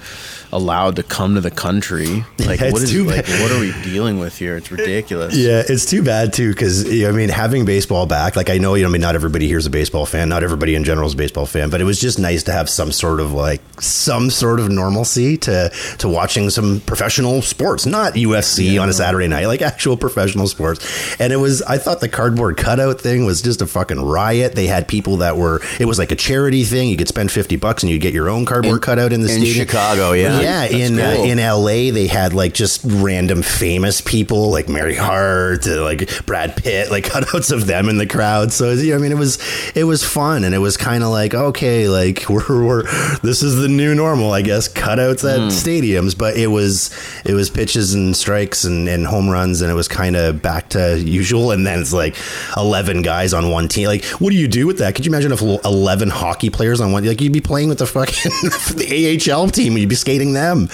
allowed 0.53 0.97
to 0.97 1.03
come 1.03 1.35
to 1.35 1.41
the 1.41 1.51
country 1.51 2.25
like 2.39 2.61
Yeah, 2.61 2.71
what 2.73 2.87
too 2.87 3.05
like 3.05 3.27
what 3.27 3.51
are 3.51 3.61
we 3.61 3.73
dealing 3.83 4.19
with 4.19 4.37
here 4.39 4.57
it's 4.57 4.71
ridiculous 4.71 5.35
Yeah, 5.37 5.63
it's 5.67 5.87
too 5.87 6.03
bad 6.03 6.33
too 6.33 6.51
because 6.51 6.85
I 6.87 7.11
mean, 7.13 7.29
having 7.29 7.65
baseball 7.65 8.07
back, 8.07 8.37
like 8.37 8.51
I 8.51 8.59
know, 8.59 8.75
you 8.75 8.83
know, 8.83 8.89
I 8.89 8.93
mean, 8.93 9.01
not 9.01 9.15
everybody 9.15 9.49
here's 9.49 9.67
a 9.67 9.71
baseball 9.71 10.07
fan, 10.07 10.29
not 10.29 10.43
everybody 10.43 10.75
in 10.75 10.85
general 10.85 11.07
is 11.07 11.15
a 11.15 11.17
baseball 11.17 11.47
fan, 11.47 11.71
but 11.71 11.81
it 11.81 11.85
was 11.85 12.01
just 12.01 12.19
nice 12.19 12.43
to 12.45 12.53
have 12.53 12.69
some 12.69 12.93
sort 12.93 13.21
of 13.21 13.33
like 13.33 13.61
some 13.81 14.31
sort 14.31 14.61
of 14.61 14.71
normalcy 14.71 15.37
to 15.39 15.71
to 15.99 16.09
watching 16.09 16.51
some 16.51 16.81
professional 16.81 17.43
sports, 17.43 17.87
not 17.87 18.15
UFC 18.15 18.81
on 18.81 18.89
a 18.89 18.93
Saturday 18.93 19.29
night, 19.29 19.47
like 19.47 19.63
actual 19.63 19.97
professional 19.97 20.47
sports. 20.47 21.19
And 21.21 21.33
it 21.33 21.37
was, 21.37 21.63
I 21.63 21.79
thought 21.79 22.01
the 22.01 22.09
cardboard 22.09 22.57
cutout 22.57 23.01
thing 23.01 23.25
was 23.25 23.43
just 23.43 23.63
a 23.63 23.67
fucking 23.67 24.01
riot. 24.01 24.55
They 24.55 24.67
had 24.67 24.87
people 24.89 25.19
that 25.19 25.37
were, 25.37 25.61
it 25.81 25.87
was 25.87 25.99
like 25.99 26.13
a 26.13 26.17
charity 26.17 26.65
thing. 26.65 26.89
You 26.89 26.97
could 26.97 27.09
spend 27.09 27.31
fifty 27.33 27.57
bucks 27.57 27.83
and 27.83 27.91
you 27.91 27.95
would 27.97 28.03
get 28.03 28.13
your 28.15 28.29
own 28.29 28.45
cardboard 28.45 28.75
In- 28.77 28.81
cutout 28.81 29.13
in 29.13 29.21
the 29.21 29.29
in 29.29 29.41
stadium. 29.41 29.67
Chicago, 29.67 30.13
yeah. 30.13 30.41
Yeah, 30.43 30.63
That's 30.63 30.75
in 30.75 30.99
uh, 30.99 31.25
in 31.25 31.39
LA, 31.39 31.93
they 31.93 32.07
had 32.07 32.35
like 32.35 32.55
just 32.55 32.83
random 32.85 33.43
famous 33.43 34.01
people 34.01 34.51
like 34.51 34.69
Mary 34.69 34.97
Hart, 34.97 35.67
uh, 35.67 35.83
like 35.83 36.25
Brad 36.27 36.57
Pitt, 36.57 36.91
like 36.91 37.05
cutouts 37.13 37.53
of 37.53 37.67
them 37.67 37.89
in 37.89 37.99
the 37.99 38.07
crowd. 38.07 38.53
So 38.53 38.73
you 38.73 38.91
know, 38.91 38.97
I 38.97 38.99
mean, 39.01 39.13
it 39.13 39.19
was 39.19 39.39
it 39.75 39.85
was 39.85 40.05
fun, 40.05 40.45
and 40.45 40.55
it 40.55 40.59
was 40.59 40.77
kind 40.77 41.03
of 41.03 41.11
like 41.11 41.35
okay, 41.35 41.89
like 41.89 42.25
we're, 42.29 42.65
we're 42.65 42.83
this 43.23 43.43
is 43.43 43.57
the 43.57 43.69
new 43.69 43.95
normal, 43.95 44.33
I 44.33 44.43
guess. 44.43 44.69
Cutouts 44.69 45.29
at 45.29 45.41
stadiums, 45.53 46.17
but 46.17 46.37
it 46.37 46.49
was 46.49 46.91
it 47.25 47.35
was 47.35 47.51
pitches 47.51 47.95
and 47.95 48.17
strikes 48.17 48.65
and, 48.65 48.89
and 48.89 49.07
home 49.07 49.29
runs, 49.29 49.61
and 49.61 49.71
it 49.71 49.75
was 49.75 49.89
kind 49.89 50.17
of 50.17 50.43
back 50.43 50.71
to 50.71 50.99
usual. 50.99 51.51
And 51.51 51.67
then 51.67 51.81
it's 51.81 51.93
like 51.93 52.17
eleven 52.57 53.03
guys 53.03 53.33
on 53.33 53.51
one 53.51 53.69
team. 53.69 53.87
Like, 53.87 54.05
what 54.05 54.31
do 54.31 54.37
you 54.37 54.49
do 54.49 54.67
with 54.67 54.79
that? 54.79 54.95
Could 54.95 55.07
you 55.07 55.11
imagine 55.11 55.33
if 55.33 55.41
eleven 55.41 56.11
hockey 56.11 56.51
players 56.51 56.81
on 56.81 56.93
one? 56.93 57.05
Like, 57.05 57.21
you'd 57.21 57.33
be 57.33 57.41
playing 57.41 57.69
with 57.69 57.79
the 57.79 57.87
fucking 57.87 58.33
the 58.77 59.31
AHL 59.33 59.49
team. 59.49 59.73
And 59.73 59.81
you'd 59.81 59.89
be 59.89 59.95
skating 59.95 60.32
them. 60.35 60.69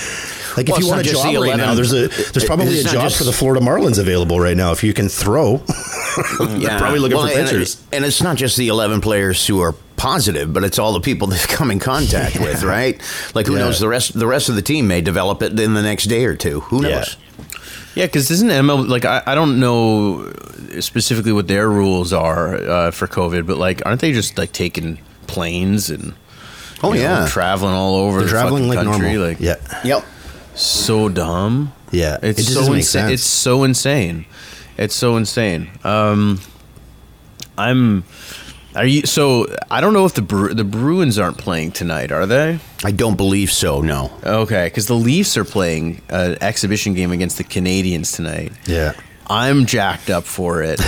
Like 0.57 0.67
Well, 0.69 0.77
if 0.79 0.83
you 0.83 0.89
want 0.89 1.07
a 1.07 1.11
job 1.11 1.33
the 1.33 1.39
right 1.41 1.57
now, 1.57 1.75
there's 1.75 1.93
a 1.93 2.09
there's 2.09 2.45
probably 2.45 2.81
a 2.81 2.83
job 2.83 3.03
just- 3.05 3.19
for 3.19 3.25
the 3.25 3.33
Florida 3.33 3.65
Marlins 3.65 3.99
available 3.99 4.41
right 4.41 4.57
now 4.57 4.73
if 4.73 4.83
you 4.83 4.93
can 4.93 5.09
throw. 5.09 5.57
They're 6.39 6.79
probably 6.79 6.99
looking 6.99 7.17
Well, 7.17 7.29
for 7.29 7.39
and- 7.39 7.49
pitchers. 7.49 7.83
And, 7.93 8.05
it's 8.05 8.23
not 8.23 8.37
just 8.37 8.57
the 8.57 8.69
11 8.69 9.01
players 9.01 9.47
who 9.47 9.61
are 9.61 9.73
positive, 9.97 10.53
but 10.53 10.65
it's 10.65 10.79
all 10.79 10.93
the 10.93 11.01
people 11.01 11.27
they've 11.33 11.49
come 11.49 11.71
in 11.71 11.79
contact 11.79 12.39
with, 12.41 12.63
right? 12.65 13.01
Like 13.35 13.47
who 13.47 13.53
Yeah. 13.55 13.61
knows 13.61 13.79
the 13.81 13.89
rest 13.89 14.19
the 14.19 14.27
rest 14.27 14.49
of 14.49 14.55
the 14.57 14.63
team 14.63 14.89
may 14.89 15.01
develop 15.01 15.43
it 15.43 15.59
in 15.59 15.75
the 15.75 15.83
next 15.83 16.05
day 16.07 16.25
or 16.25 16.35
two. 16.35 16.61
Who 16.61 16.81
knows? 16.83 17.17
Yeah, 17.95 18.07
because 18.07 18.31
isn't 18.31 18.49
ML 18.51 18.89
like 18.89 19.05
I, 19.05 19.23
I 19.27 19.35
don't 19.35 19.59
know 19.61 20.33
specifically 20.81 21.33
what 21.33 21.49
their 21.49 21.69
rules 21.69 22.13
are 22.13 22.55
uh, 22.57 22.91
for 22.93 23.07
COVID, 23.09 23.47
but 23.47 23.57
like 23.59 23.83
aren't 23.87 24.01
they 24.01 24.13
just 24.13 24.39
like 24.39 24.53
taking 24.53 24.99
planes 25.27 25.91
and 25.91 26.15
Oh, 26.83 26.93
you 26.93 27.01
know, 27.03 27.21
yeah. 27.21 27.29
traveling 27.29 27.75
all 27.75 27.97
over 27.97 28.19
They're 28.19 28.27
the 28.27 28.31
traveling 28.31 28.65
fucking 28.69 28.77
like 28.87 28.87
country? 28.87 29.13
normal. 29.15 29.29
Like 29.29 29.41
yeah, 29.41 29.57
Yep. 29.85 30.05
so 30.55 31.09
dumb. 31.09 31.73
Yeah, 31.91 32.19
it's 32.23 32.41
it 32.41 32.45
so 32.45 32.73
insane. 32.73 33.11
It's 33.11 33.23
so 33.25 33.65
insane. 33.65 34.27
It's 34.77 34.95
so 34.95 35.17
insane. 35.17 35.71
Um, 35.85 36.41
I'm. 37.57 38.05
Are 38.77 38.85
you 38.87 39.03
so? 39.07 39.47
I 39.71 39.81
don't 39.81 39.93
know 39.95 40.05
if 40.05 40.15
the 40.15 40.23
Bru- 40.23 40.55
the 40.55 40.63
Bruins 40.65 41.19
aren't 41.19 41.39
playing 41.39 41.73
tonight, 41.73 42.13
are 42.13 42.27
they? 42.27 42.61
I 42.85 42.93
don't 42.93 43.17
believe 43.17 43.51
so. 43.51 43.81
No. 43.81 44.13
Okay, 44.23 44.67
because 44.67 44.87
the 44.87 44.95
Leafs 44.95 45.37
are 45.37 45.45
playing 45.45 46.01
an 46.11 46.37
exhibition 46.41 46.95
game 46.95 47.11
against 47.11 47.39
the 47.39 47.45
Canadiens 47.45 48.15
tonight. 48.15 48.53
yeah. 48.67 48.93
I'm 49.31 49.67
jacked 49.67 50.09
up 50.11 50.25
for 50.25 50.63
it. 50.63 50.81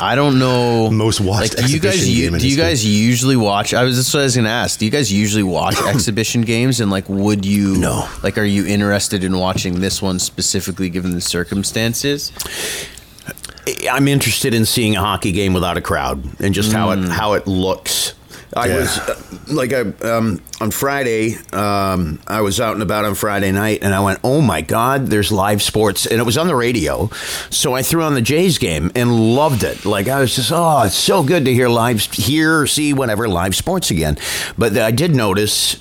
I 0.00 0.14
don't 0.14 0.38
know. 0.38 0.90
Most 0.92 1.20
watched 1.20 1.56
Like, 1.56 1.66
do 1.66 1.72
you 1.72 1.80
guys? 1.80 2.08
u- 2.08 2.36
do 2.36 2.48
you 2.48 2.56
guys 2.56 2.84
usually 2.84 3.36
watch? 3.36 3.72
I 3.72 3.84
was 3.84 3.96
that's 3.96 4.12
what 4.12 4.20
I 4.20 4.24
was 4.24 4.36
gonna 4.36 4.48
ask. 4.48 4.78
Do 4.78 4.84
you 4.84 4.90
guys 4.90 5.12
usually 5.12 5.42
watch 5.42 5.80
exhibition 5.86 6.42
games? 6.42 6.80
And 6.80 6.90
like, 6.90 7.08
would 7.08 7.46
you? 7.46 7.76
No. 7.76 8.08
Like, 8.22 8.36
are 8.36 8.44
you 8.44 8.66
interested 8.66 9.22
in 9.22 9.38
watching 9.38 9.80
this 9.80 10.02
one 10.02 10.18
specifically, 10.18 10.90
given 10.90 11.12
the 11.12 11.20
circumstances? 11.20 12.32
I'm 13.90 14.08
interested 14.08 14.52
in 14.54 14.66
seeing 14.66 14.96
a 14.96 15.00
hockey 15.00 15.32
game 15.32 15.54
without 15.54 15.76
a 15.76 15.80
crowd 15.80 16.40
and 16.40 16.52
just 16.54 16.72
how 16.72 16.90
it 16.90 16.98
hmm. 16.98 17.06
how 17.06 17.34
it 17.34 17.46
looks. 17.46 18.14
I 18.56 18.66
Yeah. 18.68 18.76
was 18.76 18.98
uh, 18.98 19.20
like 19.48 19.72
I 19.72 19.80
um, 20.08 20.40
on 20.60 20.70
Friday. 20.70 21.36
Um, 21.52 22.20
I 22.26 22.40
was 22.40 22.60
out 22.60 22.74
and 22.74 22.82
about 22.82 23.04
on 23.04 23.14
Friday 23.14 23.50
night, 23.52 23.80
and 23.82 23.94
I 23.94 24.00
went, 24.00 24.20
"Oh 24.24 24.40
my 24.40 24.60
God, 24.60 25.08
there's 25.08 25.32
live 25.32 25.62
sports!" 25.62 26.06
And 26.06 26.20
it 26.20 26.24
was 26.24 26.38
on 26.38 26.46
the 26.46 26.54
radio, 26.56 27.10
so 27.50 27.74
I 27.74 27.82
threw 27.82 28.02
on 28.02 28.14
the 28.14 28.22
Jays 28.22 28.58
game 28.58 28.90
and 28.94 29.34
loved 29.34 29.64
it. 29.64 29.84
Like 29.84 30.08
I 30.08 30.20
was 30.20 30.34
just, 30.36 30.50
oh, 30.52 30.82
it's 30.84 30.94
so 30.94 31.22
good 31.22 31.44
to 31.46 31.52
hear 31.52 31.68
live, 31.68 32.00
hear, 32.12 32.66
see, 32.66 32.92
whatever 32.92 33.28
live 33.28 33.54
sports 33.56 33.90
again. 33.90 34.16
But 34.56 34.76
I 34.78 34.90
did 34.90 35.14
notice. 35.14 35.76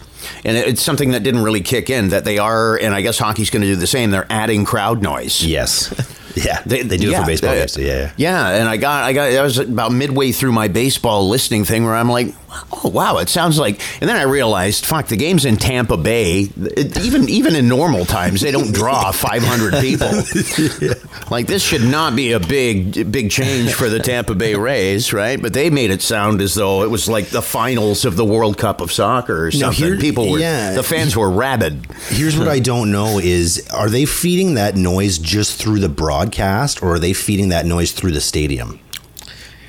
And 0.46 0.56
it's 0.56 0.82
something 0.82 1.12
that 1.12 1.24
didn't 1.24 1.44
really 1.44 1.60
kick 1.60 1.90
in 1.90 2.10
that 2.10 2.24
they 2.24 2.38
are, 2.38 2.78
and 2.78 2.96
I 2.96 3.02
guess 3.02 3.20
hockey's 3.20 3.50
going 3.50 3.62
to 3.64 3.68
do 3.68 3.76
the 3.76 3.88
same. 3.88 4.10
They're 4.10 4.26
adding 4.30 4.64
crowd 4.64 5.02
noise. 5.02 5.44
Yes. 5.44 5.94
Yeah. 6.36 6.64
They, 6.66 6.82
they 6.82 6.98
do 6.98 7.12
it 7.12 7.16
for 7.20 7.28
baseball 7.28 7.54
games. 7.54 7.74
too. 7.74 7.84
Yeah. 7.84 7.94
yeah. 7.94 8.12
Yeah, 8.18 8.50
and 8.60 8.68
I 8.68 8.78
got 8.78 9.04
I 9.04 9.14
got 9.14 9.32
I 9.32 9.44
was 9.44 9.60
about 9.60 9.92
midway 9.92 10.32
through 10.32 10.52
my 10.52 10.68
baseball 10.68 11.30
listening 11.30 11.64
thing 11.64 11.86
where 11.86 11.94
I'm 11.94 12.10
like, 12.10 12.34
oh 12.72 12.90
wow, 12.90 13.18
it 13.18 13.30
sounds 13.30 13.58
like. 13.58 13.82
And 14.02 14.10
then 14.10 14.16
I 14.18 14.24
realized, 14.24 14.86
fuck, 14.86 15.08
the 15.08 15.18
game's 15.18 15.46
in 15.46 15.58
Tampa 15.58 15.98
Bay. 15.98 16.50
It, 16.56 17.00
even 17.04 17.28
even 17.30 17.56
in 17.56 17.68
normal 17.68 18.06
times, 18.06 18.42
they 18.42 18.52
don't 18.52 18.72
draw 18.74 19.12
500 19.14 19.82
people. 19.82 20.10
Like 21.32 21.48
this 21.48 21.64
should 21.64 21.84
not 21.84 22.16
be 22.16 22.32
a 22.34 22.40
big 22.40 23.12
big 23.12 23.32
change 23.32 23.74
for 23.74 23.90
the 23.90 24.00
Tampa 24.00 24.36
Bay 24.36 24.56
Rays, 24.56 25.14
right? 25.14 25.42
But 25.42 25.54
they 25.54 25.70
made 25.70 25.92
it 25.92 26.02
sound 26.02 26.42
as 26.42 26.54
though 26.56 26.84
it 26.84 26.90
was 26.90 27.08
like 27.10 27.28
the 27.28 27.42
finals 27.42 28.06
of 28.06 28.16
the 28.16 28.26
World 28.26 28.58
Cup 28.58 28.82
of 28.82 28.92
soccer 28.92 29.44
or 29.48 29.52
No, 29.52 29.52
something. 29.52 29.84
here- 29.86 29.98
people 29.98 30.30
were, 30.32 30.40
yeah. 30.40 30.74
the 30.74 30.84
fans 30.84 31.16
were 31.16 31.30
rabid. 31.30 31.88
Here's 32.10 32.38
what 32.38 32.48
I 32.48 32.60
don't 32.60 32.92
know 32.92 33.20
is 33.20 33.68
are 33.72 33.90
they 33.90 34.06
feeding 34.06 34.56
that 34.56 34.76
noise 34.76 35.18
just 35.18 35.60
through 35.62 35.80
the 35.80 35.90
broadcast 35.90 36.82
or 36.84 36.96
are 36.96 37.00
they 37.00 37.14
feeding 37.14 37.50
that 37.50 37.66
noise 37.66 37.92
through 37.94 38.12
the 38.12 38.22
stadium? 38.22 38.80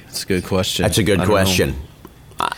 That's 0.06 0.24
a 0.24 0.26
good 0.26 0.44
question. 0.44 0.82
That's 0.82 0.98
a 0.98 1.02
good 1.02 1.20
I 1.20 1.24
don't 1.24 1.34
know. 1.34 1.74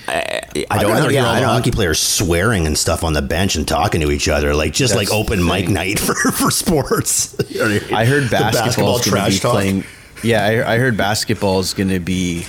I, 0.09 0.66
I, 0.70 0.83
don't 0.83 0.94
know. 0.94 1.03
hear 1.03 1.11
Yeah, 1.12 1.27
all 1.27 1.35
I 1.35 1.40
don't- 1.40 1.49
hockey 1.49 1.70
players 1.70 1.99
swearing 1.99 2.66
and 2.66 2.77
stuff 2.77 3.05
on 3.05 3.12
the 3.12 3.22
bench 3.22 3.57
and 3.57 3.66
talking 3.66 4.01
to 4.01 4.11
each 4.11 4.29
other, 4.29 4.55
like 4.55 4.72
just 4.72 4.94
That's 4.94 5.11
like 5.11 5.16
open 5.16 5.44
mic 5.44 5.68
night 5.68 5.99
for, 6.01 6.14
for 6.14 6.51
sports. 6.51 7.35
I 7.92 8.05
heard 8.05 8.31
basketball's 8.31 9.03
to 9.05 9.12
be 9.12 9.38
talk. 9.38 9.53
playing. 9.53 9.85
Yeah, 10.22 10.44
I, 10.44 10.75
I 10.75 10.79
heard 10.79 10.96
basketball's 10.96 11.75
going 11.75 11.90
to 11.90 12.01
be 12.01 12.44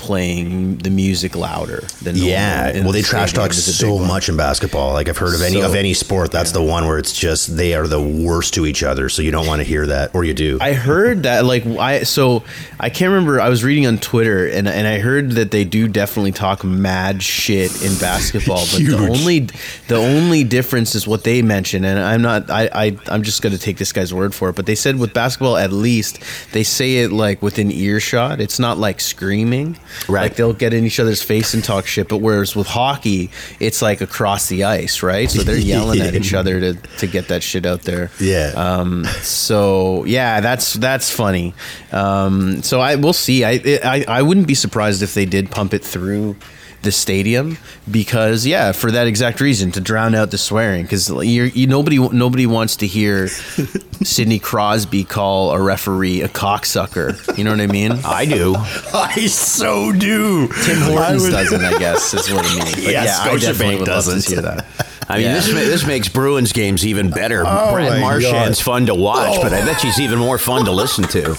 playing 0.00 0.78
the 0.78 0.90
music 0.90 1.36
louder 1.36 1.82
than 2.02 2.14
normal 2.16 2.30
Yeah, 2.30 2.82
well, 2.82 2.92
they 2.92 3.02
the 3.02 3.06
trash 3.06 3.32
talk 3.34 3.50
is 3.50 3.68
a 3.68 3.70
big 3.70 3.76
so 3.76 3.98
much 3.98 4.28
in 4.28 4.36
basketball. 4.36 4.94
Like 4.94 5.08
I've 5.08 5.18
heard 5.18 5.34
of 5.34 5.42
any 5.42 5.60
So- 5.60 5.66
of 5.66 5.74
any 5.74 5.92
sport, 5.94 6.30
that's 6.32 6.52
the 6.52 6.62
one 6.62 6.86
where 6.86 6.98
it's 6.98 7.12
just 7.16 7.56
they 7.56 7.74
are 7.74 7.86
the 7.86 8.00
worst 8.02 8.54
to 8.54 8.66
each 8.66 8.82
other. 8.82 9.08
So 9.10 9.20
you 9.22 9.30
don't 9.30 9.46
want 9.46 9.60
to 9.60 9.64
hear 9.64 9.86
that, 9.86 10.14
or 10.14 10.24
you 10.24 10.32
do. 10.34 10.58
I 10.60 10.72
heard 10.72 11.24
that 11.24 11.44
like 11.44 11.66
I 11.66 12.02
so 12.04 12.42
I 12.80 12.88
can't 12.88 13.10
remember. 13.10 13.40
I 13.40 13.50
was 13.50 13.62
reading 13.62 13.86
on 13.86 13.98
Twitter 13.98 14.46
and 14.48 14.66
and 14.66 14.86
I 14.86 14.98
heard 14.98 15.32
that 15.32 15.50
they 15.50 15.64
do 15.64 15.86
definitely 15.86 16.32
talk 16.32 16.64
mad 16.64 17.22
shit 17.22 17.82
in 17.82 17.96
basketball, 17.98 18.64
but 18.72 18.78
the 18.84 18.96
only 18.96 19.40
the 19.88 19.96
only 19.96 20.44
difference 20.44 20.94
is 20.94 21.06
what 21.06 21.24
they 21.24 21.42
mentioned. 21.42 21.84
And 21.84 21.98
I'm 21.98 22.22
not 22.22 22.50
I, 22.50 22.70
I 22.72 22.98
I'm 23.08 23.22
just 23.22 23.42
going 23.42 23.52
to 23.54 23.60
take 23.60 23.76
this 23.76 23.92
guy's 23.92 24.14
word 24.14 24.34
for 24.34 24.48
it. 24.48 24.56
But 24.56 24.64
they 24.66 24.74
said 24.74 24.98
with 24.98 25.12
basketball, 25.12 25.56
at 25.58 25.72
least 25.72 26.18
they 26.52 26.62
say 26.64 26.98
it 27.04 27.12
like 27.12 27.42
within 27.42 27.70
earshot. 27.70 28.40
It's 28.40 28.58
not 28.58 28.78
like 28.78 29.00
screaming. 29.00 29.76
Right. 30.08 30.22
Like 30.22 30.36
they'll 30.36 30.52
get 30.52 30.72
in 30.72 30.84
each 30.84 31.00
other's 31.00 31.22
face 31.22 31.54
and 31.54 31.62
talk 31.62 31.86
shit. 31.86 32.08
But 32.08 32.18
whereas 32.18 32.56
with 32.56 32.66
hockey, 32.66 33.30
it's 33.58 33.82
like 33.82 34.00
across 34.00 34.48
the 34.48 34.64
ice, 34.64 35.02
right? 35.02 35.30
So 35.30 35.42
they're 35.42 35.56
yelling 35.56 36.00
at 36.00 36.14
each 36.14 36.34
other 36.40 36.60
to 36.60 36.74
to 36.74 37.06
get 37.06 37.28
that 37.28 37.42
shit 37.42 37.66
out 37.66 37.82
there. 37.82 38.10
Yeah. 38.20 38.52
Um, 38.56 39.04
so 39.22 40.04
yeah, 40.04 40.40
that's 40.40 40.74
that's 40.74 41.10
funny. 41.10 41.54
Um, 41.92 42.62
so 42.62 42.80
I 42.80 42.96
we'll 42.96 43.12
see. 43.12 43.44
I, 43.44 43.60
I 43.84 44.04
I 44.08 44.22
wouldn't 44.22 44.46
be 44.46 44.54
surprised 44.54 45.02
if 45.02 45.14
they 45.14 45.26
did 45.26 45.50
pump 45.50 45.74
it 45.74 45.84
through 45.84 46.36
the 46.82 46.90
stadium 46.92 47.58
because 47.90 48.46
yeah, 48.46 48.72
for 48.72 48.90
that 48.90 49.06
exact 49.06 49.40
reason 49.40 49.70
to 49.72 49.80
drown 49.80 50.14
out 50.14 50.30
the 50.30 50.38
swearing 50.38 50.82
because 50.82 51.08
you 51.10 51.44
you 51.44 51.66
nobody 51.66 51.98
nobody 51.98 52.46
wants 52.46 52.76
to 52.76 52.86
hear 52.86 53.28
Sidney 54.02 54.38
Crosby 54.38 55.04
call 55.04 55.50
a 55.52 55.60
referee 55.60 56.22
a 56.22 56.28
cocksucker. 56.28 57.36
You 57.36 57.44
know 57.44 57.50
what 57.50 57.60
I 57.60 57.66
mean? 57.66 57.92
I 58.04 58.24
do. 58.24 58.54
I 58.94 59.26
so 59.26 59.92
do. 59.92 60.48
Tim 60.64 60.78
Hortons 60.80 61.28
doesn't, 61.28 61.62
I 61.64 61.78
guess, 61.78 62.14
is 62.14 62.30
what 62.32 62.46
I 62.46 62.54
mean. 62.54 62.74
But 62.74 62.78
Yeah, 62.92 63.04
yeah, 63.04 63.18
I 63.24 63.36
definitely 63.36 63.76
would 63.76 63.88
love 63.88 64.04
to 64.04 64.10
doesn't. 64.12 64.32
hear 64.32 64.42
that. 64.42 64.66
I 65.10 65.14
mean, 65.16 65.26
Yeah. 65.26 65.34
this 65.34 65.46
this 65.52 65.86
makes 65.86 66.08
Bruins 66.08 66.52
games 66.52 66.86
even 66.86 67.10
better. 67.10 67.42
Oh 67.46 67.72
Brad 67.72 68.00
Marchand's 68.00 68.58
God. 68.58 68.64
fun 68.64 68.86
to 68.86 68.94
watch, 68.94 69.40
but 69.42 69.52
I 69.52 69.62
Oh. 69.62 69.66
bet 69.66 69.80
she's 69.80 69.98
even 70.00 70.18
more 70.18 70.38
fun 70.38 70.64
to 70.66 70.70
listen 70.72 71.04
to. 71.08 71.36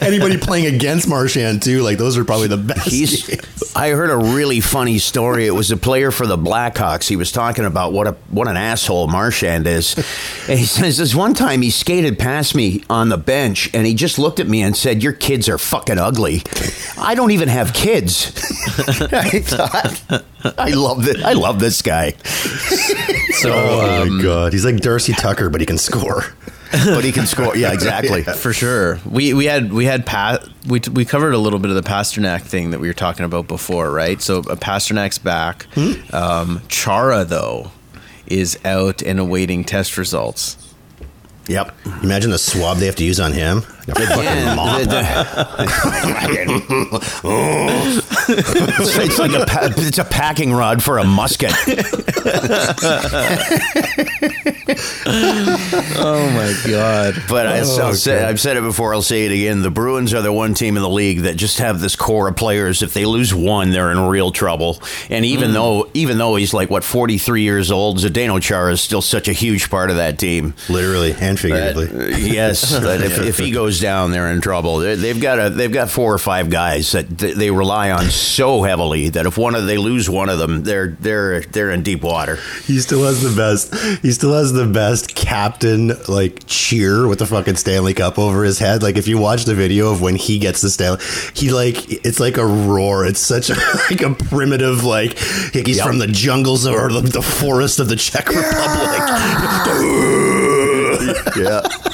Anybody 0.00 0.36
playing 0.38 0.66
against 0.74 1.08
Marchand 1.08 1.62
too, 1.62 1.82
like 1.82 1.98
those 1.98 2.16
are 2.16 2.24
probably 2.24 2.48
the 2.48 2.56
best. 2.58 2.88
He's. 2.88 3.26
games. 3.26 3.42
I 3.76 3.90
heard 3.90 4.10
a 4.10 4.16
really 4.16 4.60
funny 4.60 4.98
story. 4.98 5.46
It 5.46 5.50
was 5.54 5.70
a 5.70 5.76
player 5.76 6.10
for 6.10 6.26
the 6.26 6.36
Blackhawks. 6.38 7.06
He 7.08 7.16
was 7.16 7.30
talking 7.30 7.64
about 7.64 7.92
what 7.92 8.06
a 8.06 8.12
what 8.30 8.48
an 8.48 8.56
asshole 8.56 9.08
Marchand 9.08 9.66
is. 9.66 9.94
And 10.48 10.58
he 10.58 10.64
says 10.64 10.96
this 10.98 11.14
one 11.14 11.34
time 11.34 11.62
he 11.62 11.70
skated 11.70 12.18
past 12.18 12.54
me 12.54 12.82
on 12.88 13.08
the 13.08 13.18
bench 13.18 13.70
and 13.74 13.86
he 13.86 13.94
just 13.94 14.18
looked 14.18 14.40
at 14.40 14.48
me 14.48 14.62
and 14.62 14.76
said, 14.76 15.02
"Your 15.02 15.12
kids 15.12 15.48
are 15.48 15.58
fucking 15.58 15.98
ugly." 15.98 16.42
I 16.98 17.14
don't 17.14 17.30
even 17.32 17.48
have 17.48 17.72
kids. 17.72 18.32
I 19.12 19.40
thought, 19.40 20.24
I 20.58 20.70
love 20.70 21.06
it. 21.08 21.22
I 21.22 21.32
love 21.32 21.58
this 21.60 21.82
guy, 21.82 22.12
So 23.40 23.52
Oh 23.54 24.02
um, 24.02 24.16
my 24.18 24.22
god, 24.22 24.52
he's 24.52 24.64
like 24.64 24.76
Darcy 24.76 25.12
Tucker, 25.12 25.50
but 25.50 25.60
he 25.60 25.66
can 25.66 25.78
score. 25.78 26.24
but 26.70 27.02
he 27.02 27.12
can 27.12 27.24
score. 27.24 27.56
Yeah, 27.56 27.72
exactly. 27.72 28.22
For 28.24 28.52
sure. 28.52 28.98
We 29.08 29.32
we 29.32 29.46
had 29.46 29.72
we 29.72 29.86
had 29.86 30.04
pa- 30.04 30.38
we 30.68 30.80
we 30.92 31.06
covered 31.06 31.32
a 31.32 31.38
little 31.38 31.58
bit 31.58 31.70
of 31.70 31.76
the 31.76 31.88
Pastrnak 31.88 32.42
thing 32.42 32.70
that 32.72 32.80
we 32.80 32.88
were 32.88 32.94
talking 32.94 33.24
about 33.24 33.48
before, 33.48 33.90
right? 33.90 34.20
So 34.20 34.40
uh, 34.40 34.54
Pastrnak's 34.56 35.18
back. 35.18 35.66
Um, 36.12 36.60
Chara 36.68 37.24
though 37.24 37.70
is 38.26 38.58
out 38.66 39.00
and 39.02 39.18
awaiting 39.18 39.64
test 39.64 39.96
results. 39.96 40.57
Yep. 41.48 41.74
Imagine 42.02 42.30
the 42.30 42.38
swab 42.38 42.76
they 42.78 42.86
have 42.86 42.96
to 42.96 43.04
use 43.04 43.18
on 43.18 43.32
him. 43.32 43.62
Again, 43.88 44.08
the- 44.14 44.86
the- 44.86 46.58
it's, 48.28 48.96
it's 48.98 49.18
like 49.18 49.32
a 49.32 49.46
pa- 49.46 49.68
it's 49.76 49.98
a 49.98 50.04
packing 50.04 50.52
rod 50.52 50.82
for 50.82 50.98
a 50.98 51.04
musket. 51.04 51.52
Oh 56.00 56.30
my 56.30 56.70
god. 56.70 57.14
But 57.28 57.46
I, 57.46 57.60
Oh, 57.60 57.78
I'll 57.86 57.94
say, 57.94 58.16
okay. 58.16 58.24
I've 58.24 58.40
said 58.40 58.56
it 58.56 58.62
before. 58.62 58.94
I'll 58.94 59.02
say 59.02 59.26
it 59.26 59.32
again. 59.32 59.62
The 59.62 59.70
Bruins 59.70 60.14
are 60.14 60.22
the 60.22 60.32
one 60.32 60.54
team 60.54 60.76
in 60.76 60.82
the 60.82 60.88
league 60.88 61.20
that 61.20 61.36
just 61.36 61.58
have 61.58 61.80
this 61.80 61.96
core 61.96 62.28
of 62.28 62.36
players. 62.36 62.82
If 62.82 62.94
they 62.94 63.04
lose 63.04 63.34
one, 63.34 63.70
they're 63.70 63.90
in 63.90 63.98
real 64.00 64.30
trouble. 64.30 64.80
And 65.10 65.24
even 65.24 65.50
mm. 65.50 65.54
though 65.54 65.90
even 65.94 66.18
though 66.18 66.36
he's 66.36 66.54
like 66.54 66.70
what 66.70 66.84
forty 66.84 67.18
three 67.18 67.42
years 67.42 67.70
old, 67.70 67.98
Zdeno 67.98 68.40
Chara 68.40 68.72
is 68.72 68.80
still 68.80 69.02
such 69.02 69.28
a 69.28 69.32
huge 69.32 69.70
part 69.70 69.90
of 69.90 69.96
that 69.96 70.18
team. 70.18 70.54
Literally 70.68 71.14
and 71.18 71.37
figuratively. 71.38 72.14
Uh, 72.14 72.16
yes, 72.18 72.70
that 72.78 73.00
if, 73.02 73.18
if 73.18 73.38
he 73.38 73.50
goes 73.50 73.80
down, 73.80 74.10
they're 74.10 74.30
in 74.30 74.40
trouble. 74.40 74.78
They- 74.78 74.96
They've 74.96 75.20
got 75.20 75.38
a 75.38 75.50
they've 75.50 75.72
got 75.72 75.88
four 75.90 76.12
or 76.12 76.18
five 76.18 76.50
guys 76.50 76.92
that 76.92 77.08
they 77.18 77.50
rely 77.50 77.90
on 77.90 78.06
so 78.10 78.62
heavily 78.62 79.08
that 79.10 79.26
if 79.26 79.38
one 79.38 79.54
of 79.54 79.66
they 79.66 79.78
lose 79.78 80.10
one 80.10 80.28
of 80.28 80.38
them, 80.38 80.64
they're 80.64 80.88
they're 81.00 81.40
they're 81.42 81.70
in 81.70 81.82
deep 81.82 82.02
water. 82.02 82.36
He 82.64 82.78
still 82.80 83.04
has 83.04 83.22
the 83.22 83.34
best. 83.34 83.74
He 84.02 84.10
still 84.12 84.34
has 84.34 84.52
the 84.52 84.66
best 84.66 85.14
captain 85.14 85.92
like 86.08 86.42
cheer 86.46 87.06
with 87.06 87.20
the 87.20 87.26
fucking 87.26 87.56
Stanley 87.56 87.94
Cup 87.94 88.18
over 88.18 88.44
his 88.44 88.58
head. 88.58 88.82
Like 88.82 88.96
if 88.96 89.06
you 89.08 89.18
watch 89.18 89.44
the 89.44 89.54
video 89.54 89.90
of 89.92 90.00
when 90.02 90.16
he 90.16 90.38
gets 90.38 90.60
the 90.60 90.70
Stanley, 90.70 91.00
he 91.34 91.50
like 91.50 91.90
it's 92.04 92.20
like 92.20 92.36
a 92.36 92.46
roar. 92.46 93.06
It's 93.06 93.20
such 93.20 93.48
a 93.50 93.54
like 93.90 94.02
a 94.02 94.14
primitive 94.14 94.84
like 94.84 95.16
he's 95.18 95.76
Yep. 95.78 95.86
from 95.86 95.98
the 95.98 96.06
jungles 96.08 96.66
or 96.66 96.90
the, 96.92 97.00
the 97.02 97.22
forest 97.22 97.78
of 97.80 97.88
the 97.88 97.96
Czech 97.96 98.26
Republic. 98.28 98.42
Yeah. 98.98 100.24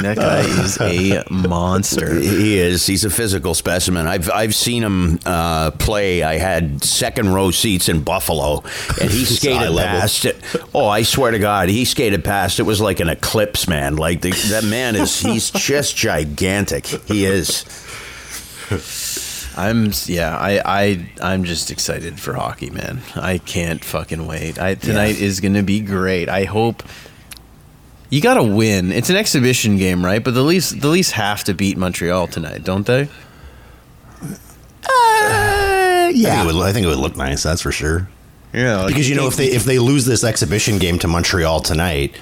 That 0.00 0.16
guy 0.16 0.40
is 0.40 0.80
a 0.80 1.22
monster. 1.30 2.14
He 2.18 2.58
is. 2.58 2.86
He's 2.86 3.04
a 3.04 3.10
physical 3.10 3.54
specimen. 3.54 4.06
I've 4.06 4.30
I've 4.30 4.54
seen 4.54 4.82
him 4.82 5.18
uh, 5.24 5.70
play. 5.72 6.22
I 6.22 6.38
had 6.38 6.82
second 6.82 7.32
row 7.32 7.50
seats 7.50 7.88
in 7.88 8.02
Buffalo, 8.02 8.62
and 9.00 9.10
he 9.10 9.24
skated 9.24 9.76
past 9.76 10.24
it. 10.24 10.36
Oh, 10.74 10.86
I 10.86 11.02
swear 11.02 11.30
to 11.30 11.38
God, 11.38 11.68
he 11.68 11.84
skated 11.84 12.24
past. 12.24 12.58
It 12.58 12.64
was 12.64 12.80
like 12.80 13.00
an 13.00 13.08
eclipse, 13.08 13.68
man. 13.68 13.96
Like 13.96 14.22
the, 14.22 14.30
that 14.50 14.64
man 14.64 14.96
is. 14.96 15.20
He's 15.20 15.50
just 15.52 15.96
gigantic. 15.96 16.86
He 16.86 17.24
is. 17.24 17.64
I'm 19.56 19.92
yeah, 20.06 20.36
I 20.36 20.60
I 20.64 21.10
I'm 21.22 21.44
just 21.44 21.70
excited 21.70 22.20
for 22.20 22.34
hockey, 22.34 22.70
man. 22.70 23.00
I 23.14 23.38
can't 23.38 23.82
fucking 23.84 24.26
wait. 24.26 24.58
I 24.58 24.74
tonight 24.74 25.18
is 25.18 25.40
going 25.40 25.54
to 25.54 25.62
be 25.62 25.80
great. 25.80 26.28
I 26.28 26.44
hope 26.44 26.82
you 28.10 28.20
got 28.20 28.34
to 28.34 28.42
win. 28.42 28.92
It's 28.92 29.10
an 29.10 29.16
exhibition 29.16 29.76
game, 29.76 30.04
right? 30.04 30.22
But 30.22 30.34
the 30.34 30.42
Leafs 30.42 30.70
the 30.70 30.88
Leafs 30.88 31.12
have 31.12 31.44
to 31.44 31.54
beat 31.54 31.76
Montreal 31.76 32.28
tonight, 32.28 32.64
don't 32.64 32.86
they? 32.86 33.08
Uh, 34.88 34.88
I 34.88 36.12
think, 36.12 36.26
it 36.26 36.46
would, 36.54 36.62
I 36.64 36.72
think 36.72 36.86
it 36.86 36.88
would 36.88 36.98
look 36.98 37.16
nice. 37.16 37.42
That's 37.42 37.62
for 37.62 37.72
sure. 37.72 38.08
Yeah, 38.52 38.84
Because 38.86 39.08
you 39.08 39.16
know 39.16 39.26
if 39.26 39.36
they 39.36 39.48
if 39.48 39.64
they 39.64 39.78
lose 39.78 40.06
this 40.06 40.24
exhibition 40.24 40.78
game 40.78 40.98
to 41.00 41.08
Montreal 41.08 41.60
tonight, 41.60 42.14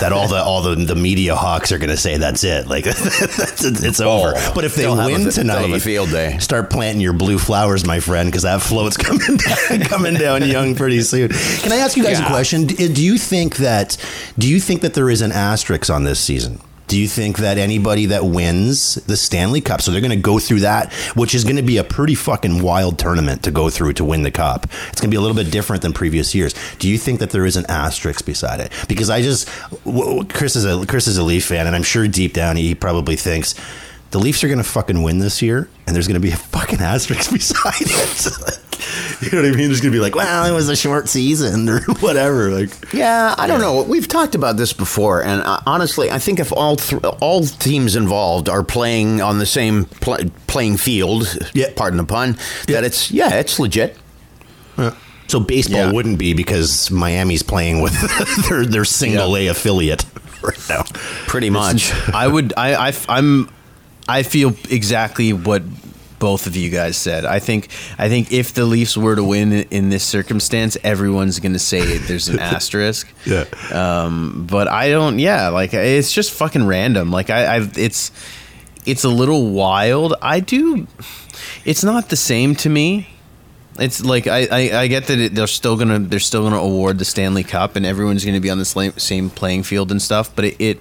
that 0.00 0.10
all 0.12 0.26
the 0.26 0.36
all 0.42 0.62
the, 0.62 0.74
the 0.74 0.94
media 0.94 1.34
hawks 1.36 1.70
are 1.70 1.76
going 1.78 1.90
to 1.90 1.96
say 1.98 2.16
that's 2.16 2.44
it, 2.44 2.66
like 2.66 2.84
that's, 2.84 3.62
it's 3.64 4.00
over. 4.00 4.32
Oh, 4.34 4.52
but 4.54 4.64
if 4.64 4.74
they 4.74 4.84
have 4.84 4.98
a- 4.98 5.12
win 5.12 5.28
tonight, 5.30 5.78
field 5.80 6.10
day. 6.10 6.38
Start 6.38 6.70
planting 6.70 7.02
your 7.02 7.12
blue 7.12 7.38
flowers, 7.38 7.84
my 7.86 8.00
friend, 8.00 8.28
because 8.30 8.44
that 8.44 8.62
float's 8.62 8.96
coming 9.08 9.36
down, 9.36 9.80
coming 9.82 10.14
down 10.14 10.46
Yonge 10.48 10.76
pretty 10.76 11.02
soon. 11.02 11.28
Can 11.28 11.72
I 11.72 11.76
ask 11.76 11.96
you 11.96 12.02
guys 12.04 12.20
a 12.20 12.26
question? 12.26 12.64
Do 12.66 13.04
you 13.04 13.18
think 13.18 13.56
that 13.56 13.96
do 14.38 14.48
you 14.48 14.60
think 14.60 14.80
that 14.80 14.94
there 14.94 15.10
is 15.10 15.20
an 15.20 15.32
asterisk 15.32 15.90
on 15.90 16.04
this 16.04 16.20
season? 16.20 16.58
Do 16.92 17.00
you 17.00 17.08
think 17.08 17.38
that 17.38 17.56
anybody 17.56 18.04
that 18.04 18.22
wins 18.22 18.96
the 18.96 19.16
Stanley 19.16 19.62
Cup, 19.62 19.80
so 19.80 19.90
they're 19.90 20.02
going 20.02 20.10
to 20.10 20.16
go 20.16 20.38
through 20.38 20.60
that, 20.60 20.92
which 21.14 21.34
is 21.34 21.42
going 21.42 21.56
to 21.56 21.62
be 21.62 21.78
a 21.78 21.84
pretty 21.84 22.14
fucking 22.14 22.62
wild 22.62 22.98
tournament 22.98 23.44
to 23.44 23.50
go 23.50 23.70
through 23.70 23.94
to 23.94 24.04
win 24.04 24.24
the 24.24 24.30
cup? 24.30 24.64
It's 24.90 25.00
going 25.00 25.08
to 25.08 25.14
be 25.14 25.16
a 25.16 25.22
little 25.22 25.34
bit 25.34 25.50
different 25.50 25.80
than 25.80 25.94
previous 25.94 26.34
years. 26.34 26.54
Do 26.80 26.90
you 26.90 26.98
think 26.98 27.20
that 27.20 27.30
there 27.30 27.46
is 27.46 27.56
an 27.56 27.64
asterisk 27.70 28.26
beside 28.26 28.60
it? 28.60 28.72
Because 28.88 29.08
I 29.08 29.22
just, 29.22 29.48
Chris 30.34 30.54
is 30.54 30.66
a 30.66 30.84
Chris 30.84 31.06
is 31.06 31.16
a 31.16 31.22
Leaf 31.22 31.46
fan, 31.46 31.66
and 31.66 31.74
I'm 31.74 31.82
sure 31.82 32.06
deep 32.06 32.34
down 32.34 32.56
he 32.56 32.74
probably 32.74 33.16
thinks 33.16 33.54
the 34.12 34.18
Leafs 34.18 34.44
are 34.44 34.48
going 34.48 34.58
to 34.58 34.64
fucking 34.64 35.02
win 35.02 35.18
this 35.18 35.42
year, 35.42 35.68
and 35.86 35.94
there's 35.96 36.06
going 36.06 36.20
to 36.20 36.26
be 36.26 36.30
a 36.30 36.36
fucking 36.36 36.80
asterisk 36.80 37.30
beside 37.32 37.74
it. 37.80 39.22
you 39.22 39.30
know 39.30 39.42
what 39.42 39.52
I 39.52 39.56
mean? 39.56 39.68
There's 39.68 39.80
going 39.80 39.92
to 39.92 39.96
be 39.96 40.00
like, 40.00 40.14
well, 40.14 40.44
it 40.46 40.54
was 40.54 40.68
a 40.68 40.76
short 40.76 41.08
season 41.08 41.68
or 41.70 41.80
whatever. 42.00 42.50
Like, 42.50 42.92
Yeah, 42.92 43.34
I 43.38 43.46
don't 43.46 43.60
know. 43.60 43.82
We've 43.82 44.06
talked 44.08 44.34
about 44.34 44.56
this 44.56 44.72
before, 44.72 45.22
and 45.24 45.42
uh, 45.42 45.60
honestly, 45.66 46.10
I 46.10 46.18
think 46.18 46.38
if 46.40 46.52
all 46.52 46.76
th- 46.76 47.02
all 47.20 47.44
teams 47.44 47.96
involved 47.96 48.48
are 48.48 48.62
playing 48.62 49.20
on 49.20 49.38
the 49.38 49.46
same 49.46 49.84
pl- 49.86 50.30
playing 50.46 50.76
field, 50.76 51.36
Yeah. 51.54 51.70
pardon 51.74 51.96
the 51.96 52.04
pun, 52.04 52.36
Yeah. 52.68 52.76
that 52.80 52.84
it's 52.84 53.10
yeah, 53.10 53.34
it's 53.34 53.58
legit. 53.58 53.96
Yeah. 54.78 54.94
so 55.28 55.38
baseball 55.40 55.80
Yeah. 55.86 55.92
wouldn't 55.92 56.18
be 56.18 56.34
because 56.34 56.90
Miami's 56.90 57.42
playing 57.42 57.80
with 57.82 57.94
their 58.48 58.66
their 58.66 58.84
single 58.84 59.36
A 59.36 59.46
affiliate 59.48 60.04
right 60.42 60.58
now. 60.68 60.82
Pretty 61.26 61.48
much. 61.50 61.92
I 62.12 62.26
would. 62.26 62.52
I. 62.56 62.88
I. 62.88 62.92
I'm. 63.08 63.48
I 64.08 64.22
feel 64.22 64.54
exactly 64.70 65.32
what 65.32 65.62
both 66.18 66.46
of 66.46 66.54
you 66.56 66.70
guys 66.70 66.96
said. 66.96 67.24
I 67.24 67.38
think. 67.40 67.68
I 67.98 68.08
think 68.08 68.32
if 68.32 68.54
the 68.54 68.64
Leafs 68.64 68.96
were 68.96 69.16
to 69.16 69.24
win 69.24 69.52
in 69.52 69.90
this 69.90 70.04
circumstance, 70.04 70.76
everyone's 70.84 71.40
going 71.40 71.52
to 71.54 71.58
say 71.58 71.98
there's 71.98 72.28
an 72.28 72.38
asterisk. 72.54 73.08
Yeah. 73.26 73.44
Um, 73.72 74.46
but 74.50 74.68
I 74.68 74.88
don't. 74.90 75.18
Yeah, 75.18 75.48
like 75.48 75.74
it's 75.74 76.12
just 76.12 76.30
fucking 76.32 76.66
random. 76.66 77.10
Like 77.10 77.30
I. 77.30 77.56
I've. 77.56 77.76
It's. 77.78 78.10
It's 78.84 79.04
a 79.04 79.08
little 79.08 79.50
wild. 79.50 80.14
I 80.20 80.40
do. 80.40 80.86
It's 81.64 81.84
not 81.84 82.08
the 82.08 82.16
same 82.16 82.56
to 82.56 82.68
me. 82.68 83.08
It's 83.78 84.04
like 84.04 84.26
I, 84.26 84.48
I, 84.50 84.80
I 84.82 84.86
get 84.88 85.06
that 85.06 85.18
it, 85.18 85.34
they're 85.36 85.46
still 85.46 85.76
gonna 85.76 86.00
they're 86.00 86.18
still 86.20 86.42
gonna 86.42 86.56
award 86.60 86.98
the 86.98 87.04
Stanley 87.04 87.44
Cup 87.44 87.74
and 87.76 87.86
everyone's 87.86 88.24
gonna 88.24 88.40
be 88.40 88.50
on 88.50 88.58
the 88.58 88.92
same, 88.96 89.30
playing 89.30 89.62
field 89.62 89.90
and 89.92 90.02
stuff. 90.02 90.34
But 90.36 90.46
it, 90.46 90.56
it 90.60 90.80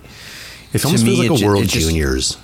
It 0.73 0.79
to 0.79 0.87
almost 0.87 1.05
me, 1.05 1.15
feels 1.15 1.29
like 1.29 1.39
it 1.41 1.43
a 1.43 1.47
World 1.47 1.63
it 1.63 1.67
just- 1.69 1.87
Juniors. 1.87 2.37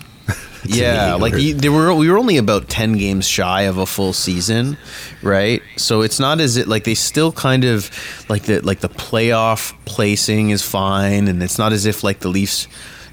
Yeah, 0.69 1.15
like 1.15 1.36
you, 1.36 1.53
there 1.53 1.71
were 1.71 1.93
we 1.93 2.10
were 2.10 2.17
only 2.17 2.38
about 2.38 2.69
ten 2.69 2.93
games 2.97 3.27
shy 3.27 3.63
of 3.63 3.77
a 3.77 3.86
full 3.86 4.13
season, 4.13 4.77
right? 5.21 5.62
So 5.77 6.01
it's 6.01 6.19
not 6.19 6.39
as 6.39 6.58
it 6.58 6.67
like 6.67 6.84
they 6.84 6.95
still 6.95 7.32
kind 7.32 7.63
of 7.65 7.89
like 8.30 8.43
the 8.43 8.62
like 8.62 8.80
the 8.80 8.89
playoff 8.89 9.73
placing 9.86 10.49
is 10.49 10.62
fine, 10.62 11.27
and 11.27 11.41
it's 11.43 11.58
not 11.58 11.73
as 11.73 11.86
if 11.86 12.03
like 12.03 12.19
the 12.19 12.30
Leafs. 12.30 12.67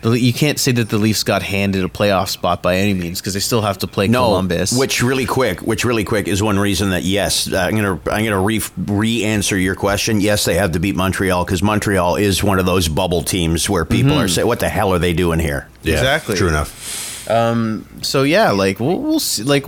You 0.07 0.35
can't 0.35 0.59
say 0.59 0.71
that 0.73 0.91
the 0.91 0.99
Leafs 0.99 1.23
got 1.23 1.43
handed 1.43 1.83
a 1.83 1.89
playoff 1.89 2.29
spot 2.29 2.63
by 2.63 2.77
any 2.77 2.93
means 2.93 3.23
because 3.23 3.33
they 3.33 3.41
still 3.41 3.63
have 3.63 3.79
to 3.79 3.87
play 3.87 4.07
No, 4.07 4.25
Columbus. 4.25 4.79
which 4.79 5.03
really 5.03 5.25
quick, 5.25 5.63
which 5.63 5.83
really 5.87 6.05
quick 6.05 6.29
is 6.29 6.43
one 6.43 6.59
reason 6.59 6.91
that 6.91 7.05
yes, 7.05 7.51
uh, 7.51 7.57
I'm 7.57 7.75
gonna 7.75 7.99
I'm 8.13 8.23
gonna 8.23 8.39
re 8.39 8.61
re 8.77 9.25
answer 9.25 9.57
your 9.57 9.75
question. 9.75 10.21
Yes, 10.21 10.45
they 10.45 10.57
have 10.57 10.73
to 10.73 10.79
beat 10.79 10.95
Montreal 10.95 11.47
because 11.47 11.63
Montreal 11.63 12.17
is 12.17 12.45
one 12.45 12.59
of 12.59 12.67
those 12.67 12.87
bubble 12.87 13.23
teams 13.23 13.71
where 13.71 13.87
people 13.87 14.19
are 14.19 14.29
saying, 14.29 14.47
"What 14.47 14.61
the 14.61 14.69
hell 14.69 14.93
are 14.93 14.99
they 14.99 15.15
doing 15.15 15.39
here?" 15.41 15.69
Yeah, 15.83 15.95
Exactly. 15.95 16.37
True 16.37 16.49
enough. 16.49 17.14
Um, 17.29 17.87
so 18.03 18.23
yeah, 18.23 18.51
like 18.51 18.81
we'll, 18.81 19.01
we'll 19.01 19.21
see. 19.21 19.43
Like, 19.43 19.67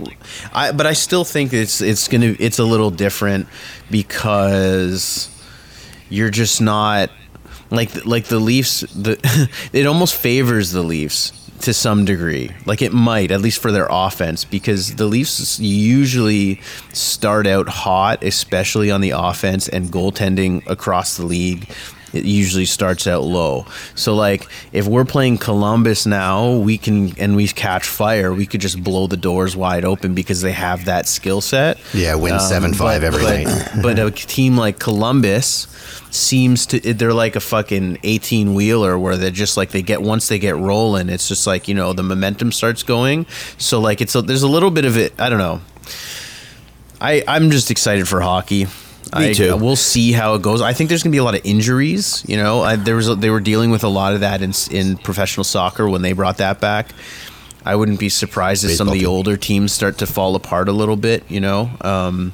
I 0.53 0.71
but 0.71 0.85
I 0.85 0.93
still 0.93 1.23
think 1.23 1.53
it's 1.53 1.81
it's 1.81 2.07
gonna 2.07 2.35
it's 2.39 2.59
a 2.59 2.63
little 2.63 2.91
different 2.91 3.47
because 3.89 5.29
you're 6.09 6.29
just 6.29 6.61
not 6.61 7.09
like 7.71 8.05
like 8.05 8.25
the 8.25 8.39
Leafs. 8.39 8.81
The 8.81 9.49
it 9.73 9.85
almost 9.85 10.15
favors 10.15 10.71
the 10.71 10.83
Leafs 10.83 11.31
to 11.61 11.73
some 11.73 12.05
degree. 12.05 12.51
Like 12.65 12.81
it 12.81 12.93
might 12.93 13.31
at 13.31 13.41
least 13.41 13.59
for 13.61 13.71
their 13.71 13.87
offense 13.89 14.45
because 14.45 14.95
the 14.95 15.05
Leafs 15.05 15.59
usually 15.59 16.61
start 16.93 17.47
out 17.47 17.67
hot, 17.67 18.23
especially 18.23 18.91
on 18.91 19.01
the 19.01 19.11
offense 19.11 19.67
and 19.67 19.87
goaltending 19.87 20.67
across 20.69 21.17
the 21.17 21.25
league 21.25 21.67
it 22.17 22.25
usually 22.25 22.65
starts 22.65 23.07
out 23.07 23.23
low. 23.23 23.65
So 23.95 24.15
like 24.15 24.47
if 24.73 24.87
we're 24.87 25.05
playing 25.05 25.37
Columbus 25.37 26.05
now, 26.05 26.53
we 26.57 26.77
can 26.77 27.17
and 27.19 27.35
we 27.35 27.47
catch 27.47 27.85
fire, 27.87 28.33
we 28.33 28.45
could 28.45 28.61
just 28.61 28.83
blow 28.83 29.07
the 29.07 29.17
doors 29.17 29.55
wide 29.55 29.85
open 29.85 30.13
because 30.13 30.41
they 30.41 30.51
have 30.51 30.85
that 30.85 31.07
skill 31.07 31.41
set. 31.41 31.77
Yeah, 31.93 32.15
win 32.15 32.33
Um, 32.33 32.39
7-5 32.39 32.77
but- 32.77 33.03
every 33.03 33.23
but- 33.23 33.43
night. 33.45 33.81
But 33.81 33.99
a 33.99 34.11
team 34.11 34.57
like 34.57 34.79
Columbus 34.79 35.67
seems 36.09 36.65
to 36.65 36.79
they're 36.93 37.13
like 37.13 37.35
a 37.35 37.39
fucking 37.39 37.97
18 38.03 38.53
wheeler 38.53 38.97
where 38.97 39.17
they're 39.17 39.29
just 39.29 39.57
like 39.57 39.71
they 39.71 39.81
get 39.81 40.01
once 40.01 40.27
they 40.29 40.39
get 40.39 40.55
rolling, 40.57 41.09
it's 41.09 41.27
just 41.27 41.45
like, 41.45 41.67
you 41.67 41.75
know, 41.75 41.93
the 41.93 42.03
momentum 42.03 42.51
starts 42.51 42.81
going. 42.83 43.25
So 43.57 43.79
like 43.79 44.01
it's 44.01 44.15
a, 44.15 44.21
there's 44.21 44.43
a 44.43 44.47
little 44.47 44.71
bit 44.71 44.85
of 44.85 44.97
it, 44.97 45.13
I 45.19 45.29
don't 45.29 45.37
know. 45.39 45.61
I 46.99 47.23
I'm 47.27 47.51
just 47.51 47.69
excited 47.69 48.07
for 48.07 48.21
hockey. 48.21 48.67
Me 49.15 49.29
I, 49.29 49.33
too. 49.33 49.57
We'll 49.57 49.75
see 49.75 50.11
how 50.11 50.35
it 50.35 50.41
goes. 50.41 50.61
I 50.61 50.73
think 50.73 50.89
there's 50.89 51.03
going 51.03 51.11
to 51.11 51.15
be 51.15 51.19
a 51.19 51.23
lot 51.23 51.35
of 51.35 51.41
injuries. 51.43 52.23
You 52.27 52.37
know, 52.37 52.61
I, 52.61 52.75
there 52.75 52.95
was 52.95 53.09
a, 53.09 53.15
they 53.15 53.29
were 53.29 53.39
dealing 53.39 53.71
with 53.71 53.83
a 53.83 53.87
lot 53.87 54.13
of 54.13 54.21
that 54.21 54.41
in 54.41 54.53
in 54.71 54.97
professional 54.97 55.43
soccer 55.43 55.87
when 55.87 56.01
they 56.01 56.13
brought 56.13 56.37
that 56.37 56.59
back. 56.59 56.91
I 57.65 57.75
wouldn't 57.75 57.99
be 57.99 58.09
surprised 58.09 58.63
if 58.63 58.71
some 58.71 58.87
of 58.87 58.93
the 58.93 58.99
Baseball, 58.99 59.13
too. 59.13 59.17
older 59.17 59.37
teams 59.37 59.73
start 59.73 59.97
to 59.97 60.05
fall 60.07 60.35
apart 60.35 60.69
a 60.69 60.71
little 60.71 60.95
bit. 60.95 61.29
You 61.29 61.41
know, 61.41 61.69
um, 61.81 62.33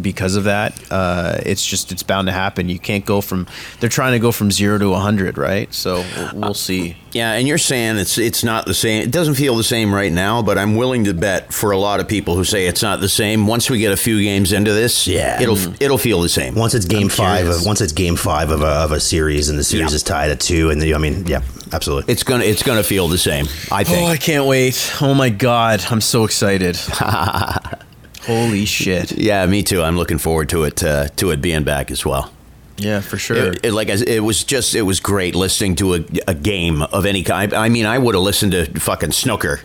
because 0.00 0.36
of 0.36 0.44
that, 0.44 0.74
uh, 0.90 1.38
it's 1.44 1.64
just 1.66 1.92
it's 1.92 2.02
bound 2.02 2.26
to 2.28 2.32
happen. 2.32 2.68
You 2.68 2.78
can't 2.78 3.04
go 3.04 3.20
from 3.20 3.46
they're 3.80 3.88
trying 3.88 4.12
to 4.12 4.18
go 4.18 4.32
from 4.32 4.50
zero 4.50 4.78
to 4.78 4.94
hundred, 4.94 5.38
right? 5.38 5.72
So 5.74 6.04
we'll, 6.16 6.30
we'll 6.40 6.54
see. 6.54 6.96
Yeah, 7.12 7.32
and 7.32 7.48
you're 7.48 7.58
saying 7.58 7.96
it's 7.96 8.18
it's 8.18 8.44
not 8.44 8.66
the 8.66 8.74
same. 8.74 9.02
It 9.02 9.10
doesn't 9.10 9.34
feel 9.34 9.56
the 9.56 9.64
same 9.64 9.94
right 9.94 10.12
now, 10.12 10.42
but 10.42 10.58
I'm 10.58 10.76
willing 10.76 11.04
to 11.04 11.14
bet 11.14 11.52
for 11.52 11.70
a 11.70 11.78
lot 11.78 12.00
of 12.00 12.08
people 12.08 12.36
who 12.36 12.44
say 12.44 12.66
it's 12.66 12.82
not 12.82 13.00
the 13.00 13.08
same. 13.08 13.46
Once 13.46 13.70
we 13.70 13.78
get 13.78 13.92
a 13.92 13.96
few 13.96 14.22
games 14.22 14.52
into 14.52 14.72
this, 14.72 15.06
Yeah. 15.06 15.40
it'll 15.40 15.56
it'll 15.82 15.98
feel 15.98 16.20
the 16.20 16.28
same. 16.28 16.54
Once 16.54 16.74
it's 16.74 16.84
game 16.84 17.04
I'm 17.04 17.08
five, 17.08 17.38
curious. 17.40 17.60
of, 17.60 17.66
once 17.66 17.80
it's 17.80 17.92
game 17.92 18.16
five 18.16 18.50
of 18.50 18.60
a, 18.62 18.66
of 18.66 18.92
a 18.92 19.00
series, 19.00 19.48
and 19.48 19.58
the 19.58 19.64
series 19.64 19.90
Yeah. 19.92 19.96
is 19.96 20.02
tied 20.02 20.30
at 20.30 20.40
two, 20.40 20.70
and 20.70 20.80
the, 20.82 20.94
I 20.94 20.98
mean, 20.98 21.26
yeah, 21.26 21.40
absolutely. 21.72 22.12
It's 22.12 22.22
gonna 22.22 22.44
it's 22.44 22.62
gonna 22.62 22.82
feel 22.82 23.08
the 23.08 23.18
same. 23.18 23.46
I 23.72 23.84
think. 23.84 24.02
Oh, 24.02 24.06
I 24.06 24.16
can't 24.18 24.44
wait! 24.46 24.92
Oh 25.00 25.14
my 25.14 25.30
god, 25.30 25.84
I'm 25.90 26.00
so 26.02 26.24
excited! 26.24 26.78
Holy 28.28 28.64
shit! 28.64 29.12
yeah, 29.18 29.44
me 29.46 29.62
too. 29.62 29.82
I'm 29.82 29.96
looking 29.96 30.18
forward 30.18 30.48
to 30.50 30.62
it 30.64 30.84
uh, 30.84 31.08
to 31.16 31.30
it 31.32 31.40
being 31.42 31.64
back 31.64 31.90
as 31.90 32.04
well. 32.04 32.30
Yeah, 32.76 33.00
for 33.00 33.16
sure. 33.18 33.36
It, 33.54 33.64
it- 33.66 33.72
like 33.72 33.88
it 33.88 34.20
was 34.22 34.44
just 34.44 34.74
it 34.76 34.82
was 34.82 35.00
great 35.00 35.34
listening 35.34 35.74
to 35.76 35.94
a, 35.94 36.04
a 36.28 36.34
game 36.34 36.82
of 36.82 37.06
any 37.06 37.24
kind. 37.24 37.52
I 37.52 37.68
mean, 37.68 37.86
I 37.86 37.98
would 37.98 38.14
have 38.14 38.22
listened 38.22 38.52
to 38.52 38.66
fucking 38.78 39.10
snooker 39.12 39.60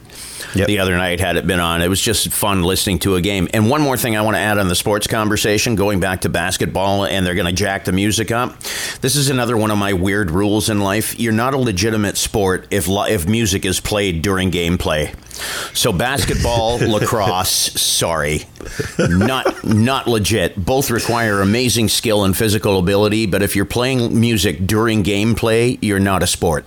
Yep. 0.56 0.68
the 0.68 0.80
other 0.80 0.96
night 0.98 1.20
had 1.20 1.36
it 1.38 1.48
been 1.48 1.60
on. 1.60 1.82
It 1.82 1.88
was 1.88 2.00
just 2.02 2.28
fun 2.32 2.62
listening 2.64 3.00
to 3.00 3.16
a 3.16 3.22
game. 3.22 3.48
And 3.54 3.70
one 3.70 3.82
more 3.82 3.98
thing 3.98 4.16
I 4.18 4.22
want 4.22 4.36
to 4.36 4.40
add 4.40 4.58
on 4.60 4.68
the 4.68 4.76
sports 4.76 5.08
conversation, 5.08 5.76
going 5.76 6.00
back 6.00 6.22
to 6.22 6.30
basketball, 6.30 7.06
and 7.06 7.26
they're 7.26 7.34
going 7.34 7.48
to 7.48 7.54
jack 7.54 7.86
the 7.86 7.92
music 7.92 8.30
up. 8.32 8.60
This 9.02 9.16
is 9.16 9.30
another 9.30 9.58
one 9.58 9.72
of 9.72 9.78
my 9.80 9.94
weird 9.94 10.30
rules 10.32 10.70
in 10.70 10.80
life. 10.80 11.20
You're 11.20 11.34
not 11.34 11.54
a 11.54 11.58
legitimate 11.58 12.18
sport 12.18 12.68
if 12.72 12.88
if 12.90 13.28
music 13.28 13.66
is 13.66 13.80
played 13.80 14.22
during 14.22 14.52
gameplay. 14.52 15.16
So 15.74 15.92
basketball, 15.92 16.78
lacrosse, 16.88 17.50
sorry, 17.82 18.44
not 19.00 19.64
not 19.66 20.08
legit. 20.08 20.56
Both 20.64 20.92
require 20.92 21.42
amazing 21.42 21.90
skill 21.90 22.24
and 22.24 22.36
physical 22.38 22.78
ability, 22.80 23.26
but 23.26 23.42
if 23.42 23.56
you're 23.56 23.66
playing 23.66 24.20
music 24.20 24.66
during 24.68 25.04
gameplay, 25.04 25.78
you're 25.82 26.00
not 26.00 26.22
a 26.24 26.28
sport. 26.28 26.66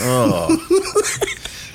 Oh. 0.00 0.48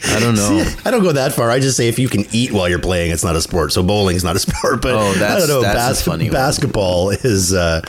I 0.10 0.20
don't 0.20 0.36
know. 0.36 0.66
I 0.86 0.92
don't 0.92 1.04
go 1.04 1.12
that 1.12 1.34
far. 1.34 1.52
I 1.52 1.60
just 1.60 1.76
say 1.78 1.88
if 1.90 2.00
you 2.00 2.08
can 2.10 2.26
eat 2.32 2.52
while 2.52 2.68
you're 2.70 2.80
playing, 2.80 3.12
it's 3.12 3.24
not 3.24 3.36
a 3.36 3.42
sport. 3.42 3.72
So 3.74 3.84
bowling's 3.84 4.24
not 4.24 4.36
a 4.36 4.40
sport. 4.48 4.82
But 4.82 4.94
Oh, 4.96 5.12
I 5.12 5.38
don't 5.40 5.48
know. 5.48 5.62
that's 5.62 6.02
a 6.02 6.04
funny 6.04 6.26
one. 6.26 6.34
basketball 6.34 7.10
is. 7.12 7.54
Uh, 7.54 7.82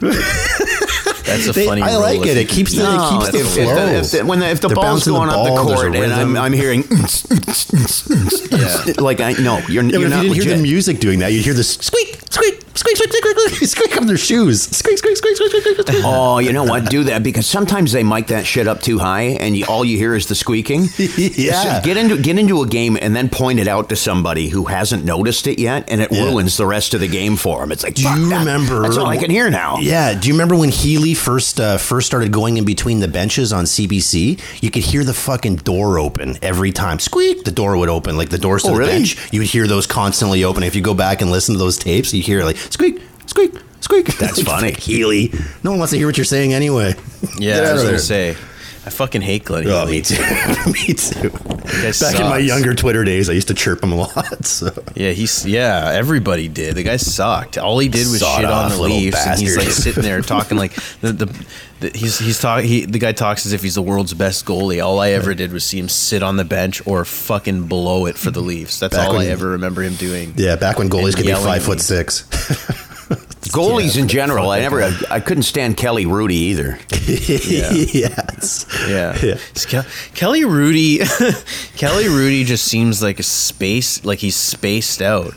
That's 1.24 1.46
a 1.48 1.52
they- 1.52 1.66
funny. 1.66 1.82
I 1.82 1.96
like 1.96 2.26
it. 2.26 2.36
It 2.36 2.48
keeps 2.48 2.74
the, 2.74 2.82
No, 2.82 2.94
it 2.94 3.10
keeps 3.10 3.30
the 3.32 3.38
if, 3.38 3.46
flow. 3.46 3.62
if 3.62 3.74
the, 3.76 3.96
if 3.98 4.10
the, 4.10 4.26
when 4.26 4.38
the, 4.40 4.48
if 4.48 4.60
the 4.60 4.68
They're 4.68 4.74
ball's 4.76 5.04
bouncing 5.06 5.12
the 5.12 5.18
going 5.18 5.30
up 5.30 5.44
the 5.44 5.74
court 5.74 5.96
and 5.96 6.12
I'm. 6.12 6.36
I'm 6.36 6.52
hearing 6.52 6.84
Yeah. 8.50 8.94
like 9.02 9.20
I 9.20 9.32
no, 9.32 9.58
you're, 9.68 9.84
Yeah, 9.84 9.98
you're 9.98 10.08
not 10.08 10.24
you 10.24 10.32
hear 10.34 10.56
the 10.56 10.62
music 10.62 10.98
doing 11.00 11.20
that, 11.20 11.32
you'd 11.32 11.44
hear 11.44 11.54
the 11.54 11.64
squeak, 11.64 12.01
squeak, 12.96 13.12
squeak, 13.12 13.22
squeak, 13.22 13.36
squeak, 13.36 13.54
squeak, 13.56 13.70
squeak 13.70 13.96
on 14.00 14.06
their 14.06 14.16
shoes. 14.16 14.62
Squeak, 14.62 14.98
squeak, 14.98 15.16
squeak, 15.16 15.36
squeak, 15.36 15.50
squeak, 15.50 15.76
squeak. 15.86 16.02
Oh, 16.04 16.38
you 16.38 16.52
know 16.52 16.64
what? 16.64 16.88
Do 16.90 17.04
that 17.04 17.22
because 17.22 17.46
sometimes 17.46 17.92
they 17.92 18.02
mic 18.02 18.28
that 18.28 18.46
shit 18.46 18.66
up 18.68 18.80
too 18.80 18.98
high, 18.98 19.36
and 19.40 19.56
you, 19.56 19.64
all 19.68 19.84
you 19.84 19.96
hear 19.96 20.14
is 20.14 20.26
the 20.26 20.34
squeaking. 20.34 20.86
Yeah. 21.32 21.80
So 21.80 21.84
get 21.84 21.96
into 21.96 22.20
get 22.20 22.38
into 22.38 22.62
a 22.62 22.66
game 22.66 22.96
and 23.00 23.14
then 23.14 23.28
point 23.28 23.58
it 23.58 23.68
out 23.68 23.88
to 23.90 23.96
somebody 23.96 24.48
who 24.48 24.64
hasn't 24.66 25.04
noticed 25.04 25.46
it 25.46 25.58
yet, 25.58 25.88
and 25.90 26.00
it 26.00 26.10
Yeah. 26.10 26.24
ruins 26.24 26.56
the 26.56 26.66
rest 26.66 26.94
of 26.94 27.00
the 27.00 27.08
game 27.08 27.36
for 27.36 27.60
them. 27.60 27.72
It's 27.72 27.82
like, 27.84 27.94
Do 27.94 28.02
you 28.02 28.28
that. 28.30 28.38
remember? 28.40 28.82
That's 28.82 28.96
all 28.96 29.06
I 29.06 29.16
can 29.16 29.30
hear 29.30 29.50
now. 29.50 29.78
Yeah. 29.78 30.18
Do 30.18 30.28
you 30.28 30.34
remember 30.34 30.56
when 30.56 30.68
Healy 30.70 31.14
first 31.14 31.60
uh, 31.60 31.78
first 31.78 32.06
started 32.06 32.32
going 32.32 32.56
in 32.56 32.64
between 32.64 33.00
the 33.00 33.08
benches 33.08 33.52
on 33.52 33.64
CBC? 33.64 34.40
You 34.62 34.70
could 34.70 34.82
hear 34.82 35.04
the 35.04 35.14
fucking 35.14 35.56
door 35.56 35.98
open 35.98 36.36
every 36.42 36.72
time. 36.72 36.98
Squeak. 36.98 37.44
The 37.44 37.50
door 37.52 37.76
would 37.76 37.88
open, 37.88 38.16
like 38.16 38.30
the 38.30 38.38
doors 38.38 38.62
to 38.64 38.68
Oh, 38.70 38.72
the 38.72 38.78
really? 38.80 38.92
bench. 38.92 39.32
You 39.32 39.40
would 39.40 39.48
hear 39.48 39.66
those 39.66 39.86
constantly 39.86 40.44
open. 40.44 40.62
If 40.62 40.74
you 40.74 40.82
go 40.82 40.94
back 40.94 41.20
and 41.22 41.30
listen 41.30 41.54
to 41.54 41.58
those 41.58 41.78
tapes, 41.78 42.12
you 42.14 42.22
hear 42.22 42.44
like 42.44 42.56
squeak, 42.56 42.91
squeak, 43.26 43.54
squeak. 43.80 44.06
That's 44.18 44.42
funny. 44.42 44.72
Healy. 44.72 45.32
No 45.62 45.70
one 45.70 45.78
wants 45.78 45.92
to 45.92 45.98
hear 45.98 46.06
what 46.06 46.16
you're 46.16 46.24
saying 46.24 46.52
anyway. 46.52 46.94
Yeah, 47.38 47.60
I 47.60 47.72
was 47.72 47.84
gonna 47.84 47.98
say. 47.98 48.30
I 48.84 48.90
fucking 48.90 49.22
hate 49.22 49.44
Glenn 49.44 49.64
Oh, 49.68 49.86
Healy. 49.86 49.92
me 49.92 50.02
too. 50.02 50.22
me 50.66 50.94
too. 50.94 51.30
guy 51.30 51.92
Back 52.00 52.20
in 52.20 52.26
my 52.28 52.38
younger 52.38 52.74
Twitter 52.74 53.04
days, 53.04 53.30
I 53.30 53.32
used 53.32 53.46
to 53.48 53.54
chirp 53.54 53.82
him 53.82 53.92
a 53.92 53.96
lot. 53.96 54.44
So. 54.44 54.70
Yeah, 54.96 55.12
he's 55.12 55.46
yeah. 55.46 55.92
Everybody 55.94 56.48
did. 56.48 56.74
The 56.74 56.82
guy 56.82 56.96
sucked. 56.96 57.58
All 57.58 57.78
he 57.78 57.88
did 57.88 58.08
was 58.10 58.20
Sawed 58.20 58.40
shit 58.40 58.50
on 58.50 58.70
the 58.70 58.76
little 58.76 58.96
Leafs, 58.96 59.24
and 59.24 59.38
he's 59.40 59.56
like 59.56 59.68
sitting 59.68 60.02
there 60.02 60.20
talking 60.20 60.58
like 60.58 60.74
the 61.00 61.12
the, 61.12 61.46
the 61.80 61.90
he's 61.96 62.18
he's 62.18 62.40
talking. 62.40 62.68
He, 62.68 62.84
the 62.84 62.98
guy 62.98 63.12
talks 63.12 63.46
as 63.46 63.52
if 63.52 63.62
he's 63.62 63.76
the 63.76 63.82
world's 63.82 64.14
best 64.14 64.44
goalie. 64.46 64.84
All 64.84 64.98
I 64.98 65.10
ever 65.10 65.32
did 65.32 65.52
was 65.52 65.62
see 65.64 65.78
him 65.78 65.88
sit 65.88 66.24
on 66.24 66.36
the 66.36 66.44
bench 66.44 66.84
or 66.84 67.04
fucking 67.04 67.68
blow 67.68 68.06
it 68.06 68.18
for 68.18 68.32
the 68.32 68.40
Leafs. 68.40 68.80
That's 68.80 68.96
Back 68.96 69.08
all 69.08 69.18
I 69.18 69.26
ever 69.26 69.50
remember 69.50 69.82
him 69.82 69.94
doing. 69.94 70.34
Yeah, 70.36 70.56
back 70.56 70.78
when 70.78 70.90
goalies 70.90 71.14
And 71.14 71.16
could 71.18 71.26
be 71.26 71.34
five 71.34 71.62
foot 71.62 71.80
six. 71.80 72.24
Goalies 73.52 73.98
in 73.98 74.08
general, 74.08 74.50
I 74.50 74.60
never, 74.60 74.82
I 75.10 75.20
couldn't 75.20 75.42
stand 75.42 75.76
Kelly 75.76 76.04
Hrudey 76.04 76.30
either. 76.30 76.78
yes. 77.06 78.66
Yeah. 78.88 79.18
Yeah. 79.22 79.34
Ke- 79.54 80.14
Kelly 80.14 80.42
Hrudey 80.42 80.98
Kelly 81.76 82.04
Hrudey 82.04 82.44
just 82.44 82.64
seems 82.64 83.02
like 83.02 83.18
a 83.18 83.22
space 83.24 84.04
like 84.04 84.20
he's 84.20 84.36
spaced 84.36 85.02
out. 85.02 85.34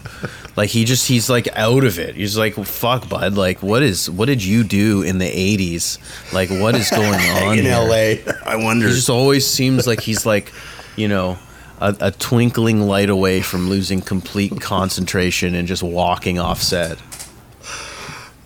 Like 0.56 0.70
he 0.70 0.86
just 0.86 1.08
he's 1.08 1.30
like 1.30 1.48
out 1.58 1.84
of 1.84 2.00
it. 2.00 2.16
He's 2.16 2.38
like 2.38 2.56
fuck 2.56 3.10
bud. 3.10 3.34
Like 3.34 3.62
what 3.62 3.84
is 3.84 4.10
what 4.10 4.28
did 4.28 4.44
you 4.44 4.64
do 4.64 5.02
in 5.02 5.18
the 5.18 5.26
80s? 5.26 6.34
Like 6.34 6.50
what 6.50 6.76
is 6.76 6.90
going 6.90 7.14
on 7.14 7.58
in 7.58 7.66
here? 7.66 7.76
LA. 7.76 8.32
I 8.46 8.56
wonder. 8.56 8.88
He 8.88 8.94
just 8.94 9.10
always 9.10 9.46
seems 9.46 9.86
like 9.88 10.00
he's 10.02 10.26
like, 10.26 10.54
you 10.96 11.08
know, 11.08 11.38
a, 11.80 11.96
a 12.00 12.12
twinkling 12.12 12.82
light 12.82 13.10
away 13.10 13.42
from 13.42 13.70
losing 13.70 14.02
complete 14.02 14.62
concentration 14.62 15.56
and 15.56 15.68
just 15.68 15.84
walking 15.84 16.40
off 16.40 16.62
set. 16.62 16.98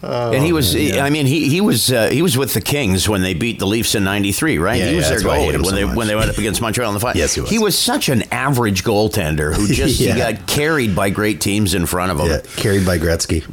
And 0.01 0.43
he 0.45 0.53
was, 0.53 0.75
I 0.75 1.09
mean, 1.09 1.25
he 1.25 1.49
he 1.49 1.59
was 1.61 1.91
uh, 1.91 2.09
he 2.09 2.21
was 2.21 2.37
with 2.37 2.53
the 2.53 2.61
Kings 2.61 3.09
when 3.09 3.21
they 3.21 3.33
beat 3.33 3.59
the 3.59 3.67
Leafs 3.67 3.95
in 3.95 4.03
'93, 4.03 4.57
right? 4.57 4.79
Yeah, 4.79 4.89
he 4.89 4.95
was 4.95 5.03
yeah, 5.05 5.09
their 5.09 5.17
that's 5.19 5.25
why 5.27 5.35
I 5.35 5.39
hate 5.39 5.49
goalie 5.49 5.53
him 5.55 5.61
when 5.63 5.69
so 5.71 5.75
they 5.75 5.83
much. 5.85 5.95
when 5.97 6.07
they 6.07 6.15
went 6.15 6.29
up 6.31 6.37
against 6.37 6.61
Montreal 6.61 6.89
in 6.89 6.93
the 6.93 6.99
final. 6.99 7.17
Yes, 7.19 7.33
he 7.35 7.41
was. 7.41 7.49
He 7.49 7.59
was 7.59 7.77
such 7.77 8.07
an 8.09 8.23
average 8.31 8.83
goaltender 8.83 9.53
who 9.53 9.67
just 9.73 9.99
Yeah. 9.99 10.13
he 10.13 10.19
got 10.19 10.47
carried 10.47 10.95
by 10.95 11.09
great 11.09 11.41
teams 11.41 11.73
in 11.73 11.85
front 11.85 12.11
of 12.11 12.19
him. 12.19 12.27
yeah, 12.27 12.41
carried 12.55 12.85
by 12.85 12.97
Gretzky. 12.97 13.43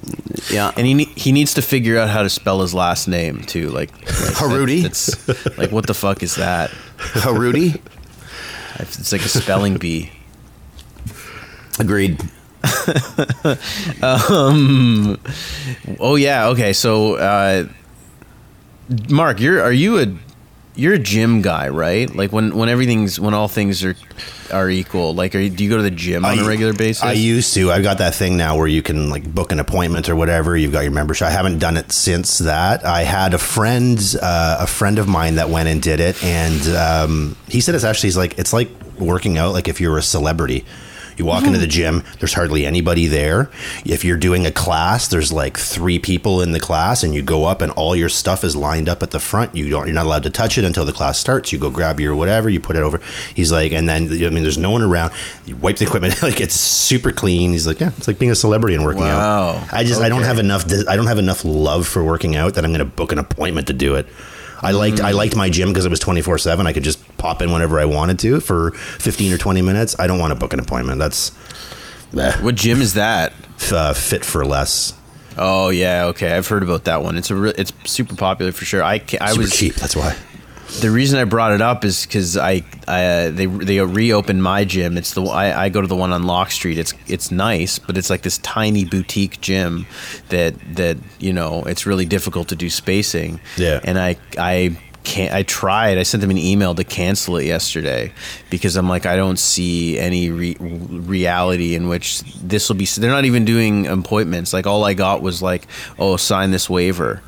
Yeah, 0.53 0.71
And 0.77 0.87
he 0.87 0.95
ne- 0.95 1.13
he 1.17 1.33
needs 1.33 1.55
to 1.55 1.63
figure 1.63 1.99
out 1.99 2.11
how 2.11 2.23
to 2.23 2.31
spell 2.31 2.61
his 2.61 2.73
last 2.75 3.09
name 3.09 3.41
too. 3.41 3.71
Like, 3.71 3.91
like 4.03 4.35
Harudi? 4.35 4.85
It's 4.85 5.57
like 5.59 5.73
what 5.73 5.87
the 5.89 5.95
fuck 5.95 6.23
is 6.23 6.37
that? 6.37 6.71
Harudi. 6.99 7.81
It's 8.79 9.11
like 9.11 9.25
a 9.25 9.29
spelling 9.29 9.79
bee. 9.79 10.13
Agreed. 11.79 12.21
Oh 16.01 16.17
yeah, 16.17 16.49
okay. 16.49 16.73
So, 16.73 17.15
uh, 17.15 17.69
Mark, 19.09 19.41
you're 19.41 19.63
are 19.63 19.73
you 19.73 20.01
a 20.01 20.07
you're 20.75 20.95
a 20.95 20.99
gym 20.99 21.43
guy, 21.43 21.69
right? 21.69 22.15
Like 22.15 22.33
when 22.33 22.55
when 22.57 22.69
everything's 22.69 23.19
when 23.19 23.35
all 23.35 23.49
things 23.49 23.85
are 23.85 23.97
are 24.53 24.71
equal. 24.71 25.15
Like, 25.15 25.35
are 25.35 25.39
you, 25.39 25.51
do 25.51 25.65
you 25.65 25.71
go 25.71 25.77
to 25.77 25.83
the 25.83 25.91
gym 25.91 26.25
on 26.25 26.39
a 26.39 26.43
I- 26.43 26.47
regular 26.47 26.73
basis? 26.73 27.03
I 27.03 27.13
used 27.13 27.55
to. 27.55 27.73
I've 27.73 27.83
got 27.83 27.99
that 27.99 28.15
thing 28.15 28.37
now 28.37 28.57
where 28.57 28.67
you 28.67 28.83
can 28.83 29.11
like 29.11 29.33
book 29.33 29.53
an 29.53 29.61
appointment 29.61 30.09
or 30.09 30.17
whatever. 30.17 30.57
You've 30.57 30.73
got 30.73 30.81
your 30.83 30.93
membership. 30.93 31.27
I 31.27 31.31
haven't 31.31 31.59
done 31.59 31.77
it 31.77 31.93
since 31.93 32.39
that. 32.39 32.85
I 32.85 33.03
had 33.03 33.35
a 33.35 33.39
friend, 33.39 33.99
uh, 34.23 34.59
a 34.61 34.67
friend 34.67 34.99
of 34.99 35.09
mine 35.09 35.37
that 35.37 35.49
went 35.49 35.69
and 35.69 35.83
did 35.83 36.01
it, 36.01 36.23
and 36.23 36.69
um, 36.77 37.37
he 37.49 37.61
said 37.61 37.75
it's 37.75 37.85
actually 37.85 38.09
he's 38.09 38.17
like 38.17 38.39
it's 38.39 38.53
like 38.53 38.69
working 38.99 39.39
out. 39.39 39.53
Like 39.53 39.69
if 39.69 39.81
you're 39.81 39.99
a 39.99 40.03
celebrity. 40.03 40.65
You 41.17 41.25
walk 41.25 41.45
into 41.45 41.59
the 41.59 41.67
gym, 41.67 42.03
there's 42.19 42.35
hardly 42.35 42.67
anybody 42.67 43.07
there. 43.07 43.51
If 43.85 44.05
you're 44.05 44.17
doing 44.17 44.47
a 44.47 44.51
class, 44.53 45.09
there's 45.09 45.33
like 45.33 45.57
three 45.57 45.99
people 45.99 46.43
in 46.43 46.53
the 46.53 46.61
class, 46.61 47.03
and 47.03 47.15
you 47.15 47.23
go 47.23 47.45
up, 47.45 47.63
and 47.63 47.73
all 47.73 47.97
your 47.97 48.09
stuff 48.09 48.45
is 48.45 48.55
lined 48.55 48.89
up 48.89 49.03
at 49.03 49.11
the 49.11 49.21
front. 49.21 49.55
You 49.55 49.69
don't, 49.71 49.87
you're 49.87 49.95
not 49.95 50.07
allowed 50.07 50.25
to 50.25 50.31
touch 50.31 50.59
it 50.59 50.65
until 50.65 50.85
the 50.85 50.93
class 50.93 51.19
starts. 51.19 51.53
You 51.53 51.59
go 51.59 51.71
grab 51.71 52.01
your 52.01 52.15
whatever, 52.15 52.49
you 52.51 52.61
put 52.61 52.77
it 52.77 52.83
over. 52.83 53.01
He's 53.35 53.51
like, 53.53 53.73
and 53.73 53.89
then 53.89 54.05
I 54.05 54.31
mean, 54.31 54.43
there's 54.43 54.59
no 54.59 54.71
one 54.71 54.83
around. 54.83 55.13
You 55.47 55.57
wipe 55.57 55.77
the 55.77 55.87
equipment, 55.87 56.23
like 56.23 56.41
it's 56.41 56.55
super 56.55 57.13
clean. 57.13 57.53
He's 57.53 57.67
like, 57.67 57.81
yeah, 57.81 57.93
it's 57.97 58.07
like 58.09 58.19
being 58.19 58.31
a 58.33 58.37
celebrity 58.37 58.75
and 58.77 58.85
working 58.85 59.03
Wow. 59.03 59.57
out. 59.57 59.73
I 59.73 59.85
just, 59.85 60.01
I 60.03 60.09
don't 60.09 60.23
have 60.23 60.39
enough. 60.39 60.65
I 60.89 60.97
don't 60.97 61.07
have 61.07 61.19
enough 61.19 61.45
love 61.45 61.87
for 61.87 62.05
working 62.05 62.37
out 62.37 62.55
that 62.55 62.65
I'm 62.65 62.71
going 62.73 62.79
to 62.81 62.85
book 62.85 63.13
an 63.13 63.19
appointment 63.19 63.67
to 63.69 63.73
do 63.73 63.95
it. 63.95 64.07
I 64.63 64.73
liked 64.73 65.01
I 65.01 65.11
liked 65.13 65.37
my 65.37 65.51
gym 65.51 65.69
because 65.69 65.85
it 65.85 65.91
was 65.91 66.01
24 66.01 66.39
seven. 66.39 66.67
I 66.67 66.73
could 66.73 66.85
just 66.85 67.17
pop 67.19 67.43
in 67.43 67.53
whenever 67.53 67.79
I 67.79 67.85
wanted 67.85 68.19
to 68.21 68.41
for 68.41 68.71
15 68.73 69.33
or 69.33 69.39
20 69.39 69.63
minutes. 69.63 69.97
I 69.99 70.07
don't 70.07 70.19
want 70.19 70.33
to 70.33 70.39
book 70.39 70.53
an 70.53 70.61
appointment. 70.61 70.99
That's 70.99 71.33
eh, 72.17 72.33
what 72.43 72.55
gym 72.55 72.81
is 72.81 72.95
that? 72.95 73.33
uh, 73.73 73.95
fit 73.95 74.25
for 74.25 74.45
less. 74.45 74.93
Oh 75.39 75.69
yeah, 75.69 76.07
okay. 76.07 76.35
I've 76.35 76.49
heard 76.49 76.63
about 76.63 76.85
that 76.85 77.03
one. 77.03 77.17
It's 77.17 77.31
a 77.31 77.35
re- 77.35 77.55
it's 77.57 77.73
super 77.85 78.15
popular 78.15 78.53
for 78.53 78.65
sure. 78.65 78.83
I 78.83 78.95
I 79.21 79.31
Super 79.31 79.41
was 79.43 79.57
cheap. 79.57 79.75
That's 79.75 79.95
why. 79.97 80.17
The 80.81 80.91
reason 80.91 81.19
I 81.19 81.25
brought 81.25 81.53
it 81.53 81.61
up 81.61 81.85
is 81.85 82.05
because 82.05 82.37
I, 82.37 82.63
I 82.87 83.31
they 83.31 83.47
they 83.47 83.81
reopened 83.81 84.43
my 84.43 84.65
gym. 84.65 84.99
It's 84.99 85.15
the 85.15 85.23
I, 85.23 85.65
I 85.65 85.69
go 85.69 85.81
to 85.81 85.87
the 85.87 85.97
one 85.97 86.13
on 86.13 86.25
Locke 86.25 86.51
Street. 86.51 86.77
It's 86.79 86.93
it's 87.07 87.31
nice, 87.31 87.79
but 87.79 87.97
it's 87.97 88.11
like 88.11 88.23
this 88.23 88.39
tiny 88.39 88.85
boutique 88.85 89.41
gym 89.41 89.87
that 90.29 90.55
that 90.75 90.99
you 91.19 91.33
know 91.33 91.63
it's 91.65 91.87
really 91.87 92.05
difficult 92.05 92.49
to 92.49 92.57
do 92.57 92.69
spacing. 92.69 93.41
Yeah. 93.57 93.81
and 93.85 93.99
I 93.99 94.17
I. 94.39 94.79
Can't, 95.05 95.33
I 95.33 95.45
tried. 95.45 95.99
I 95.99 96.03
sent 96.03 96.21
them 96.21 96.33
an 96.33 96.37
email 96.37 96.75
to 96.75 96.83
cancel 96.83 97.37
it 97.37 97.45
yesterday 97.45 98.13
because 98.51 98.75
I'm 98.75 98.89
like 98.89 99.07
I 99.07 99.15
don't 99.15 99.39
see 99.39 100.01
any 100.01 100.31
re- 100.31 100.57
reality 100.59 101.77
in 101.77 101.87
which 101.87 102.23
this 102.43 102.69
will 102.69 102.75
be. 102.75 102.87
They're 102.87 103.13
not 103.13 103.25
even 103.25 103.45
doing 103.45 103.87
appointments. 103.87 104.53
Like 104.53 104.67
all 104.67 104.83
I 104.85 104.95
got 104.95 105.23
was 105.23 105.41
like, 105.41 105.69
oh, 105.97 106.17
sign 106.17 106.51
this 106.51 106.69
waiver 106.69 107.23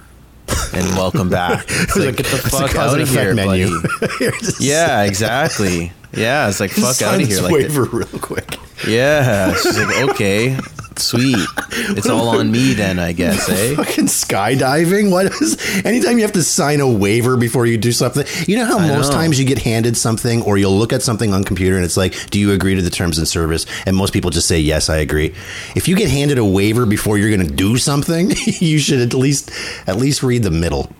and 0.72 0.84
welcome 0.96 1.28
back. 1.28 1.66
It's 1.70 1.96
like, 1.96 2.16
get 2.16 2.26
the 2.26 2.36
fuck 2.38 2.74
out 2.76 3.00
of 3.00 3.08
here, 3.08 3.34
menu. 3.34 3.80
buddy. 3.80 4.36
Yeah, 4.60 5.02
exactly. 5.04 5.92
Yeah, 6.12 6.48
it's 6.48 6.60
like 6.60 6.70
fuck 6.70 7.00
out 7.02 7.20
of 7.20 7.26
here. 7.26 7.42
Like, 7.42 7.52
waiver 7.52 7.84
real 7.84 8.06
quick. 8.20 8.58
yeah, 8.86 9.54
she's 9.54 9.76
like, 9.78 10.10
okay, 10.10 10.56
sweet. 10.96 11.36
It's 11.70 12.08
all 12.08 12.28
on 12.28 12.50
me 12.50 12.72
then, 12.74 12.98
I 12.98 13.12
guess, 13.12 13.48
eh? 13.48 13.74
Fucking 13.76 14.06
skydiving? 14.06 15.10
What 15.10 15.26
is 15.26 15.56
anytime 15.84 16.16
you 16.18 16.22
have 16.24 16.32
to 16.32 16.42
sign 16.42 16.80
a 16.80 16.90
waiver 16.90 17.36
before 17.36 17.66
you 17.66 17.76
do 17.76 17.92
something? 17.92 18.24
You 18.46 18.56
know 18.58 18.64
how 18.64 18.78
I 18.78 18.88
most 18.88 19.10
know. 19.10 19.18
times 19.18 19.38
you 19.38 19.44
get 19.44 19.58
handed 19.58 19.96
something 19.96 20.42
or 20.42 20.58
you'll 20.58 20.76
look 20.76 20.92
at 20.92 21.02
something 21.02 21.32
on 21.34 21.44
computer 21.44 21.76
and 21.76 21.84
it's 21.84 21.96
like, 21.96 22.30
do 22.30 22.38
you 22.40 22.52
agree 22.52 22.74
to 22.74 22.82
the 22.82 22.90
terms 22.90 23.18
and 23.18 23.28
service? 23.28 23.66
And 23.86 23.96
most 23.96 24.12
people 24.12 24.30
just 24.30 24.48
say, 24.48 24.58
yes, 24.58 24.88
I 24.88 24.96
agree. 24.98 25.34
If 25.76 25.88
you 25.88 25.96
get 25.96 26.10
handed 26.10 26.38
a 26.38 26.44
waiver 26.44 26.86
before 26.86 27.18
you're 27.18 27.34
going 27.34 27.46
to 27.46 27.54
do 27.54 27.76
something, 27.76 28.30
you 28.46 28.78
should 28.78 29.00
at 29.00 29.14
least 29.14 29.50
at 29.86 29.96
least 29.96 30.22
read 30.22 30.42
the 30.42 30.50
middle. 30.50 30.90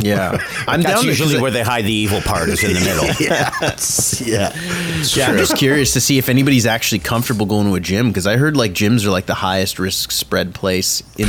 Yeah, 0.00 0.38
I'm 0.68 0.82
That's 0.82 0.94
down 0.94 1.02
to- 1.02 1.08
usually 1.08 1.40
where 1.40 1.50
they 1.50 1.62
hide 1.62 1.84
the 1.84 1.92
evil 1.92 2.20
part 2.20 2.48
is 2.48 2.62
in 2.62 2.74
the 2.74 2.80
middle. 2.80 3.04
yes. 3.20 4.20
Yeah. 4.20 4.52
Yeah, 5.14 5.30
I'm 5.30 5.38
just 5.38 5.56
curious 5.56 5.92
to 5.94 6.00
see 6.00 6.18
if 6.18 6.28
anybody's 6.28 6.66
actually 6.66 6.98
comfortable 6.98 7.46
going 7.46 7.66
to 7.68 7.74
a 7.74 7.80
gym 7.80 8.08
because 8.08 8.26
I 8.26 8.36
heard 8.36 8.56
like 8.56 8.72
gyms 8.72 9.06
are 9.06 9.10
like 9.10 9.26
the 9.26 9.34
highest 9.34 9.78
risk 9.78 10.10
spread 10.10 10.54
place 10.54 11.02
in 11.16 11.28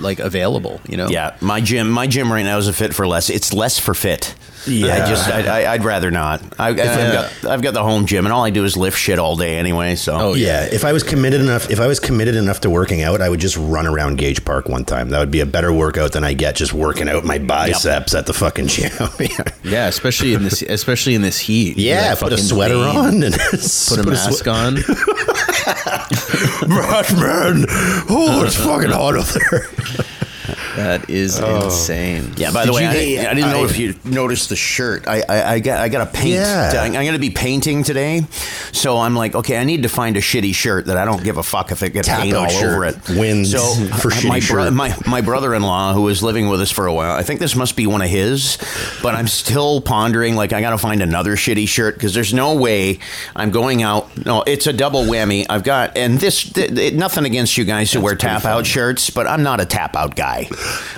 like 0.00 0.18
available. 0.18 0.80
You 0.88 0.96
know? 0.96 1.08
Yeah, 1.08 1.36
my 1.40 1.60
gym, 1.60 1.90
my 1.90 2.06
gym 2.06 2.32
right 2.32 2.42
now 2.42 2.58
is 2.58 2.68
a 2.68 2.72
fit 2.72 2.94
for 2.94 3.06
less. 3.06 3.30
It's 3.30 3.52
less 3.52 3.78
for 3.78 3.94
fit. 3.94 4.34
Yeah. 4.68 5.04
I 5.04 5.08
just, 5.08 5.28
I, 5.28 5.62
I, 5.62 5.72
I'd 5.72 5.84
rather 5.84 6.10
not. 6.10 6.42
I, 6.58 6.68
I've, 6.68 6.78
uh, 6.78 7.12
got, 7.12 7.44
I've 7.44 7.62
got 7.62 7.74
the 7.74 7.82
home 7.82 8.06
gym, 8.06 8.26
and 8.26 8.32
all 8.32 8.44
I 8.44 8.50
do 8.50 8.64
is 8.64 8.76
lift 8.76 8.98
shit 8.98 9.18
all 9.18 9.36
day 9.36 9.56
anyway. 9.58 9.94
So, 9.96 10.16
Oh, 10.16 10.34
Yeah, 10.34 10.64
if 10.64 10.84
I 10.84 10.92
was 10.92 11.02
committed 11.02 11.40
enough, 11.40 11.70
if 11.70 11.80
I 11.80 11.86
was 11.86 12.00
committed 12.00 12.36
enough 12.36 12.60
to 12.60 12.70
working 12.70 13.02
out, 13.02 13.20
I 13.20 13.28
would 13.28 13.40
just 13.40 13.56
run 13.56 13.86
around 13.86 14.16
Gage 14.16 14.44
Park 14.44 14.68
one 14.68 14.84
time. 14.84 15.10
That 15.10 15.18
would 15.20 15.30
be 15.30 15.40
a 15.40 15.46
better 15.46 15.72
workout 15.72 16.12
than 16.12 16.24
I 16.24 16.34
get 16.34 16.56
just 16.56 16.72
working 16.72 17.08
out 17.08 17.24
my 17.24 17.38
biceps 17.38 18.14
at 18.14 18.26
the 18.26 18.32
fucking 18.32 18.68
gym. 18.68 18.92
yeah. 19.20 19.44
Yeah, 19.62 19.86
especially 19.88 20.34
in 20.34 20.42
this, 20.44 20.62
especially 20.62 21.14
in 21.14 21.22
this 21.22 21.38
heat. 21.38 21.76
Yeah, 21.76 22.14
put 22.14 22.32
a 22.32 22.38
sweater 22.38 22.74
Bane. 22.74 22.96
on 22.96 23.22
and 23.22 23.34
Put 23.88 23.98
a 23.98 24.04
mask 24.04 24.46
on. 24.46 24.74
man. 27.16 27.64
Oh, 28.08 28.42
it's 28.44 28.56
fucking 28.56 28.90
hot 28.90 29.16
out 29.16 29.26
there. 29.26 29.68
That 30.76 31.08
is 31.10 31.38
insane. 31.38 32.32
Yeah. 32.36 32.52
By 32.52 32.64
Did 32.64 32.68
the 32.70 32.74
way, 32.74 32.82
you 32.82 32.88
I, 32.88 33.22
get- 33.22 33.30
I 33.30 33.34
didn't 33.34 33.50
know 33.50 33.64
if 33.64 33.78
you 33.78 33.94
noticed 34.04 34.48
the 34.48 34.56
shirt. 34.56 35.06
I, 35.08 35.22
I, 35.28 35.52
I 35.54 35.60
got, 35.60 35.80
I 35.80 35.88
got 35.88 36.04
to 36.06 36.12
paint. 36.18 36.34
Yeah. 36.34 36.72
I'm 36.82 36.92
going 36.92 37.12
to 37.12 37.18
be 37.18 37.30
painting 37.30 37.82
today, 37.82 38.22
so 38.72 38.98
I'm 38.98 39.14
like, 39.14 39.34
okay, 39.34 39.56
I 39.58 39.64
need 39.64 39.82
to 39.84 39.88
find 39.88 40.16
a 40.16 40.20
shitty 40.20 40.54
shirt 40.54 40.86
that 40.86 40.96
I 40.96 41.04
don't 41.04 41.22
give 41.22 41.36
a 41.38 41.42
fuck 41.42 41.72
if 41.72 41.82
it 41.82 41.90
gets 41.90 42.08
Tap 42.08 42.22
paint 42.22 42.34
all 42.34 42.44
out 42.44 42.50
shirt 42.50 42.72
over 42.74 42.84
it. 42.84 42.96
wins 43.18 43.50
so 43.52 43.58
for 43.98 44.08
uh, 44.12 44.14
shitty 44.14 44.28
my, 44.28 44.38
shirt. 44.40 44.72
my 44.72 44.94
my 45.06 45.20
brother-in-law 45.20 45.94
who 45.94 46.02
was 46.02 46.22
living 46.22 46.48
with 46.48 46.60
us 46.60 46.70
for 46.70 46.86
a 46.86 46.92
while. 46.94 47.16
I 47.16 47.22
think 47.22 47.40
this 47.40 47.56
must 47.56 47.76
be 47.76 47.86
one 47.86 48.02
of 48.02 48.08
his, 48.08 48.58
but 49.02 49.14
I'm 49.14 49.28
still 49.28 49.80
pondering. 49.80 50.36
Like, 50.36 50.52
I 50.52 50.60
got 50.60 50.70
to 50.70 50.78
find 50.78 51.02
another 51.02 51.36
shitty 51.36 51.66
shirt 51.68 51.94
because 51.94 52.14
there's 52.14 52.34
no 52.34 52.54
way 52.56 52.98
I'm 53.34 53.50
going 53.50 53.82
out. 53.82 54.14
No, 54.26 54.42
it's 54.46 54.66
a 54.66 54.72
double 54.72 55.04
whammy. 55.04 55.46
I've 55.48 55.64
got 55.64 55.96
and 55.96 56.18
this 56.18 56.42
th- 56.50 56.74
th- 56.74 56.92
nothing 56.94 57.24
against 57.24 57.56
you 57.56 57.64
guys 57.64 57.92
who 57.92 58.00
wear 58.00 58.14
tap 58.14 58.44
out 58.44 58.66
shirts, 58.66 59.10
but 59.10 59.26
I'm 59.26 59.42
not 59.42 59.60
a 59.60 59.64
tap 59.66 59.96
out 59.96 60.14
guy. 60.16 60.35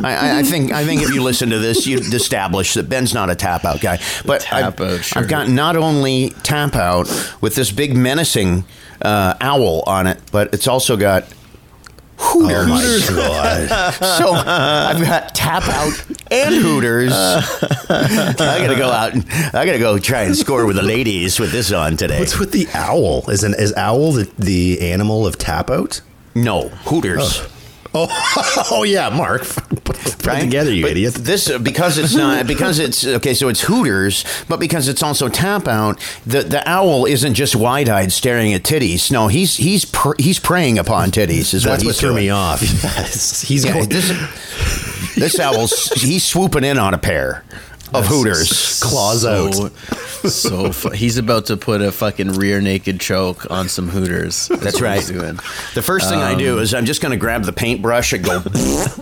I, 0.03 0.15
I, 0.15 0.39
I 0.39 0.43
think 0.43 0.73
I 0.73 0.85
think 0.85 1.03
if 1.03 1.13
you 1.15 1.23
listen 1.23 1.51
to 1.51 1.59
this, 1.59 1.87
you've 1.87 2.13
established 2.13 2.75
that 2.75 2.89
Ben's 2.89 3.15
not 3.15 3.31
a 3.31 3.35
tap 3.35 3.65
out 3.65 3.81
guy. 3.81 3.99
But 4.25 4.43
Tap 4.43 4.81
I've, 4.81 4.81
out 4.81 5.05
shirt. 5.05 5.23
I've 5.23 5.29
got 5.29 5.49
not 5.49 5.77
only 5.77 6.31
tap 6.43 6.75
out 6.77 7.09
with 7.41 7.55
this 7.55 7.71
big 7.71 7.97
menacing 7.97 8.65
uh, 9.03 9.35
owl 9.41 9.83
on 9.87 10.07
it, 10.07 10.21
but 10.33 10.53
it's 10.53 10.67
also 10.67 10.97
got 10.97 11.25
Hooters. 12.21 13.09
Oh 13.11 13.15
my 13.15 13.67
god! 13.69 13.95
So 14.19 14.33
I've 14.33 15.01
got 15.01 15.37
Tap 15.37 15.63
Out 15.69 16.05
and 16.33 16.55
Hooters. 16.57 17.13
I 17.13 18.35
gotta 18.59 18.75
go 18.77 18.91
out 18.91 19.15
and 19.15 19.25
I 19.55 19.65
gotta 19.65 19.79
go 19.79 19.99
try 20.01 20.23
and 20.23 20.37
score 20.37 20.67
with 20.67 20.75
the 20.75 20.83
ladies 20.83 21.39
with 21.39 21.53
this 21.53 21.71
on 21.71 21.97
today. 21.97 22.19
What's 22.19 22.37
with 22.39 22.51
the 22.51 22.67
owl? 22.75 23.31
Is 23.31 23.45
an 23.45 23.55
is 23.57 23.73
owl 23.77 24.13
the, 24.13 24.29
the 24.37 24.81
animal 24.81 25.29
of 25.29 25.39
tap 25.39 25.71
out? 25.71 26.01
No, 26.35 26.71
Hooters. 26.87 27.41
Oh, 27.41 27.49
oh 28.71 28.85
yeah, 28.87 29.09
Mark. 29.11 29.43
Put, 29.85 30.27
right? 30.27 30.41
together, 30.43 30.73
you 30.73 30.83
But 30.83 30.91
idiot. 30.93 31.15
This 31.15 31.49
uh, 31.51 31.59
because 31.59 31.97
it's 31.99 32.15
not 32.15 32.47
because 32.47 32.79
it's 32.79 33.07
okay. 33.07 33.35
So 33.35 33.49
it's 33.49 33.63
Hooters, 33.63 34.25
but 34.49 34.61
because 34.61 34.87
it's 34.89 35.03
also 35.03 35.29
Tap 35.29 35.67
Out. 35.67 35.99
The 36.27 36.43
the 36.43 36.69
owl 36.69 37.07
isn't 37.07 37.35
just 37.35 37.57
wide 37.57 37.89
eyed 37.89 38.13
staring 38.13 38.53
at 38.55 38.63
titties. 38.63 39.11
No, 39.11 39.29
he's 39.29 39.57
he's 39.57 39.85
pr- 39.85 40.15
he's 40.19 40.39
preying 40.39 40.79
upon 40.79 41.11
titties. 41.11 41.55
Is 41.55 41.65
That's 41.65 41.83
what 41.83 41.89
what 41.91 41.97
threw 41.97 42.11
doing. 42.11 42.25
me 42.25 42.31
off. 42.31 42.61
Yes, 42.63 43.43
he's 43.43 43.65
Yeah, 43.65 43.73
going. 43.75 43.89
this 43.89 44.09
this 45.17 45.39
owl's 45.41 45.89
he's 45.93 46.25
swooping 46.25 46.65
in 46.65 46.79
on 46.79 46.95
a 46.95 46.99
pair 46.99 47.45
of 47.95 48.07
Hooters. 48.07 48.81
claws 48.83 49.25
out. 49.25 49.55
So, 49.55 49.71
so 50.25 50.73
fu- 50.73 50.91
he's 50.91 51.19
about 51.19 51.47
to 51.47 51.57
put 51.57 51.83
a 51.83 51.93
fucking 51.93 52.33
rear 52.33 52.61
naked 52.61 53.01
choke 53.01 53.51
on 53.51 53.69
some 53.69 53.89
Hooters. 53.89 54.49
That's 54.49 54.81
what 54.81 54.83
right. 54.83 55.03
The 55.75 55.83
first 55.83 56.09
thing 56.09 56.19
I 56.19 56.35
do 56.35 56.57
um, 56.59 56.63
is 56.63 56.75
I'm 56.75 56.85
just 56.87 57.01
going 57.01 57.13
to 57.13 57.17
grab 57.19 57.45
the 57.45 57.53
paintbrush 57.53 58.13
and 58.13 58.25
go 58.25 58.39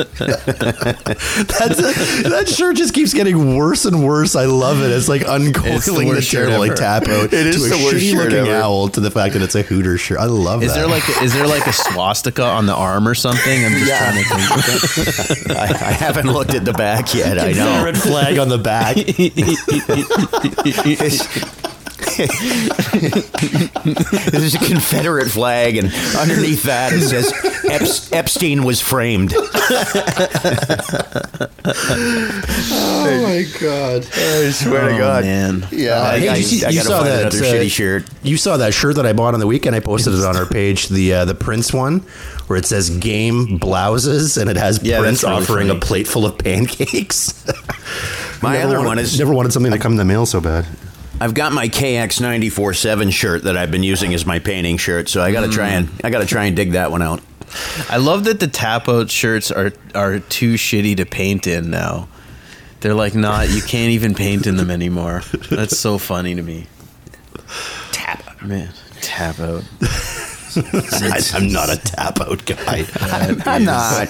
that 2.24 2.46
shirt 2.48 2.76
just 2.76 2.94
keeps 2.94 3.14
getting 3.14 3.56
worse 3.58 3.86
and 3.86 4.06
worse. 4.06 4.36
I 4.36 4.46
love 4.46 4.82
it. 4.82 4.92
It's 4.92 5.10
like 5.10 5.22
uncoiling 5.24 5.76
It's 5.76 5.86
the 5.86 5.94
the, 5.94 6.06
worst 6.08 6.28
shirt 6.28 6.48
terrible 6.50 6.68
like 6.68 6.76
tap 6.76 7.08
out 7.08 7.26
It 7.34 7.48
is 7.48 7.58
to 7.58 7.66
a 7.66 7.70
the 7.78 7.84
worst 7.86 7.98
shitty 7.98 8.12
shirt 8.12 8.32
looking 8.32 8.52
ever. 8.52 8.62
owl 8.64 8.88
to 8.90 9.00
the 9.00 9.12
fact 9.12 9.34
that 9.34 9.42
it's 9.42 9.56
a 9.56 9.62
Hooter 9.64 9.98
shirt. 9.98 10.20
I 10.20 10.26
love 10.26 10.64
Is 10.64 10.74
that. 10.74 10.80
there 10.80 10.88
like 10.88 11.08
a, 11.10 11.24
is 11.24 11.34
there 11.34 11.48
like 11.48 11.66
a 11.68 11.74
swastika 11.74 12.44
on 12.44 12.66
the 12.66 12.76
arm 12.76 13.08
or 13.08 13.16
something? 13.16 13.66
I'm 13.66 13.72
just 13.72 13.88
Yeah. 13.88 14.12
trying 14.12 14.24
to 14.24 14.88
think. 14.88 15.58
I, 15.58 15.64
I 15.64 15.92
haven't 15.92 16.28
looked 16.28 16.54
at 16.54 16.66
the 16.66 16.74
back 16.74 17.14
yet. 17.14 17.40
I 17.40 17.54
know. 17.56 17.84
red 17.84 17.98
flag 17.98 18.38
on 18.38 18.50
the 18.50 18.58
back? 18.58 18.96
This 24.26 24.42
is 24.42 24.56
a 24.56 24.60
Confederate 24.60 25.30
flag, 25.30 25.78
and 25.78 25.92
underneath 26.18 26.64
that 26.64 26.92
it 26.94 27.02
says 27.02 27.32
Ep- 27.70 28.14
Epstein 28.18 28.64
was 28.64 28.82
framed. 28.82 29.34
oh 29.38 29.48
my 33.24 33.46
god! 33.60 34.08
I 34.14 34.50
swear 34.52 34.86
Oh, 34.86 34.92
to 34.92 34.98
God, 34.98 35.24
man. 35.24 35.68
Yeah, 35.72 36.02
I, 36.02 36.20
Hey, 36.20 36.28
I, 36.30 36.36
you 36.36 36.44
see- 36.44 36.66
I 36.66 36.70
you 36.70 36.78
gotta 36.78 36.88
saw 36.90 36.98
find 37.00 37.08
that, 37.10 37.22
another 37.34 37.38
uh, 37.38 37.42
shitty 37.54 37.72
shirt. 37.72 38.06
You 38.24 38.38
saw 38.38 38.58
that 38.58 38.74
shirt 38.74 38.96
that 38.96 39.06
I 39.06 39.14
bought 39.14 39.34
on 39.34 39.40
the 39.40 39.48
weekend. 39.48 39.76
I 39.76 39.80
posted 39.80 40.14
it 40.14 40.24
on 40.24 40.36
our 40.36 40.46
page, 40.46 40.88
the 40.90 41.14
uh, 41.14 41.26
the 41.26 41.36
Prince 41.36 41.74
one, 41.74 42.00
where 42.48 42.58
it 42.58 42.66
says 42.66 42.90
"Game 42.90 43.58
Blouses" 43.60 44.38
and 44.38 44.50
it 44.50 44.58
has 44.58 44.82
Yeah, 44.84 45.00
Prince 45.00 45.24
really 45.24 45.36
offering 45.36 45.68
funny. 45.68 45.80
a 45.80 45.82
plate 45.82 46.08
full 46.08 46.26
of 46.26 46.38
pancakes. 46.38 47.46
My 48.42 48.54
Never 48.58 48.68
other 48.68 48.78
wanted- 48.80 48.88
one 48.88 49.00
is 49.00 49.18
never 49.20 49.34
wanted 49.34 49.54
something 49.54 49.72
to 49.72 49.80
come 49.80 49.94
in 49.94 49.98
the 49.98 50.06
mail 50.06 50.26
so 50.26 50.42
bad. 50.42 50.66
I've 51.20 51.34
got 51.34 51.54
my 51.54 51.70
KX 51.70 52.20
ninety 52.22 52.50
four 52.50 52.74
seven 52.74 53.10
shirt 53.10 53.44
that 53.44 53.56
I've 53.58 53.72
been 53.72 53.84
using 53.84 54.14
as 54.14 54.26
my 54.26 54.40
painting 54.40 54.78
shirt, 54.78 55.08
so 55.10 55.22
I 55.22 55.32
got 55.32 55.42
to 55.42 55.50
try 55.52 55.70
and 55.70 55.90
I 56.04 56.10
got 56.10 56.20
to 56.20 56.26
try 56.26 56.46
and 56.46 56.56
dig 56.56 56.72
that 56.74 56.92
one 56.92 57.02
out. 57.02 57.22
I 57.90 57.98
love 57.98 58.26
that 58.26 58.40
the 58.40 58.48
tap 58.48 58.90
out 58.90 59.10
shirts 59.10 59.50
are 59.52 59.72
are 59.94 60.20
too 60.20 60.56
shitty 60.56 60.98
to 60.98 61.06
paint 61.06 61.48
in 61.48 61.70
now. 61.72 62.10
They're 62.82 62.94
like 62.94 63.16
not. 63.16 63.50
You 63.50 63.62
can't 63.62 63.92
even 63.92 64.14
paint 64.14 64.46
in 64.46 64.58
them 64.58 64.70
anymore. 64.70 65.22
That's 65.50 65.78
so 65.78 65.98
funny 65.98 66.36
to 66.36 66.42
me. 66.42 66.68
Tap. 67.92 68.42
Man, 68.44 68.72
tap 69.02 69.40
out. 69.40 69.64
I, 70.58 71.22
I'm 71.34 71.52
not 71.52 71.70
a 71.70 71.78
tap 71.78 72.20
out 72.20 72.46
guy. 72.46 72.86
I'm 73.46 73.64
not. 73.64 74.10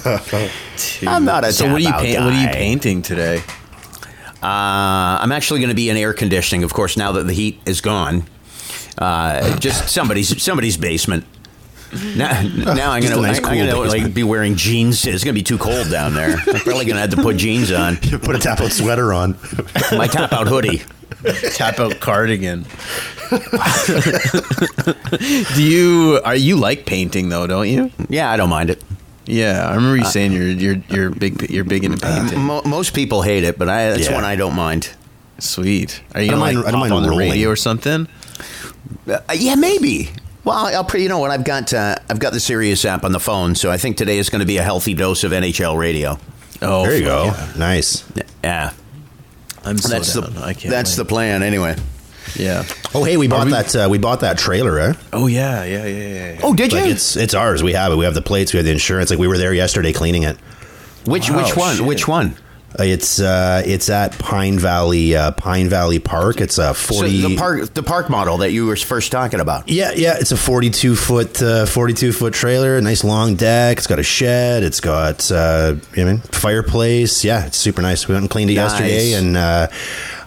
Too- 0.78 1.08
I'm 1.08 1.24
not 1.24 1.44
a 1.46 1.54
So 1.54 1.66
what 1.68 1.76
are 1.76 1.80
you 1.80 1.86
tap-out 1.86 2.02
paint? 2.02 2.20
What 2.20 2.34
are 2.34 2.42
you 2.42 2.48
painting 2.50 3.02
today? 3.02 3.42
Uh, 4.44 5.18
I'm 5.22 5.32
actually 5.32 5.60
going 5.60 5.70
to 5.70 5.76
be 5.76 5.90
in 5.90 5.98
air 5.98 6.14
conditioning, 6.14 6.64
of 6.64 6.74
course, 6.74 6.98
now 6.98 7.12
that 7.14 7.24
the 7.26 7.34
heat 7.34 7.60
is 7.66 7.82
gone. 7.82 8.24
Uh, 8.98 9.58
just 9.58 9.90
somebody's 9.90 10.42
somebody's 10.42 10.78
basement. 10.78 11.26
Now, 12.16 12.42
now 12.42 12.92
I'm 12.92 13.04
gonna, 13.04 13.22
nice, 13.22 13.38
I'm 13.44 13.58
gonna 13.58 13.76
like 13.76 14.14
be 14.14 14.24
wearing 14.24 14.56
jeans. 14.56 15.06
It's 15.06 15.24
gonna 15.24 15.34
be 15.34 15.44
too 15.44 15.58
cold 15.58 15.90
down 15.90 16.14
there. 16.14 16.38
I'm 16.38 16.60
probably 16.60 16.86
gonna 16.86 17.00
have 17.00 17.12
to 17.12 17.18
put 17.18 17.38
jeans 17.38 17.72
on. 17.72 17.98
Put 17.98 18.36
a 18.36 18.40
tap 18.40 18.60
out 18.60 18.72
sweater 18.72 19.14
on. 19.14 19.38
My 19.92 20.08
top 20.08 20.34
out 20.34 20.48
hoodie. 20.48 20.82
Tap 21.54 21.80
out 21.80 22.00
cardigan. 22.02 22.66
Do 25.56 25.64
you 25.64 26.22
are 26.26 26.36
you 26.36 26.58
like 26.58 26.86
painting 26.86 27.30
though? 27.30 27.48
Don't 27.48 27.70
you? 27.70 27.92
Yeah, 28.10 28.30
I 28.30 28.38
don't 28.38 28.50
mind 28.50 28.70
it. 28.70 28.84
Yeah, 29.28 29.68
I 29.68 29.76
remember 29.76 29.98
you 29.98 30.06
saying 30.06 30.32
you're 30.34 30.48
you're 30.50 30.76
you're 30.90 31.10
big 31.10 31.50
you're 31.50 31.64
big 31.64 31.84
into 31.84 31.98
painting. 31.98 32.40
Mo- 32.40 32.62
most 32.66 32.94
people 32.94 33.22
hate 33.24 33.44
it, 33.44 33.58
but 33.58 33.68
I, 33.70 33.90
that's 33.92 34.08
Yeah. 34.08 34.14
one 34.16 34.24
I 34.24 34.36
don't 34.36 34.56
mind. 34.56 34.90
Sweet. 35.40 36.02
Are 36.14 36.22
you 36.22 36.28
I 36.28 36.32
don't 36.32 36.40
gonna 36.40 36.46
mind- 36.54 36.58
like 36.58 36.66
I 36.68 36.72
don't 36.72 36.80
mind 36.82 36.94
on 36.94 37.04
the 37.04 37.10
rolling. 37.10 37.30
radio 37.32 37.50
or 37.50 37.56
something? 37.56 38.08
Uh, 39.10 39.18
yeah, 39.34 39.56
maybe. 39.56 40.12
Well, 40.44 40.56
I'll 40.68 40.84
pre- 40.84 41.02
you 41.04 41.10
know 41.10 41.18
what 41.18 41.32
I've 41.32 41.44
got. 41.44 41.74
Uh, 41.74 41.96
I've 42.10 42.20
got 42.20 42.34
the 42.34 42.40
Sirius 42.40 42.86
app 42.86 43.04
on 43.04 43.12
the 43.12 43.20
phone, 43.20 43.56
so 43.56 43.72
I 43.72 43.78
think 43.78 43.98
today 43.98 44.20
is 44.20 44.30
going 44.30 44.42
to 44.42 44.46
be 44.46 44.58
a 44.58 44.64
healthy 44.64 44.94
dose 44.94 45.24
of 45.24 45.32
NHL 45.32 45.76
radio. 45.78 46.20
Oh, 46.62 46.86
There 46.86 46.96
you 46.98 47.04
go. 47.04 47.26
yeah. 47.26 47.52
Nice. 47.58 48.04
Yeah, 48.44 48.72
I'm 49.64 49.78
so 49.80 49.90
that's 49.90 50.14
down. 50.14 50.34
the 50.36 50.42
I 50.44 50.54
can't. 50.54 50.70
that's 50.72 50.92
wait. 50.92 50.98
the 50.98 51.06
plan. 51.06 51.42
Anyway. 51.44 51.76
Yeah. 52.36 52.64
Oh, 52.94 53.04
hey, 53.04 53.18
we 53.18 53.28
bought 53.28 53.46
we- 53.46 53.52
that. 53.52 53.76
Uh, 53.76 53.88
we 53.90 53.98
bought 53.98 54.22
that 54.22 54.38
trailer, 54.38 54.80
eh? 54.80 54.94
Oh 55.14 55.28
yeah, 55.28 55.64
yeah, 55.64 55.86
yeah, 55.86 56.08
yeah. 56.08 56.34
yeah. 56.34 56.40
Oh, 56.44 56.54
did 56.54 56.72
you? 56.74 56.80
It's 56.80 57.16
it's 57.16 57.34
ours. 57.34 57.62
We 57.64 57.74
have 57.74 57.92
it. 57.92 57.96
We 57.98 58.06
have 58.06 58.14
the 58.14 58.22
plates. 58.22 58.54
We 58.54 58.58
have 58.58 58.66
the 58.66 58.72
insurance. 58.72 59.10
Like 59.10 59.20
we 59.20 59.28
were 59.28 59.38
there 59.38 59.54
yesterday 59.54 59.94
cleaning 59.94 60.24
it. 60.24 60.38
which 61.06 61.30
Wow, 61.30 61.44
which 61.44 61.56
one? 61.56 61.76
shit. 61.78 61.86
Which 61.86 62.08
one? 62.08 62.36
It's 62.78 63.20
uh, 63.20 63.64
it's 63.66 63.90
at 63.90 64.18
Pine 64.20 64.60
Valley 64.60 65.16
uh, 65.16 65.32
Pine 65.32 65.70
Valley 65.70 66.00
Park. 66.00 66.42
It's 66.42 66.58
a 66.58 66.74
forty. 66.74 67.22
So 67.22 67.30
the 67.30 67.38
park 67.38 67.74
the 67.74 67.84
park 67.84 68.10
model 68.10 68.38
that 68.40 68.52
you 68.52 68.66
were 68.66 68.76
first 68.76 69.12
talking 69.12 69.40
about. 69.40 69.70
Yeah, 69.70 69.92
yeah, 69.96 70.16
it's 70.20 70.32
a 70.32 70.38
forty-two 70.38 70.96
foot, 70.96 71.42
uh, 71.42 71.66
forty-two 71.66 72.12
foot 72.12 72.34
trailer. 72.34 72.80
Nice 72.82 73.04
long 73.04 73.36
deck. 73.36 73.78
It's 73.78 73.88
got 73.88 74.00
a 74.00 74.04
shed. 74.04 74.64
It's 74.64 74.82
got, 74.82 75.32
uh, 75.32 75.76
I 75.96 76.04
mean, 76.04 76.18
fireplace. 76.20 77.24
Yeah, 77.24 77.46
it's 77.46 77.58
super 77.58 77.82
nice. 77.82 78.08
We 78.08 78.14
went 78.14 78.24
and 78.24 78.30
cleaned 78.30 78.52
it 78.52 78.56
Nice. 78.56 78.72
yesterday, 78.72 79.14
and 79.14 79.38
uh, 79.38 79.68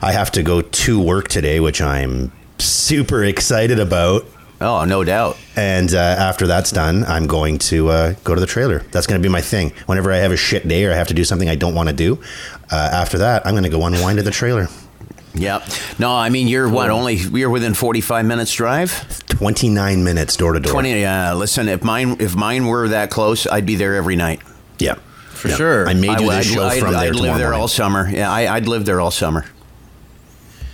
I 0.00 0.12
have 0.12 0.30
to 0.32 0.42
go 0.42 0.62
to 0.62 1.00
work 1.00 1.28
today, 1.28 1.60
which 1.60 1.80
I'm 1.82 2.32
super 2.58 3.24
excited 3.32 3.78
about. 3.78 4.24
Oh, 4.60 4.84
no 4.84 5.04
doubt. 5.04 5.36
And 5.54 5.94
uh, 5.94 5.98
after 5.98 6.46
that's 6.48 6.72
done, 6.72 7.04
I'm 7.04 7.26
going 7.28 7.58
to 7.58 7.88
uh, 7.90 8.14
go 8.24 8.34
to 8.34 8.40
the 8.40 8.46
trailer. 8.46 8.80
That's 8.90 9.06
going 9.06 9.20
to 9.20 9.26
be 9.26 9.30
my 9.32 9.40
thing. 9.40 9.72
Whenever 9.86 10.10
I 10.12 10.16
have 10.16 10.32
a 10.32 10.36
shit 10.36 10.66
day 10.66 10.84
or 10.84 10.92
I 10.92 10.96
have 10.96 11.08
to 11.08 11.14
do 11.14 11.22
something 11.24 11.48
I 11.48 11.54
don't 11.54 11.74
want 11.76 11.88
to 11.90 11.94
do, 11.94 12.20
uh, 12.70 12.74
after 12.92 13.18
that, 13.18 13.46
I'm 13.46 13.52
going 13.52 13.62
to 13.64 13.68
go 13.70 13.84
unwind 13.86 14.18
at 14.18 14.24
the 14.24 14.32
trailer. 14.32 14.66
Yep. 15.34 15.62
No, 16.00 16.10
I 16.10 16.30
mean 16.30 16.48
you're 16.48 16.68
what? 16.68 16.90
Only 16.90 17.14
you're 17.14 17.50
within 17.50 17.74
45 17.74 18.26
minutes 18.26 18.52
drive. 18.52 19.22
29 19.28 20.02
minutes 20.02 20.36
door 20.36 20.54
to 20.54 20.58
door. 20.58 20.72
20. 20.72 21.04
Uh, 21.04 21.34
listen, 21.36 21.68
if 21.68 21.84
mine 21.84 22.16
if 22.18 22.34
mine 22.34 22.66
were 22.66 22.88
that 22.88 23.10
close, 23.10 23.46
I'd 23.46 23.66
be 23.66 23.76
there 23.76 23.94
every 23.94 24.16
night. 24.16 24.40
Yeah. 24.80 24.94
For 25.28 25.48
Yeah. 25.48 25.54
sure. 25.54 25.88
I 25.88 25.94
may 25.94 26.16
do 26.16 26.28
I, 26.30 26.36
this 26.38 26.52
show 26.52 26.64
I'd, 26.64 26.80
from 26.80 26.96
I'd 26.96 27.02
there 27.04 27.12
live 27.12 27.16
tomorrow 27.20 27.38
there 27.38 27.46
morning. 27.48 27.60
all 27.60 27.68
summer. 27.68 28.08
Yeah, 28.10 28.32
I, 28.32 28.52
I'd 28.56 28.66
live 28.66 28.84
there 28.86 29.00
all 29.00 29.12
summer. 29.12 29.44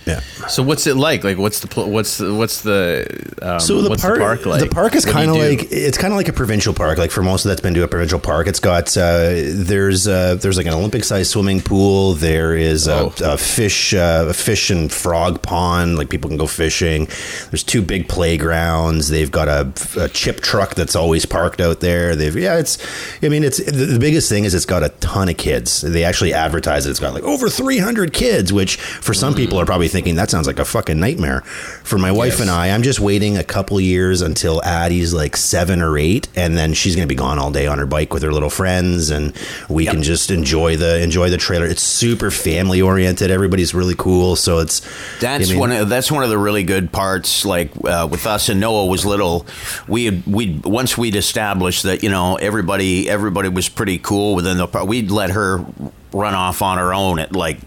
Yeah. 0.05 0.19
So 0.47 0.61
what's 0.63 0.85
it 0.87 0.95
like? 0.95 1.23
Like 1.23 1.37
what's 1.37 1.59
the 1.61 1.67
pl- 1.67 1.89
what's 1.89 2.17
the 2.19 2.33
what's 2.33 2.61
the 2.61 3.33
um, 3.41 3.59
So 3.59 3.81
the 3.81 3.89
park, 3.97 4.15
the 4.15 4.19
park 4.19 4.45
like? 4.45 4.61
the 4.61 4.67
park 4.69 4.95
is 4.95 5.03
kind 5.05 5.29
of 5.31 5.37
like 5.37 5.71
it's 5.71 5.97
kind 5.97 6.13
of 6.13 6.17
like 6.17 6.27
a 6.27 6.33
provincial 6.33 6.73
park. 6.73 6.97
Like 6.97 7.11
for 7.11 7.23
most 7.23 7.45
of 7.45 7.49
that's 7.49 7.61
been 7.61 7.73
to 7.73 7.83
a 7.83 7.87
provincial 7.87 8.19
park. 8.19 8.47
It's 8.47 8.59
got 8.59 8.95
uh, 8.97 9.29
there's 9.33 10.07
uh, 10.07 10.35
there's 10.35 10.57
like 10.57 10.67
an 10.67 10.73
Olympic 10.73 11.03
sized 11.03 11.31
swimming 11.31 11.59
pool. 11.61 12.13
There 12.13 12.55
is 12.55 12.87
a, 12.87 12.95
Oh. 12.95 13.13
a 13.23 13.37
fish 13.37 13.93
uh, 13.95 14.25
a 14.29 14.33
fish 14.33 14.69
and 14.69 14.91
frog 14.91 15.41
pond. 15.41 15.97
Like 15.97 16.09
people 16.09 16.29
can 16.29 16.37
go 16.37 16.47
fishing. 16.47 17.07
There's 17.49 17.63
two 17.63 17.81
big 17.81 18.07
playgrounds. 18.07 19.09
They've 19.09 19.31
got 19.31 19.47
a, 19.47 19.71
a 19.99 20.07
chip 20.09 20.41
truck 20.41 20.75
that's 20.75 20.95
always 20.95 21.25
parked 21.25 21.59
out 21.61 21.79
there. 21.79 22.15
They've 22.15 22.35
yeah. 22.35 22.57
It's 22.59 22.77
I 23.23 23.29
mean 23.29 23.43
it's 23.43 23.57
the, 23.57 23.71
the 23.85 23.99
biggest 23.99 24.29
thing 24.29 24.43
is 24.43 24.53
it's 24.53 24.65
got 24.65 24.83
a 24.83 24.89
ton 24.99 25.29
of 25.29 25.37
kids. 25.37 25.81
They 25.81 26.03
actually 26.03 26.33
advertise 26.33 26.85
it. 26.85 26.91
It's 26.91 26.99
got 26.99 27.13
like 27.13 27.23
over 27.23 27.49
300 27.49 28.13
kids, 28.13 28.53
which 28.53 28.77
for 28.77 29.13
some 29.15 29.33
people 29.33 29.59
are 29.59 29.65
probably 29.65 29.87
thinking 29.95 30.15
that 30.15 30.29
sounds 30.29 30.45
like 30.45 30.59
a 30.59 30.65
fucking 30.65 30.99
nightmare. 30.99 31.41
For 31.41 31.97
my 31.97 32.11
wife 32.11 32.33
Yes. 32.33 32.41
and 32.41 32.49
I, 32.51 32.69
I'm 32.71 32.83
just 32.83 32.99
waiting 32.99 33.37
a 33.37 33.43
couple 33.43 33.79
years 33.79 34.21
until 34.21 34.61
Addie's 34.63 35.13
like 35.13 35.37
seven 35.37 35.81
or 35.81 35.97
eight, 35.97 36.27
and 36.35 36.57
then 36.57 36.73
she's 36.73 36.95
gonna 36.95 37.07
be 37.07 37.15
gone 37.15 37.39
all 37.39 37.51
day 37.51 37.65
on 37.67 37.79
her 37.79 37.85
bike 37.85 38.13
with 38.13 38.23
her 38.23 38.31
little 38.33 38.49
friends, 38.49 39.09
and 39.09 39.33
we 39.69 39.85
can 39.85 40.03
just 40.03 40.29
enjoy 40.31 40.75
the 40.77 41.01
enjoy 41.01 41.29
the 41.29 41.37
trailer. 41.37 41.65
It's 41.65 41.81
super 41.81 42.29
family 42.31 42.81
oriented. 42.81 43.31
Everybody's 43.31 43.73
really 43.73 43.95
cool, 43.97 44.35
so 44.35 44.59
it's 44.59 44.81
That's 45.19 45.47
I 45.49 45.51
mean, 45.53 45.59
one. 45.59 45.71
Of, 45.71 45.89
that's 45.89 46.11
one 46.11 46.23
of 46.23 46.29
the 46.29 46.37
really 46.37 46.63
good 46.63 46.91
parts. 46.91 47.45
Like 47.45 47.71
uh, 47.85 48.07
with 48.11 48.25
us 48.27 48.49
and 48.49 48.59
Noah 48.59 48.87
was 48.87 49.05
little. 49.05 49.45
We 49.87 50.05
had, 50.05 50.27
we 50.27 50.59
once 50.63 50.97
we'd 50.97 51.15
established 51.15 51.83
that 51.83 52.03
you 52.03 52.09
know 52.09 52.35
everybody 52.35 53.09
everybody 53.09 53.49
was 53.49 53.69
pretty 53.69 53.97
cool 53.99 54.35
within 54.35 54.57
the. 54.57 54.67
We'd 54.85 55.11
let 55.11 55.29
her 55.31 55.65
run 56.11 56.33
off 56.33 56.61
on 56.61 56.77
her 56.77 56.93
own 56.93 57.19
at 57.19 57.33
like 57.33 57.59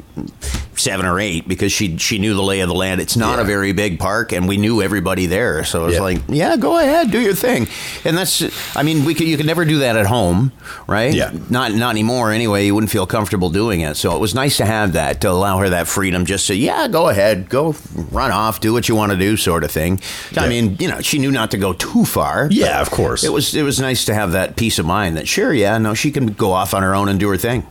seven 0.79 1.05
or 1.07 1.19
eight 1.21 1.47
because 1.49 1.73
she 1.73 1.97
she 1.99 2.19
knew 2.19 2.35
the 2.35 2.43
lay 2.43 2.61
of 2.61 2.69
the 2.69 2.75
land. 2.75 3.01
It's 3.01 3.17
not 3.17 3.37
Yeah. 3.37 3.43
a 3.43 3.45
very 3.45 3.73
big 3.73 3.99
park, 3.99 4.33
and 4.33 4.49
we 4.49 4.57
knew 4.57 4.81
everybody 4.83 5.27
there, 5.27 5.65
so 5.65 5.83
it 5.83 5.87
was 5.87 5.95
Yeah. 5.97 6.01
like, 6.03 6.19
yeah, 6.29 6.57
go 6.57 6.79
ahead, 6.79 7.11
do 7.11 7.21
your 7.21 7.35
thing. 7.35 7.67
And 8.05 8.17
that's, 8.17 8.43
I 8.77 8.83
mean, 8.83 9.05
we 9.05 9.15
could 9.15 9.27
you 9.27 9.37
could 9.37 9.47
never 9.47 9.65
do 9.65 9.79
that 9.81 9.97
at 9.97 10.07
home, 10.07 10.53
right? 10.87 11.13
Yeah. 11.13 11.31
Not 11.51 11.75
not 11.75 11.91
anymore. 11.91 12.31
Anyway, 12.33 12.67
you 12.67 12.75
wouldn't 12.75 12.91
feel 12.91 13.07
comfortable 13.07 13.51
doing 13.51 13.81
it. 13.81 13.97
So 13.97 14.15
it 14.15 14.21
was 14.21 14.35
nice 14.35 14.57
to 14.59 14.65
have 14.65 14.93
that 14.93 15.21
to 15.23 15.31
allow 15.31 15.59
her 15.59 15.69
that 15.71 15.89
freedom, 15.89 16.25
just 16.27 16.47
to 16.49 16.55
yeah, 16.55 16.89
go 16.89 17.09
ahead, 17.09 17.49
go 17.49 17.75
run 18.11 18.31
off, 18.31 18.61
do 18.61 18.73
what 18.73 18.89
you 18.89 18.95
want 18.95 19.13
to 19.13 19.19
do, 19.19 19.37
sort 19.37 19.65
of 19.65 19.71
thing. 19.71 20.01
I 20.37 20.49
mean, 20.49 20.77
you 20.79 20.89
know, 20.89 21.01
she 21.01 21.19
knew 21.19 21.31
not 21.31 21.51
to 21.51 21.57
go 21.59 21.73
too 21.73 22.05
far. 22.05 22.49
Yeah, 22.51 22.81
of 22.81 22.91
course. 22.91 23.25
It 23.25 23.33
was 23.33 23.55
it 23.55 23.63
was 23.63 23.81
nice 23.81 24.05
to 24.07 24.15
have 24.15 24.33
that 24.33 24.57
peace 24.57 24.79
of 24.79 24.87
mind 24.87 25.17
that 25.17 25.27
sure, 25.29 25.53
yeah, 25.53 25.77
no, 25.79 25.95
she 25.95 26.11
can 26.11 26.27
go 26.29 26.53
off 26.53 26.75
on 26.75 26.83
her 26.83 26.95
own 26.95 27.09
and 27.09 27.19
do 27.19 27.29
her 27.29 27.37
thing. 27.37 27.67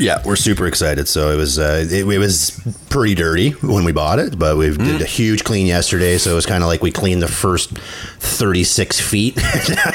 Yeah, 0.00 0.22
we're 0.24 0.36
super 0.36 0.66
excited. 0.66 1.06
So 1.08 1.30
it 1.30 1.36
was 1.36 1.58
uh, 1.58 1.84
it, 1.88 2.06
it 2.08 2.18
was 2.18 2.58
pretty 2.88 3.14
dirty 3.14 3.50
when 3.50 3.84
we 3.84 3.92
bought 3.92 4.18
it, 4.18 4.38
but 4.38 4.56
we 4.56 4.68
Mm-hmm. 4.70 4.84
did 4.84 5.02
a 5.02 5.04
huge 5.06 5.44
clean 5.44 5.66
yesterday. 5.66 6.16
So 6.16 6.30
it 6.32 6.34
was 6.34 6.46
kind 6.46 6.62
of 6.62 6.68
like 6.68 6.80
we 6.82 6.90
cleaned 6.90 7.20
the 7.22 7.28
first 7.28 7.76
thirty 7.78 8.64
six 8.64 8.98
feet, 9.00 9.38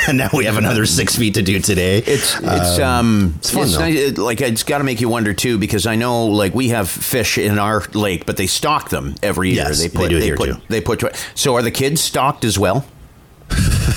and 0.07 0.17
now 0.19 0.29
we 0.33 0.45
have 0.45 0.57
another 0.57 0.85
six 0.85 1.15
feet 1.15 1.33
to 1.35 1.41
do 1.41 1.59
today. 1.59 1.97
It's 1.99 2.37
it's 2.41 2.79
um 2.79 3.33
it's 3.37 3.49
fun, 3.51 3.71
though. 3.71 3.79
nice, 3.79 4.17
like 4.17 4.41
it's 4.41 4.63
got 4.63 4.77
to 4.79 4.83
make 4.83 5.01
you 5.01 5.09
wonder 5.09 5.33
too 5.33 5.57
because 5.57 5.87
I 5.87 5.95
know 5.95 6.27
like 6.27 6.53
we 6.53 6.69
have 6.69 6.89
fish 6.89 7.37
in 7.37 7.57
our 7.57 7.81
lake, 7.93 8.25
but 8.25 8.37
they 8.37 8.47
stock 8.47 8.89
them 8.89 9.15
every 9.23 9.49
year. 9.49 9.63
Yes, 9.63 9.79
they 9.81 9.87
they 9.87 9.97
put 9.97 10.09
do 10.09 10.19
they 10.19 10.25
here, 10.25 10.37
put 10.37 10.45
too. 10.49 10.61
they 10.69 10.81
put 10.81 11.03
so 11.33 11.55
are 11.55 11.61
the 11.63 11.71
kids 11.71 12.01
stocked 12.01 12.45
as 12.45 12.59
well? 12.59 12.85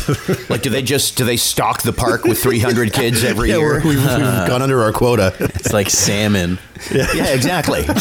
like 0.49 0.63
do 0.63 0.71
they 0.71 0.83
just 0.83 1.17
do 1.17 1.25
they 1.25 1.37
stock 1.37 1.83
the 1.83 1.93
park 1.93 2.25
with 2.25 2.41
300 2.43 2.93
kids 2.93 3.25
every 3.25 3.51
yeah, 3.51 3.59
year? 3.59 3.67
we're, 3.67 3.85
we've, 3.85 3.99
we've 3.99 4.07
gone 4.07 4.63
under 4.63 4.83
our 4.83 4.93
quota. 4.93 5.35
It's 5.39 5.73
like 5.73 5.91
salmon. 5.91 6.59
yeah, 6.93 7.27
exactly. 7.29 7.85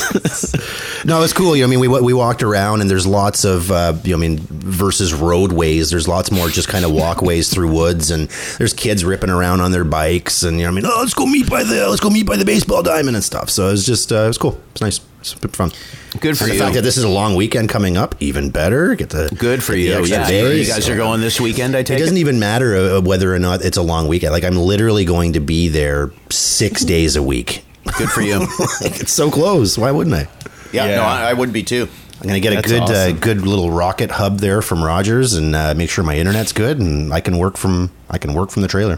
No, 1.05 1.23
it's 1.23 1.31
cool. 1.31 1.55
You 1.55 1.61
know, 1.61 1.67
I 1.67 1.69
mean, 1.69 1.79
we 1.79 1.87
we 1.87 2.13
walked 2.13 2.43
around, 2.43 2.81
and 2.81 2.89
there's 2.89 3.07
lots 3.07 3.45
of, 3.45 3.71
uh, 3.71 3.93
you 4.03 4.11
know, 4.11 4.17
I 4.17 4.19
mean, 4.19 4.39
versus 4.39 5.13
roadways. 5.13 5.89
There's 5.89 6.07
lots 6.07 6.31
more 6.31 6.49
just 6.49 6.67
kind 6.67 6.83
of 6.83 6.91
walkways 6.91 7.49
through 7.49 7.71
woods, 7.71 8.11
and 8.11 8.27
there's 8.57 8.73
kids 8.73 9.05
ripping 9.05 9.29
around 9.29 9.61
on 9.61 9.71
their 9.71 9.85
bikes, 9.85 10.43
and 10.43 10.57
you 10.57 10.63
know, 10.63 10.71
I 10.71 10.73
mean, 10.73 10.85
oh, 10.85 10.97
let's 10.99 11.13
go 11.13 11.25
meet 11.25 11.49
by 11.49 11.63
the 11.63 11.87
let's 11.87 12.01
go 12.01 12.09
meet 12.09 12.25
by 12.25 12.35
the 12.35 12.43
baseball 12.43 12.83
diamond 12.83 13.15
and 13.15 13.23
stuff. 13.23 13.49
So 13.49 13.67
it 13.67 13.71
was 13.71 13.85
just, 13.85 14.11
uh, 14.11 14.23
it 14.23 14.27
was 14.27 14.37
cool. 14.37 14.59
It's 14.71 14.81
nice. 14.81 14.99
It's 15.33 15.41
super 15.41 15.55
fun. 15.55 15.71
Good 16.19 16.37
for 16.37 16.45
and 16.45 16.53
you. 16.53 16.59
The 16.59 16.63
fact 16.65 16.75
that 16.75 16.83
this 16.83 16.97
is 16.97 17.03
a 17.03 17.09
long 17.09 17.35
weekend 17.35 17.69
coming 17.69 17.97
up, 17.97 18.15
even 18.19 18.49
better. 18.49 18.95
Get 18.95 19.09
the 19.09 19.29
Good 19.37 19.61
for 19.63 19.73
the 19.73 19.81
you. 19.81 19.93
extra 19.93 20.19
Yeah, 20.19 20.27
days. 20.27 20.67
you 20.67 20.73
guys 20.73 20.87
are 20.89 20.95
going 20.95 21.21
this 21.21 21.39
weekend. 21.41 21.75
I 21.75 21.83
take 21.83 21.97
it. 21.97 22.01
doesn't 22.01 22.17
even 22.17 22.39
matter 22.39 22.75
uh, 22.75 23.01
whether 23.01 23.33
or 23.33 23.39
not 23.39 23.61
it's 23.63 23.77
a 23.77 23.81
long 23.81 24.07
weekend. 24.07 24.31
Like 24.31 24.43
I'm 24.43 24.55
literally 24.57 25.05
going 25.05 25.33
to 25.33 25.39
be 25.39 25.67
there 25.67 26.11
six 26.29 26.83
days 26.85 27.15
a 27.15 27.23
week. 27.23 27.65
Good 27.97 28.09
for 28.09 28.21
you. 28.21 28.39
like, 28.81 28.99
it's 29.01 29.13
so 29.13 29.29
close. 29.31 29.77
Why 29.77 29.91
wouldn't 29.91 30.15
I? 30.15 30.27
Yeah, 30.71 30.85
Yeah. 30.87 30.95
no, 30.97 31.03
I, 31.03 31.29
I 31.29 31.33
would 31.33 31.51
be 31.53 31.63
too. 31.63 31.87
I'm 32.21 32.27
gonna 32.27 32.39
get 32.39 32.53
a 32.57 32.67
good, 32.67 32.81
awesome. 32.81 33.15
uh, 33.15 33.19
good 33.19 33.41
little 33.43 33.69
rocket 33.69 34.09
hub 34.09 34.39
there 34.39 34.61
from 34.63 34.83
Rogers, 34.83 35.35
and 35.35 35.55
uh, 35.55 35.75
make 35.75 35.89
sure 35.89 36.03
my 36.03 36.17
internet's 36.17 36.51
good, 36.51 36.79
and 36.79 37.13
I 37.13 37.21
can 37.21 37.37
work 37.37 37.57
from 37.57 37.91
I 38.09 38.17
can 38.17 38.33
work 38.33 38.49
from 38.49 38.63
the 38.63 38.67
trailer. 38.67 38.97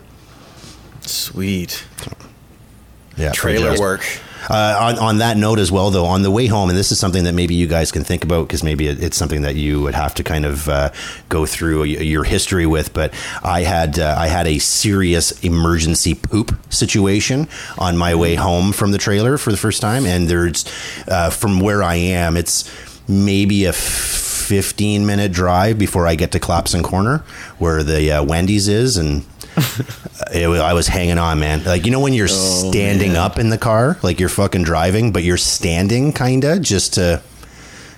Sweet. 1.02 1.84
Yeah, 3.18 3.32
Trailer 3.34 3.76
fantastic. 3.76 3.82
work. 3.82 4.22
Uh, 4.50 4.78
on, 4.80 5.00
on 5.00 5.18
that 5.18 5.38
note 5.38 5.60
as 5.60 5.72
well, 5.72 5.90
though, 5.90 6.06
on 6.06 6.22
the 6.22 6.32
way 6.32 6.48
home, 6.48 6.70
and 6.70 6.78
this 6.78 6.92
is 6.92 7.00
something 7.00 7.24
that 7.24 7.34
maybe 7.34 7.56
you 7.56 7.68
guys 7.68 7.92
can 7.92 8.04
think 8.04 8.24
about 8.24 8.48
because 8.48 8.64
maybe 8.64 8.88
it, 8.88 9.02
it's 9.02 9.18
something 9.18 9.42
that 9.42 9.56
you 9.56 9.82
would 9.82 9.96
have 9.96 10.14
to 10.16 10.24
kind 10.24 10.46
of 10.46 10.70
uh, 10.70 10.92
go 11.28 11.46
through 11.46 11.84
your 11.84 12.24
history 12.24 12.66
with. 12.66 12.94
But 12.94 13.14
I 13.44 13.62
had 13.64 14.00
uh, 14.00 14.16
I 14.18 14.28
had 14.28 14.48
a 14.48 14.60
serious 14.60 15.32
emergency 15.44 16.16
poop 16.16 16.58
situation 16.70 17.48
on 17.78 17.98
my 17.98 18.16
way 18.16 18.36
home 18.36 18.72
from 18.72 18.92
the 18.92 18.98
trailer 18.98 19.38
for 19.38 19.52
the 19.52 19.58
first 19.58 19.82
time, 19.82 20.06
and 20.06 20.28
there's 20.28 20.66
uh, 21.08 21.30
from 21.30 21.60
where 21.60 21.84
I 21.84 21.96
am, 21.96 22.38
it's 22.38 22.70
maybe 23.08 23.66
a 23.66 23.74
15 23.74 25.06
minute 25.06 25.32
drive 25.32 25.78
before 25.78 26.08
I 26.08 26.16
get 26.16 26.32
to 26.32 26.40
Clappison 26.40 26.84
Corner, 26.84 27.20
where 27.58 27.84
the 27.84 28.12
uh, 28.12 28.24
Wendy's 28.24 28.68
is, 28.68 28.98
and 28.98 29.24
it, 30.32 30.48
I 30.48 30.74
was 30.74 30.88
hanging 30.88 31.18
on, 31.18 31.40
man. 31.40 31.64
Like 31.64 31.86
you 31.86 31.92
know 31.92 32.00
when 32.00 32.14
you're 32.14 32.28
standing 32.28 33.16
up 33.16 33.38
in 33.40 33.50
the 33.50 33.58
car, 33.58 33.98
like 34.04 34.20
you're 34.20 34.30
fucking 34.30 34.64
driving, 34.64 35.12
but 35.12 35.24
you're 35.24 35.38
standing, 35.38 36.14
kinda, 36.14 36.60
just 36.60 36.94
to. 36.96 37.22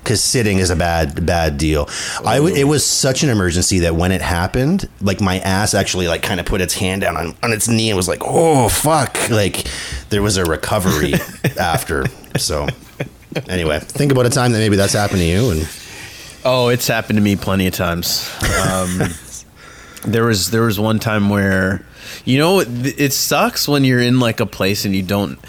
Because 0.03 0.23
sitting 0.23 0.57
is 0.57 0.71
a 0.71 0.75
bad 0.75 1.27
bad 1.27 1.59
deal. 1.59 1.87
I 2.25 2.37
w- 2.37 2.55
it 2.55 2.63
was 2.63 2.83
such 2.83 3.21
an 3.21 3.29
emergency 3.29 3.79
that 3.81 3.95
when 3.95 4.11
it 4.11 4.21
happened, 4.21 4.89
like 4.99 5.21
my 5.21 5.37
ass 5.41 5.75
actually 5.75 6.07
like 6.07 6.23
kind 6.23 6.39
of 6.39 6.47
put 6.47 6.59
its 6.59 6.73
hand 6.73 7.01
down 7.01 7.15
on, 7.17 7.35
on 7.43 7.53
its 7.53 7.67
knee 7.67 7.91
and 7.91 7.97
was 7.97 8.07
like, 8.07 8.21
"Oh 8.25 8.67
fuck!" 8.67 9.29
Like 9.29 9.67
there 10.09 10.23
was 10.23 10.37
a 10.37 10.43
recovery 10.45 11.13
after. 11.59 12.07
So 12.39 12.65
anyway, 13.47 13.77
think 13.79 14.11
about 14.11 14.25
a 14.25 14.31
time 14.31 14.53
that 14.53 14.57
maybe 14.57 14.75
that's 14.75 14.93
happened 14.93 15.19
to 15.19 15.25
you, 15.25 15.51
and 15.51 15.69
Oh, 16.43 16.69
it's 16.69 16.87
happened 16.87 17.17
to 17.17 17.21
me 17.23 17.35
plenty 17.35 17.67
of 17.67 17.75
times. 17.75 18.27
Um, 18.65 19.01
there 20.03 20.25
was 20.25 20.51
there 20.51 20.63
was 20.63 20.79
one 20.79 20.99
time 20.99 21.29
where, 21.29 21.85
you 22.25 22.37
know, 22.37 22.59
it, 22.59 22.67
it 22.99 23.13
sucks 23.13 23.67
when 23.67 23.83
you're 23.83 24.01
in 24.01 24.19
like 24.19 24.39
a 24.39 24.45
place 24.45 24.85
and 24.85 24.95
you 24.95 25.03
don't, 25.03 25.39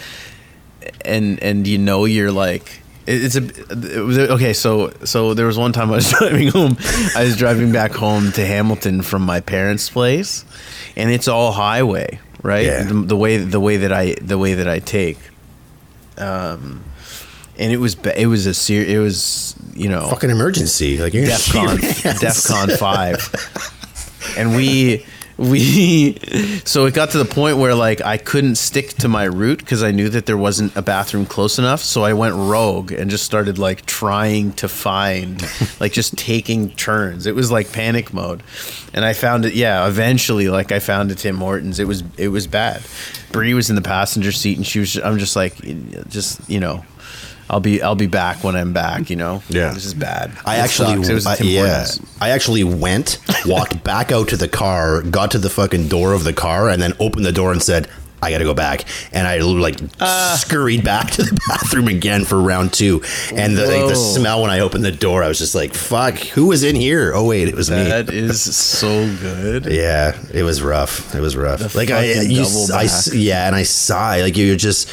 and 1.03 1.41
and 1.41 1.67
you 1.67 1.77
know 1.77 2.05
you're 2.05 2.31
like. 2.31 2.79
It's 3.05 3.35
a 3.35 3.43
it 3.43 4.01
was 4.01 4.17
okay. 4.17 4.53
So 4.53 4.93
so 5.03 5.33
there 5.33 5.45
was 5.45 5.57
one 5.57 5.73
time 5.73 5.91
I 5.91 5.95
was 5.95 6.09
driving 6.19 6.47
home. 6.47 6.77
I 7.17 7.25
was 7.25 7.35
driving 7.35 7.73
back 7.73 7.91
home 7.91 8.31
to 8.31 8.45
Hamilton 8.45 9.01
from 9.01 9.23
my 9.23 9.41
parents' 9.41 9.89
place, 9.89 10.45
and 10.95 11.11
it's 11.11 11.27
all 11.27 11.51
highway, 11.51 12.21
right? 12.43 12.65
Yeah. 12.65 12.83
The, 12.83 12.93
the 12.93 13.17
way 13.17 13.39
the 13.39 13.59
way 13.59 13.75
that 13.75 13.91
I 13.91 14.15
the 14.21 14.37
way 14.37 14.53
that 14.53 14.69
I 14.69 14.79
take, 14.79 15.17
um, 16.17 16.81
and 17.57 17.73
it 17.73 17.77
was 17.77 17.95
it 18.15 18.27
was 18.27 18.45
a 18.45 18.53
ser- 18.53 18.85
it 18.85 18.99
was 18.99 19.53
you 19.73 19.89
know 19.89 20.07
fucking 20.07 20.29
emergency. 20.29 20.97
Like 20.97 21.13
you're 21.13 21.25
DefCon 21.25 21.79
DefCon 22.19 22.77
five, 22.77 23.19
and 24.37 24.55
we 24.55 25.05
we 25.37 26.15
so 26.63 26.85
it 26.85 26.93
got 26.93 27.09
to 27.11 27.17
the 27.17 27.25
point 27.25 27.57
where 27.57 27.73
like 27.73 28.01
I 28.01 28.17
couldn't 28.17 28.55
stick 28.55 28.89
to 28.95 29.07
my 29.07 29.23
route 29.23 29.59
because 29.59 29.81
I 29.81 29.91
knew 29.91 30.09
that 30.09 30.25
there 30.25 30.37
wasn't 30.37 30.75
a 30.75 30.81
bathroom 30.81 31.25
close 31.25 31.57
enough. 31.57 31.81
So 31.81 32.03
I 32.03 32.13
went 32.13 32.35
rogue 32.35 32.91
and 32.91 33.09
just 33.09 33.23
started 33.23 33.57
like 33.57 33.85
trying 33.85 34.53
to 34.53 34.67
find 34.67 35.43
like 35.79 35.91
just 35.91 36.17
taking 36.17 36.69
turns. 36.71 37.25
It 37.25 37.35
was 37.35 37.51
like 37.51 37.71
panic 37.71 38.13
mode, 38.13 38.43
and 38.93 39.03
I 39.03 39.13
found 39.13 39.45
it. 39.45 39.55
Yeah, 39.55 39.87
eventually 39.87 40.49
like 40.49 40.71
I 40.71 40.79
found 40.79 41.11
a 41.11 41.15
Tim 41.15 41.37
Hortons. 41.37 41.79
It 41.79 41.87
was 41.87 42.03
it 42.17 42.27
was 42.27 42.45
bad. 42.45 42.83
Bree 43.31 43.55
was 43.55 43.71
in 43.71 43.75
the 43.75 43.81
passenger 43.81 44.31
seat 44.31 44.57
and 44.57 44.65
she 44.65 44.79
was. 44.79 44.97
I'm 44.97 45.17
just 45.17 45.35
like 45.35 45.55
just 46.09 46.47
you 46.49 46.59
know. 46.59 46.85
I'll 47.49 47.59
be 47.59 47.81
I'll 47.81 47.95
be 47.95 48.07
back 48.07 48.43
when 48.43 48.55
I'm 48.55 48.73
back, 48.73 49.09
you 49.09 49.15
know. 49.15 49.43
Yeah. 49.49 49.73
this 49.73 49.85
is 49.85 49.93
bad. 49.93 50.31
I 50.45 50.55
It 50.55 50.59
actually, 50.59 50.95
sucks. 50.95 51.09
It 51.09 51.13
was 51.13 51.25
a 51.25 51.29
I- 51.29 51.35
Tim 51.35 51.47
yeah, 51.47 51.85
I 52.21 52.29
actually 52.29 52.63
went, 52.63 53.19
walked 53.45 53.83
back 53.85 54.11
out 54.11 54.29
to 54.29 54.37
the 54.37 54.47
car, 54.47 55.01
got 55.01 55.31
to 55.31 55.39
the 55.39 55.49
fucking 55.49 55.87
door 55.89 56.13
of 56.13 56.23
the 56.23 56.33
car, 56.33 56.69
and 56.69 56.81
then 56.81 56.93
opened 56.99 57.25
the 57.25 57.31
door 57.31 57.51
and 57.51 57.61
said, 57.61 57.87
"I 58.23 58.31
got 58.31 58.39
to 58.39 58.43
go 58.45 58.53
back." 58.53 58.85
And 59.11 59.27
I 59.27 59.39
like 59.39 59.79
Ah. 59.99 60.37
scurried 60.39 60.83
back 60.83 61.11
to 61.11 61.23
the 61.23 61.39
bathroom 61.47 61.87
again 61.87 62.25
for 62.25 62.39
round 62.41 62.73
two. 62.73 63.01
And 63.33 63.57
the, 63.57 63.65
like, 63.67 63.87
the 63.87 63.95
smell 63.95 64.41
when 64.41 64.51
I 64.51 64.59
opened 64.61 64.85
the 64.85 64.91
door, 64.91 65.23
I 65.23 65.27
was 65.27 65.37
just 65.37 65.55
like, 65.55 65.73
"Fuck, 65.73 66.17
who 66.17 66.47
was 66.47 66.63
in 66.63 66.75
here?" 66.75 67.11
Oh 67.13 67.27
wait, 67.27 67.47
it 67.47 67.55
was 67.55 67.69
me. 67.69 67.83
That 67.83 68.09
is 68.09 68.41
so 68.55 69.05
good. 69.17 69.65
Yeah, 69.65 70.17
it 70.33 70.43
was 70.43 70.61
rough. 70.61 71.13
It 71.13 71.19
was 71.21 71.35
rough. 71.35 71.59
The 71.59 71.77
like 71.77 71.91
I, 71.91 72.21
you, 72.21 72.45
I, 72.73 72.87
yeah, 73.13 73.47
and 73.47 73.55
I 73.55 73.63
sighed. 73.63 74.21
Like 74.21 74.37
you're 74.37 74.55
just, 74.55 74.89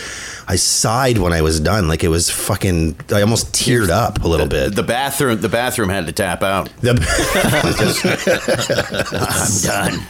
I 0.48 0.56
sighed 0.56 1.18
when 1.18 1.32
I 1.32 1.42
was 1.42 1.60
done. 1.60 1.88
Like 1.88 2.02
it 2.04 2.08
was 2.08 2.30
fucking. 2.30 2.96
I 3.12 3.22
almost 3.22 3.52
teared 3.52 3.90
up 3.90 4.22
a 4.24 4.28
little 4.28 4.46
bit. 4.46 4.74
The 4.74 4.82
bathroom, 4.82 5.40
the 5.40 5.48
bathroom 5.48 5.88
had 5.88 6.06
to 6.06 6.12
tap 6.12 6.42
out. 6.42 6.68
The- 6.80 7.00
I'm 9.12 9.96
done. 9.96 10.06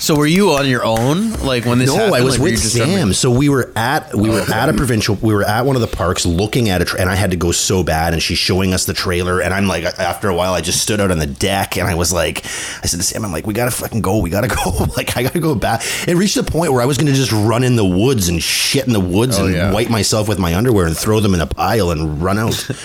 So 0.00 0.16
were 0.16 0.26
you 0.26 0.52
on 0.52 0.66
your 0.66 0.82
own, 0.82 1.32
like 1.42 1.66
when 1.66 1.78
this? 1.78 1.88
no, 1.90 1.96
happened? 1.96 2.14
I 2.16 2.22
was 2.22 2.38
Like, 2.38 2.52
with 2.52 2.58
Sam. 2.58 3.12
So 3.12 3.30
we 3.30 3.50
were 3.50 3.70
at 3.76 4.14
we 4.14 4.30
were 4.30 4.40
at 4.40 4.70
a 4.70 4.72
provincial. 4.72 5.16
We 5.16 5.34
were 5.34 5.42
at 5.44 5.66
one 5.66 5.76
of 5.76 5.82
the 5.82 5.94
parks 5.94 6.24
looking 6.24 6.70
at 6.70 6.80
it, 6.80 6.94
and 6.94 7.10
I 7.10 7.14
had 7.16 7.32
to 7.32 7.36
go 7.36 7.52
so 7.52 7.82
bad. 7.82 8.14
And 8.14 8.22
she's 8.22 8.38
showing 8.38 8.72
us 8.72 8.86
the 8.86 8.94
trailer, 8.94 9.42
and 9.42 9.52
I'm 9.52 9.66
like, 9.66 9.84
after 9.84 10.28
a 10.30 10.34
while, 10.34 10.54
I 10.54 10.62
just 10.62 10.80
stood 10.80 11.00
out 11.00 11.10
on 11.10 11.18
the 11.18 11.26
deck, 11.26 11.76
and 11.76 11.86
I 11.86 11.94
was 11.96 12.14
like, 12.14 12.38
I 12.46 12.86
said 12.86 12.96
to 12.96 13.02
Sam, 13.02 13.26
I'm 13.26 13.30
like, 13.32 13.46
we 13.46 13.52
gotta 13.52 13.70
fucking 13.70 14.00
go. 14.00 14.18
We 14.22 14.30
gotta 14.30 14.48
go. 14.48 14.70
like 14.96 15.18
I 15.18 15.22
gotta 15.22 15.38
go 15.38 15.54
back. 15.54 15.82
It 16.08 16.16
reached 16.16 16.38
a 16.38 16.44
point 16.44 16.72
where 16.72 16.80
I 16.80 16.86
was 16.86 16.96
gonna 16.96 17.12
just 17.12 17.32
run 17.32 17.62
in 17.62 17.76
the 17.76 17.84
woods 17.84 18.30
and 18.30 18.42
shit 18.42 18.86
in 18.86 18.94
the 18.94 19.00
woods 19.00 19.38
Oh, 19.38 19.44
and 19.44 19.54
yeah. 19.54 19.70
wipe 19.70 19.90
myself 19.90 20.28
with 20.28 20.38
my 20.38 20.54
underwear 20.56 20.86
and 20.86 20.96
throw 20.96 21.20
them 21.20 21.34
in 21.34 21.40
a 21.42 21.46
pile 21.46 21.90
and 21.90 22.22
run 22.22 22.38
out. 22.38 22.70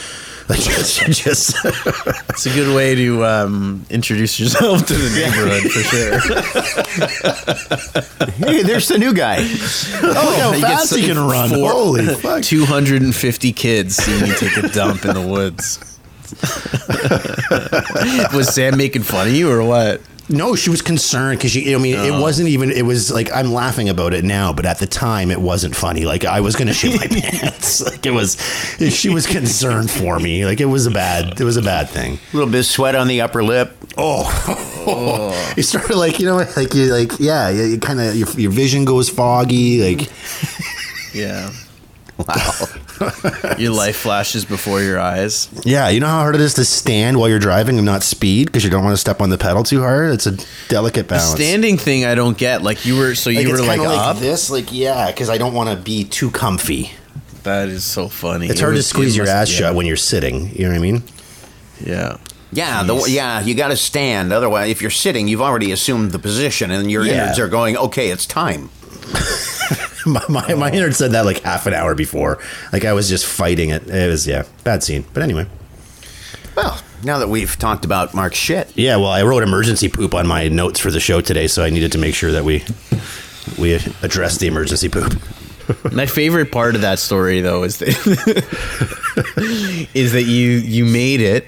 like 0.49 0.59
just, 0.59 0.99
just 1.01 1.55
It's 2.29 2.45
a 2.45 2.49
good 2.53 2.75
way 2.75 2.95
to 2.95 3.25
um, 3.25 3.85
introduce 3.89 4.39
yourself 4.39 4.85
to 4.87 4.93
the 4.93 5.09
neighborhood 5.19 5.71
for 5.71 5.83
sure. 5.89 6.19
Hey, 8.51 8.63
there's 8.63 8.87
the 8.87 8.97
new 8.97 9.13
guy. 9.13 9.37
oh, 10.03 10.39
how 10.39 10.51
You 10.53 10.61
get 10.61 10.69
fast 10.69 10.89
so- 10.89 10.95
you 10.97 11.07
can 11.13 11.17
run. 11.17 11.49
four- 11.49 11.71
Holy 11.71 12.05
fuck. 12.15 12.43
250 12.43 13.53
kids 13.53 13.95
seeing 13.95 14.25
you 14.27 14.33
take 14.35 14.57
a 14.57 14.67
dump 14.69 15.05
in 15.05 15.13
the 15.13 15.21
woods. 15.27 15.79
was 18.35 18.53
Sam 18.53 18.77
making 18.77 19.03
fun 19.03 19.27
of 19.27 19.33
you 19.33 19.49
or 19.51 19.63
what? 19.63 20.01
No, 20.27 20.55
she 20.55 20.69
was 20.69 20.81
concerned 20.81 21.37
because 21.37 21.51
she. 21.51 21.75
I 21.75 21.77
mean, 21.77 21.95
it 21.95 22.11
oh. 22.11 22.21
wasn't 22.21 22.49
even. 22.49 22.71
It 22.71 22.83
was 22.83 23.11
like 23.11 23.31
I'm 23.31 23.51
laughing 23.51 23.89
about 23.89 24.13
it 24.13 24.23
now, 24.23 24.53
but 24.53 24.65
at 24.65 24.79
the 24.79 24.87
time, 24.87 25.29
it 25.29 25.39
wasn't 25.39 25.75
funny. 25.75 26.05
Like 26.05 26.25
I 26.25 26.41
was 26.41 26.55
going 26.55 26.67
to 26.67 26.73
shit 26.73 26.99
my 26.99 27.07
pants. 27.21 27.83
Like 27.83 28.05
it 28.05 28.11
was. 28.11 28.35
She 28.89 29.09
was 29.09 29.27
concerned 29.27 29.91
for 29.91 30.19
me. 30.19 30.45
Like 30.45 30.59
it 30.59 30.65
was 30.65 30.87
a 30.87 30.91
bad. 30.91 31.39
It 31.39 31.43
was 31.43 31.57
a 31.57 31.61
bad 31.61 31.89
thing. 31.89 32.19
A 32.33 32.35
little 32.35 32.51
bit 32.51 32.59
of 32.59 32.65
sweat 32.65 32.95
on 32.95 33.07
the 33.07 33.21
upper 33.21 33.43
lip. 33.43 33.77
Oh, 33.97 34.25
oh. 34.87 35.53
you 35.57 35.63
started 35.63 35.95
like 35.95 36.19
you 36.19 36.25
know 36.25 36.45
like 36.57 36.73
you 36.73 36.93
like 36.93 37.17
yeah 37.17 37.49
you, 37.49 37.63
you 37.63 37.79
kind 37.79 38.01
of 38.01 38.13
your, 38.13 38.29
your 38.31 38.51
vision 38.51 38.83
goes 38.83 39.09
foggy 39.09 39.81
like 39.81 40.11
Yeah. 41.15 41.49
Wow. 42.17 42.51
your 43.57 43.71
life 43.73 43.97
flashes 43.97 44.45
before 44.45 44.81
your 44.81 44.97
eyes. 44.99 45.49
yeah 45.65 45.89
you 45.89 45.99
know 45.99 46.07
how 46.07 46.19
hard 46.19 46.35
it 46.35 46.39
is 46.41 46.53
to 46.53 46.63
stand 46.63 47.17
while 47.19 47.27
you're 47.27 47.39
driving 47.39 47.77
and 47.77 47.85
not 47.85 48.03
speed 48.03 48.45
because 48.47 48.63
you 48.63 48.69
don't 48.69 48.83
want 48.85 48.93
to 48.93 48.97
step 48.97 49.19
on 49.21 49.29
the 49.29 49.37
pedal 49.37 49.63
too 49.63 49.81
hard. 49.81 50.11
It's 50.13 50.25
a 50.25 50.37
delicate 50.69 51.07
balance. 51.09 51.35
Standing 51.41 51.77
thing 51.77 52.05
I 52.05 52.15
don't 52.15 52.37
get. 52.37 52.61
Like 52.61 52.85
you 52.85 52.97
were 52.97 53.15
so 53.15 53.29
you 53.29 53.49
were 53.49 53.55
it's 53.57 53.67
like 53.67 53.81
kinda 53.81 53.95
up. 53.95 54.17
this 54.19 54.49
like 54.49 54.71
yeah 54.71 55.07
because 55.11 55.29
I 55.29 55.37
don't 55.37 55.53
want 55.53 55.69
to 55.69 55.75
be 55.75 56.05
too 56.05 56.31
comfy. 56.31 56.91
That 57.43 57.67
is 57.67 57.83
so 57.83 58.07
funny. 58.07 58.47
It's 58.47 58.59
It 58.59 58.63
hard 58.63 58.75
was- 58.75 58.85
to 58.85 58.89
squeeze 58.89 59.15
your 59.17 59.25
must- 59.25 59.35
ass 59.35 59.51
yeah. 59.51 59.57
shut 59.67 59.75
when 59.75 59.85
you're 59.85 59.97
sitting. 59.97 60.51
You 60.55 60.63
know 60.63 60.69
what 60.69 60.77
I 60.77 60.81
mean? 60.81 61.03
Yeah. 61.85 62.17
Yeah, 62.53 62.83
the, 62.83 62.95
yeah, 63.09 63.41
you 63.41 63.53
got 63.55 63.67
to 63.67 63.75
stand. 63.75 64.31
Otherwise, 64.31 64.69
if 64.69 64.81
you're 64.81 64.89
sitting, 64.89 65.27
you've 65.27 65.41
already 65.41 65.73
assumed 65.73 66.11
the 66.13 66.19
position, 66.19 66.71
and 66.71 66.89
your 66.89 67.03
Yeah. 67.03 67.23
innards 67.25 67.37
are 67.39 67.49
going, 67.49 67.75
"Okay, 67.75 68.09
it's 68.11 68.25
time." 68.25 68.69
my 70.09 70.23
my, 70.29 70.53
my 70.53 70.71
oh. 70.71 70.73
innards 70.73 70.97
said 70.97 71.11
that 71.11 71.25
like 71.25 71.39
half 71.41 71.65
an 71.65 71.73
hour 71.73 71.95
before. 71.95 72.39
Like 72.71 72.85
I 72.85 72.93
was 72.93 73.09
just 73.09 73.25
fighting 73.25 73.69
it. 73.69 73.87
It 73.89 74.09
was 74.09 74.27
yeah, 74.27 74.43
bad 74.63 74.83
scene. 74.83 75.05
But 75.13 75.23
anyway. 75.23 75.47
Well, 76.55 76.81
now 77.03 77.19
that 77.19 77.27
we've 77.27 77.57
talked 77.57 77.83
about 77.83 78.13
Mark's 78.13 78.37
shit, 78.37 78.71
Yeah, 78.77 78.95
well, 78.95 79.09
I 79.09 79.23
wrote 79.23 79.43
emergency 79.43 79.89
poop 79.89 80.13
on 80.13 80.25
my 80.25 80.47
notes 80.47 80.79
for 80.79 80.89
the 80.89 81.01
show 81.01 81.19
today, 81.19 81.47
so 81.47 81.65
I 81.65 81.69
needed 81.69 81.91
to 81.91 81.97
make 81.97 82.15
sure 82.15 82.31
that 82.31 82.45
we 82.45 82.63
we 83.59 83.73
addressed 84.01 84.39
the 84.39 84.47
emergency 84.47 84.89
poop. 84.89 85.21
My 85.91 86.05
favorite 86.05 86.51
part 86.51 86.75
of 86.75 86.81
that 86.81 86.99
story, 86.99 87.41
though, 87.41 87.63
is 87.63 87.79
that 87.79 87.87
is 89.93 90.11
that 90.11 90.23
you 90.23 90.51
you 90.51 90.85
made 90.85 91.21
it 91.21 91.47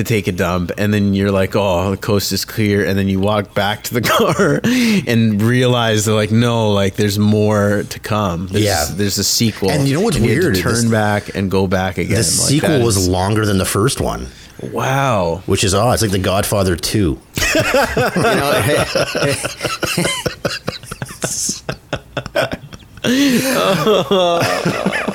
to 0.00 0.04
take 0.14 0.26
a 0.26 0.32
dump, 0.32 0.72
and 0.78 0.92
then 0.92 1.14
you're 1.14 1.30
like, 1.30 1.54
"Oh, 1.54 1.90
the 1.92 1.96
coast 1.96 2.32
is 2.32 2.44
clear," 2.44 2.84
and 2.84 2.98
then 2.98 3.08
you 3.08 3.20
walk 3.20 3.54
back 3.54 3.84
to 3.84 3.94
the 3.94 4.00
car 4.16 4.60
and 5.06 5.40
realize 5.42 6.04
that, 6.06 6.14
like, 6.14 6.32
no, 6.32 6.72
like 6.72 6.96
there's 6.96 7.18
more 7.18 7.84
to 7.88 7.98
come. 8.00 8.48
There's, 8.48 8.64
Yeah. 8.64 8.86
there's 8.90 9.18
a 9.18 9.24
sequel, 9.24 9.70
And 9.70 9.86
you 9.86 9.94
know 9.94 10.00
what's 10.00 10.16
to 10.16 10.22
weird? 10.22 10.56
turn 10.56 10.72
This- 10.74 10.84
back 10.86 11.34
and 11.34 11.50
go 11.50 11.66
back 11.66 11.98
again. 11.98 12.10
The 12.10 12.16
Like, 12.16 12.24
sequel 12.24 12.80
was 12.82 12.96
is- 12.96 13.08
longer 13.08 13.44
than 13.46 13.58
the 13.58 13.64
first 13.64 14.00
one, 14.00 14.26
wow. 14.72 15.42
which 15.46 15.64
is 15.64 15.74
odd. 15.74 15.94
It's 15.94 16.02
like 16.02 16.10
The 16.12 16.18
Godfather 16.18 16.76
2. 16.76 17.18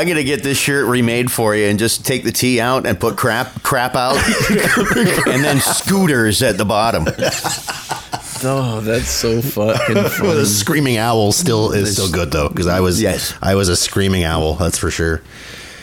you 0.00 0.04
know, 0.04 0.10
I'm 0.10 0.14
gonna 0.16 0.24
get 0.24 0.42
this 0.42 0.58
shirt 0.58 0.86
remade 0.86 1.30
for 1.30 1.54
you 1.54 1.66
and 1.66 1.78
just 1.78 2.04
take 2.06 2.24
the 2.24 2.32
T 2.32 2.60
out 2.60 2.86
and 2.86 2.98
put 2.98 3.16
crap 3.16 3.62
crap 3.62 3.94
out, 3.94 4.16
and 5.26 5.42
then 5.44 5.60
scooters 5.60 6.42
at 6.42 6.58
the 6.58 6.64
bottom. 6.64 7.04
Oh, 8.44 8.80
that's 8.82 9.08
so 9.08 9.40
fucking 9.40 9.94
Well, 9.94 10.08
funny. 10.10 10.34
the 10.34 10.46
screaming 10.46 10.98
owl 10.98 11.32
still 11.32 11.72
is 11.72 11.92
still 11.94 12.10
good 12.10 12.30
though, 12.30 12.48
because 12.48 12.66
I 12.66 12.80
was 12.80 13.00
Yes. 13.00 13.34
I 13.40 13.54
was 13.54 13.68
a 13.70 13.76
screaming 13.76 14.24
owl. 14.24 14.54
That's 14.54 14.76
for 14.78 14.90
sure. 14.90 15.22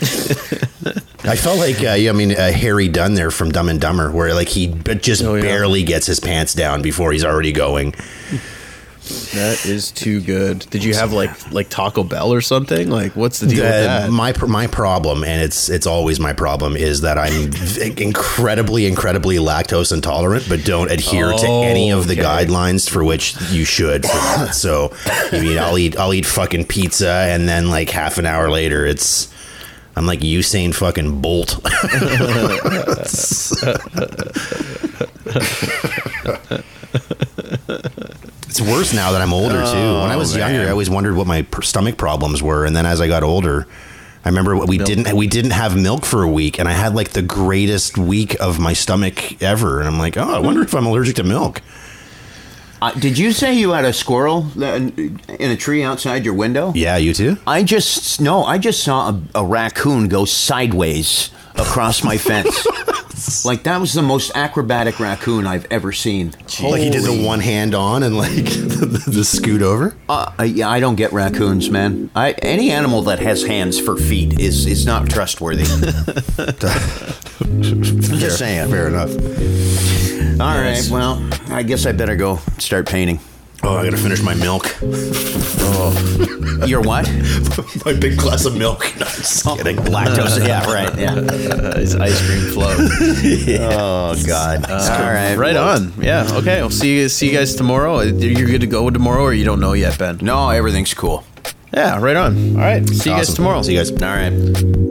I 1.26 1.36
felt 1.36 1.58
like 1.58 1.78
uh, 1.82 1.94
yeah, 1.94 2.10
I 2.10 2.12
mean 2.12 2.32
uh, 2.32 2.52
Harry 2.52 2.88
Dunne 2.88 3.14
there 3.14 3.30
from 3.30 3.50
Dumb 3.50 3.68
and 3.68 3.80
Dumber, 3.80 4.10
where 4.12 4.34
like 4.34 4.48
he 4.48 4.68
b- 4.68 4.94
just 4.96 5.22
Oh, 5.24 5.34
yeah. 5.34 5.42
barely 5.42 5.82
gets 5.82 6.06
his 6.06 6.20
pants 6.20 6.52
down 6.54 6.82
before 6.82 7.12
he's 7.12 7.24
already 7.24 7.52
going. 7.52 7.94
That 9.34 9.66
is 9.66 9.90
too 9.90 10.22
good. 10.22 10.60
Did 10.70 10.82
you 10.82 10.94
have 10.94 11.12
like 11.12 11.52
like 11.52 11.68
Taco 11.68 12.04
Bell 12.04 12.32
or 12.32 12.40
something? 12.40 12.88
Like, 12.88 13.14
what's 13.14 13.38
the 13.40 13.46
deal 13.48 13.62
with 13.64 13.74
Uh, 13.74 14.06
that? 14.06 14.10
my 14.10 14.32
my 14.46 14.66
problem, 14.66 15.24
and 15.24 15.42
it's 15.42 15.68
it's 15.68 15.86
always 15.86 16.18
my 16.18 16.32
problem, 16.32 16.74
is 16.74 17.02
that 17.02 17.18
I'm 17.18 17.52
incredibly 17.98 18.86
incredibly 18.86 19.36
lactose 19.36 19.92
intolerant, 19.92 20.46
but 20.48 20.64
don't 20.64 20.90
adhere 20.90 21.32
to 21.32 21.46
any 21.46 21.90
of 21.90 22.06
the 22.06 22.14
Okay. 22.14 22.22
guidelines 22.22 22.88
for 22.88 23.04
which 23.04 23.34
you 23.50 23.64
should. 23.66 24.06
So, 24.52 24.92
I 25.06 25.40
mean, 25.40 25.58
I'll 25.58 25.76
eat 25.76 25.98
I'll 25.98 26.14
eat 26.14 26.24
fucking 26.26 26.64
pizza, 26.66 27.10
and 27.28 27.46
then 27.48 27.68
like 27.68 27.90
half 27.90 28.16
an 28.18 28.24
hour 28.24 28.48
later, 28.50 28.86
it's 28.86 29.28
I'm 29.96 30.06
like 30.06 30.20
Usain 30.20 30.72
fucking 30.74 31.20
Bolt. 31.20 31.58
Worse 38.70 38.92
now 38.94 39.12
that 39.12 39.20
I'm 39.20 39.32
older 39.32 39.62
too. 39.64 40.00
When 40.00 40.10
I 40.10 40.16
was 40.16 40.34
Oh, 40.34 40.38
younger. 40.38 40.62
I 40.66 40.70
always 40.70 40.88
wondered 40.90 41.16
what 41.16 41.26
my 41.26 41.46
stomach 41.62 41.96
problems 41.96 42.42
were, 42.42 42.64
and 42.64 42.74
then 42.74 42.86
as 42.86 43.00
I 43.00 43.08
got 43.08 43.22
older, 43.22 43.66
I 44.24 44.28
remember 44.30 44.56
we 44.64 44.78
didn't 44.78 45.12
we 45.14 45.26
didn't 45.26 45.50
have 45.52 45.76
milk 45.76 46.04
for 46.06 46.22
a 46.22 46.28
week, 46.28 46.58
and 46.58 46.68
I 46.68 46.72
had 46.72 46.94
like 46.94 47.10
the 47.10 47.22
greatest 47.22 47.98
week 47.98 48.36
of 48.40 48.58
my 48.58 48.72
stomach 48.72 49.42
ever. 49.42 49.80
And 49.80 49.88
I'm 49.88 49.98
like, 49.98 50.16
oh, 50.16 50.34
I 50.34 50.38
wonder 50.38 50.62
if 50.62 50.74
I'm 50.74 50.86
allergic 50.86 51.16
to 51.16 51.24
milk. 51.24 51.60
Uh, 52.82 52.90
did 52.92 53.16
you 53.18 53.32
say 53.32 53.54
you 53.54 53.70
had 53.70 53.84
a 53.84 53.92
squirrel 53.92 54.46
in 54.60 55.18
a 55.40 55.56
tree 55.56 55.82
outside 55.82 56.24
your 56.24 56.34
window? 56.34 56.72
Yeah, 56.74 56.96
you 56.96 57.14
too. 57.14 57.36
I 57.46 57.62
just 57.62 58.20
no, 58.20 58.44
I 58.44 58.58
just 58.58 58.82
saw 58.82 59.10
a, 59.10 59.22
a 59.36 59.44
raccoon 59.44 60.08
go 60.08 60.24
sideways 60.24 61.30
across 61.56 62.02
my 62.02 62.18
fence. 62.18 62.66
like 63.44 63.62
that 63.64 63.80
was 63.80 63.92
the 63.92 64.02
most 64.02 64.32
acrobatic 64.34 64.98
raccoon 65.00 65.46
I've 65.46 65.66
ever 65.70 65.92
seen. 65.92 66.32
Like 66.62 66.82
he 66.82 66.90
did 66.90 67.02
the 67.04 67.24
one 67.26 67.40
hand 67.40 67.74
on 67.74 68.02
and 68.02 68.16
like 68.16 68.30
the, 68.34 69.02
the 69.06 69.24
scoot 69.24 69.62
over. 69.62 69.96
Uh, 70.08 70.32
I- 70.38 70.44
yeah, 70.44 70.68
I 70.68 70.80
don't 70.80 70.96
get 70.96 71.12
raccoons, 71.12 71.70
man. 71.70 72.10
I, 72.14 72.32
any 72.42 72.70
animal 72.70 73.02
that 73.02 73.18
has 73.20 73.44
hands 73.44 73.78
for 73.80 73.96
feet 73.96 74.38
is 74.38 74.66
is 74.66 74.84
not 74.86 75.08
trustworthy. 75.10 75.64
just 77.60 78.38
saying. 78.38 78.70
Fair 78.70 78.88
enough. 78.88 79.10
All 80.40 80.56
right, 80.58 80.86
well, 80.90 81.22
I 81.48 81.62
guess 81.62 81.86
I 81.86 81.92
better 81.92 82.16
go 82.16 82.38
start 82.58 82.88
painting. 82.88 83.20
Oh, 83.62 83.76
I 83.78 83.84
gotta 83.84 83.96
finish 83.96 84.22
my 84.22 84.34
milk. 84.34 84.66
Your 86.68 86.80
what? 86.82 87.08
my 87.84 87.92
big 87.94 88.18
glass 88.18 88.44
of 88.44 88.56
milk. 88.56 88.84
No, 88.94 89.06
I'm 89.06 89.12
just 89.16 89.44
kidding. 89.56 89.76
Lactose. 89.94 90.46
yeah, 90.46 90.64
right. 90.70 90.98
Yeah. 90.98 91.14
Uh, 91.14 91.78
his 91.78 91.94
ice 91.96 92.20
cream 92.26 92.52
float. 92.52 92.76
Oh 93.60 94.14
God. 94.26 94.70
All 94.70 94.78
right. 94.78 95.34
right 95.36 95.54
well, 95.54 95.76
on. 95.82 95.92
Yeah. 96.00 96.26
Okay. 96.32 96.58
I'll 96.60 96.70
see 96.70 96.98
you. 96.98 97.08
See 97.08 97.30
you 97.30 97.32
guys 97.38 97.54
tomorrow. 97.54 98.00
You're 98.02 98.48
good 98.48 98.60
to 98.60 98.66
go 98.66 98.90
tomorrow, 98.90 99.22
or 99.22 99.32
you 99.32 99.44
don't 99.44 99.60
know 99.60 99.72
yet, 99.72 99.98
Ben? 99.98 100.18
No, 100.20 100.50
everything's 100.50 100.92
cool. 100.94 101.24
Yeah. 101.72 102.00
Right 102.00 102.16
on. 102.16 102.56
All 102.56 102.62
right. 102.62 102.86
See 102.88 103.10
you 103.10 103.16
guys 103.16 103.28
Awesome. 103.28 103.34
tomorrow. 103.36 103.62
See 103.62 103.72
you 103.74 103.78
guys. 103.78 103.90
All 103.90 103.98
right. 104.08 104.90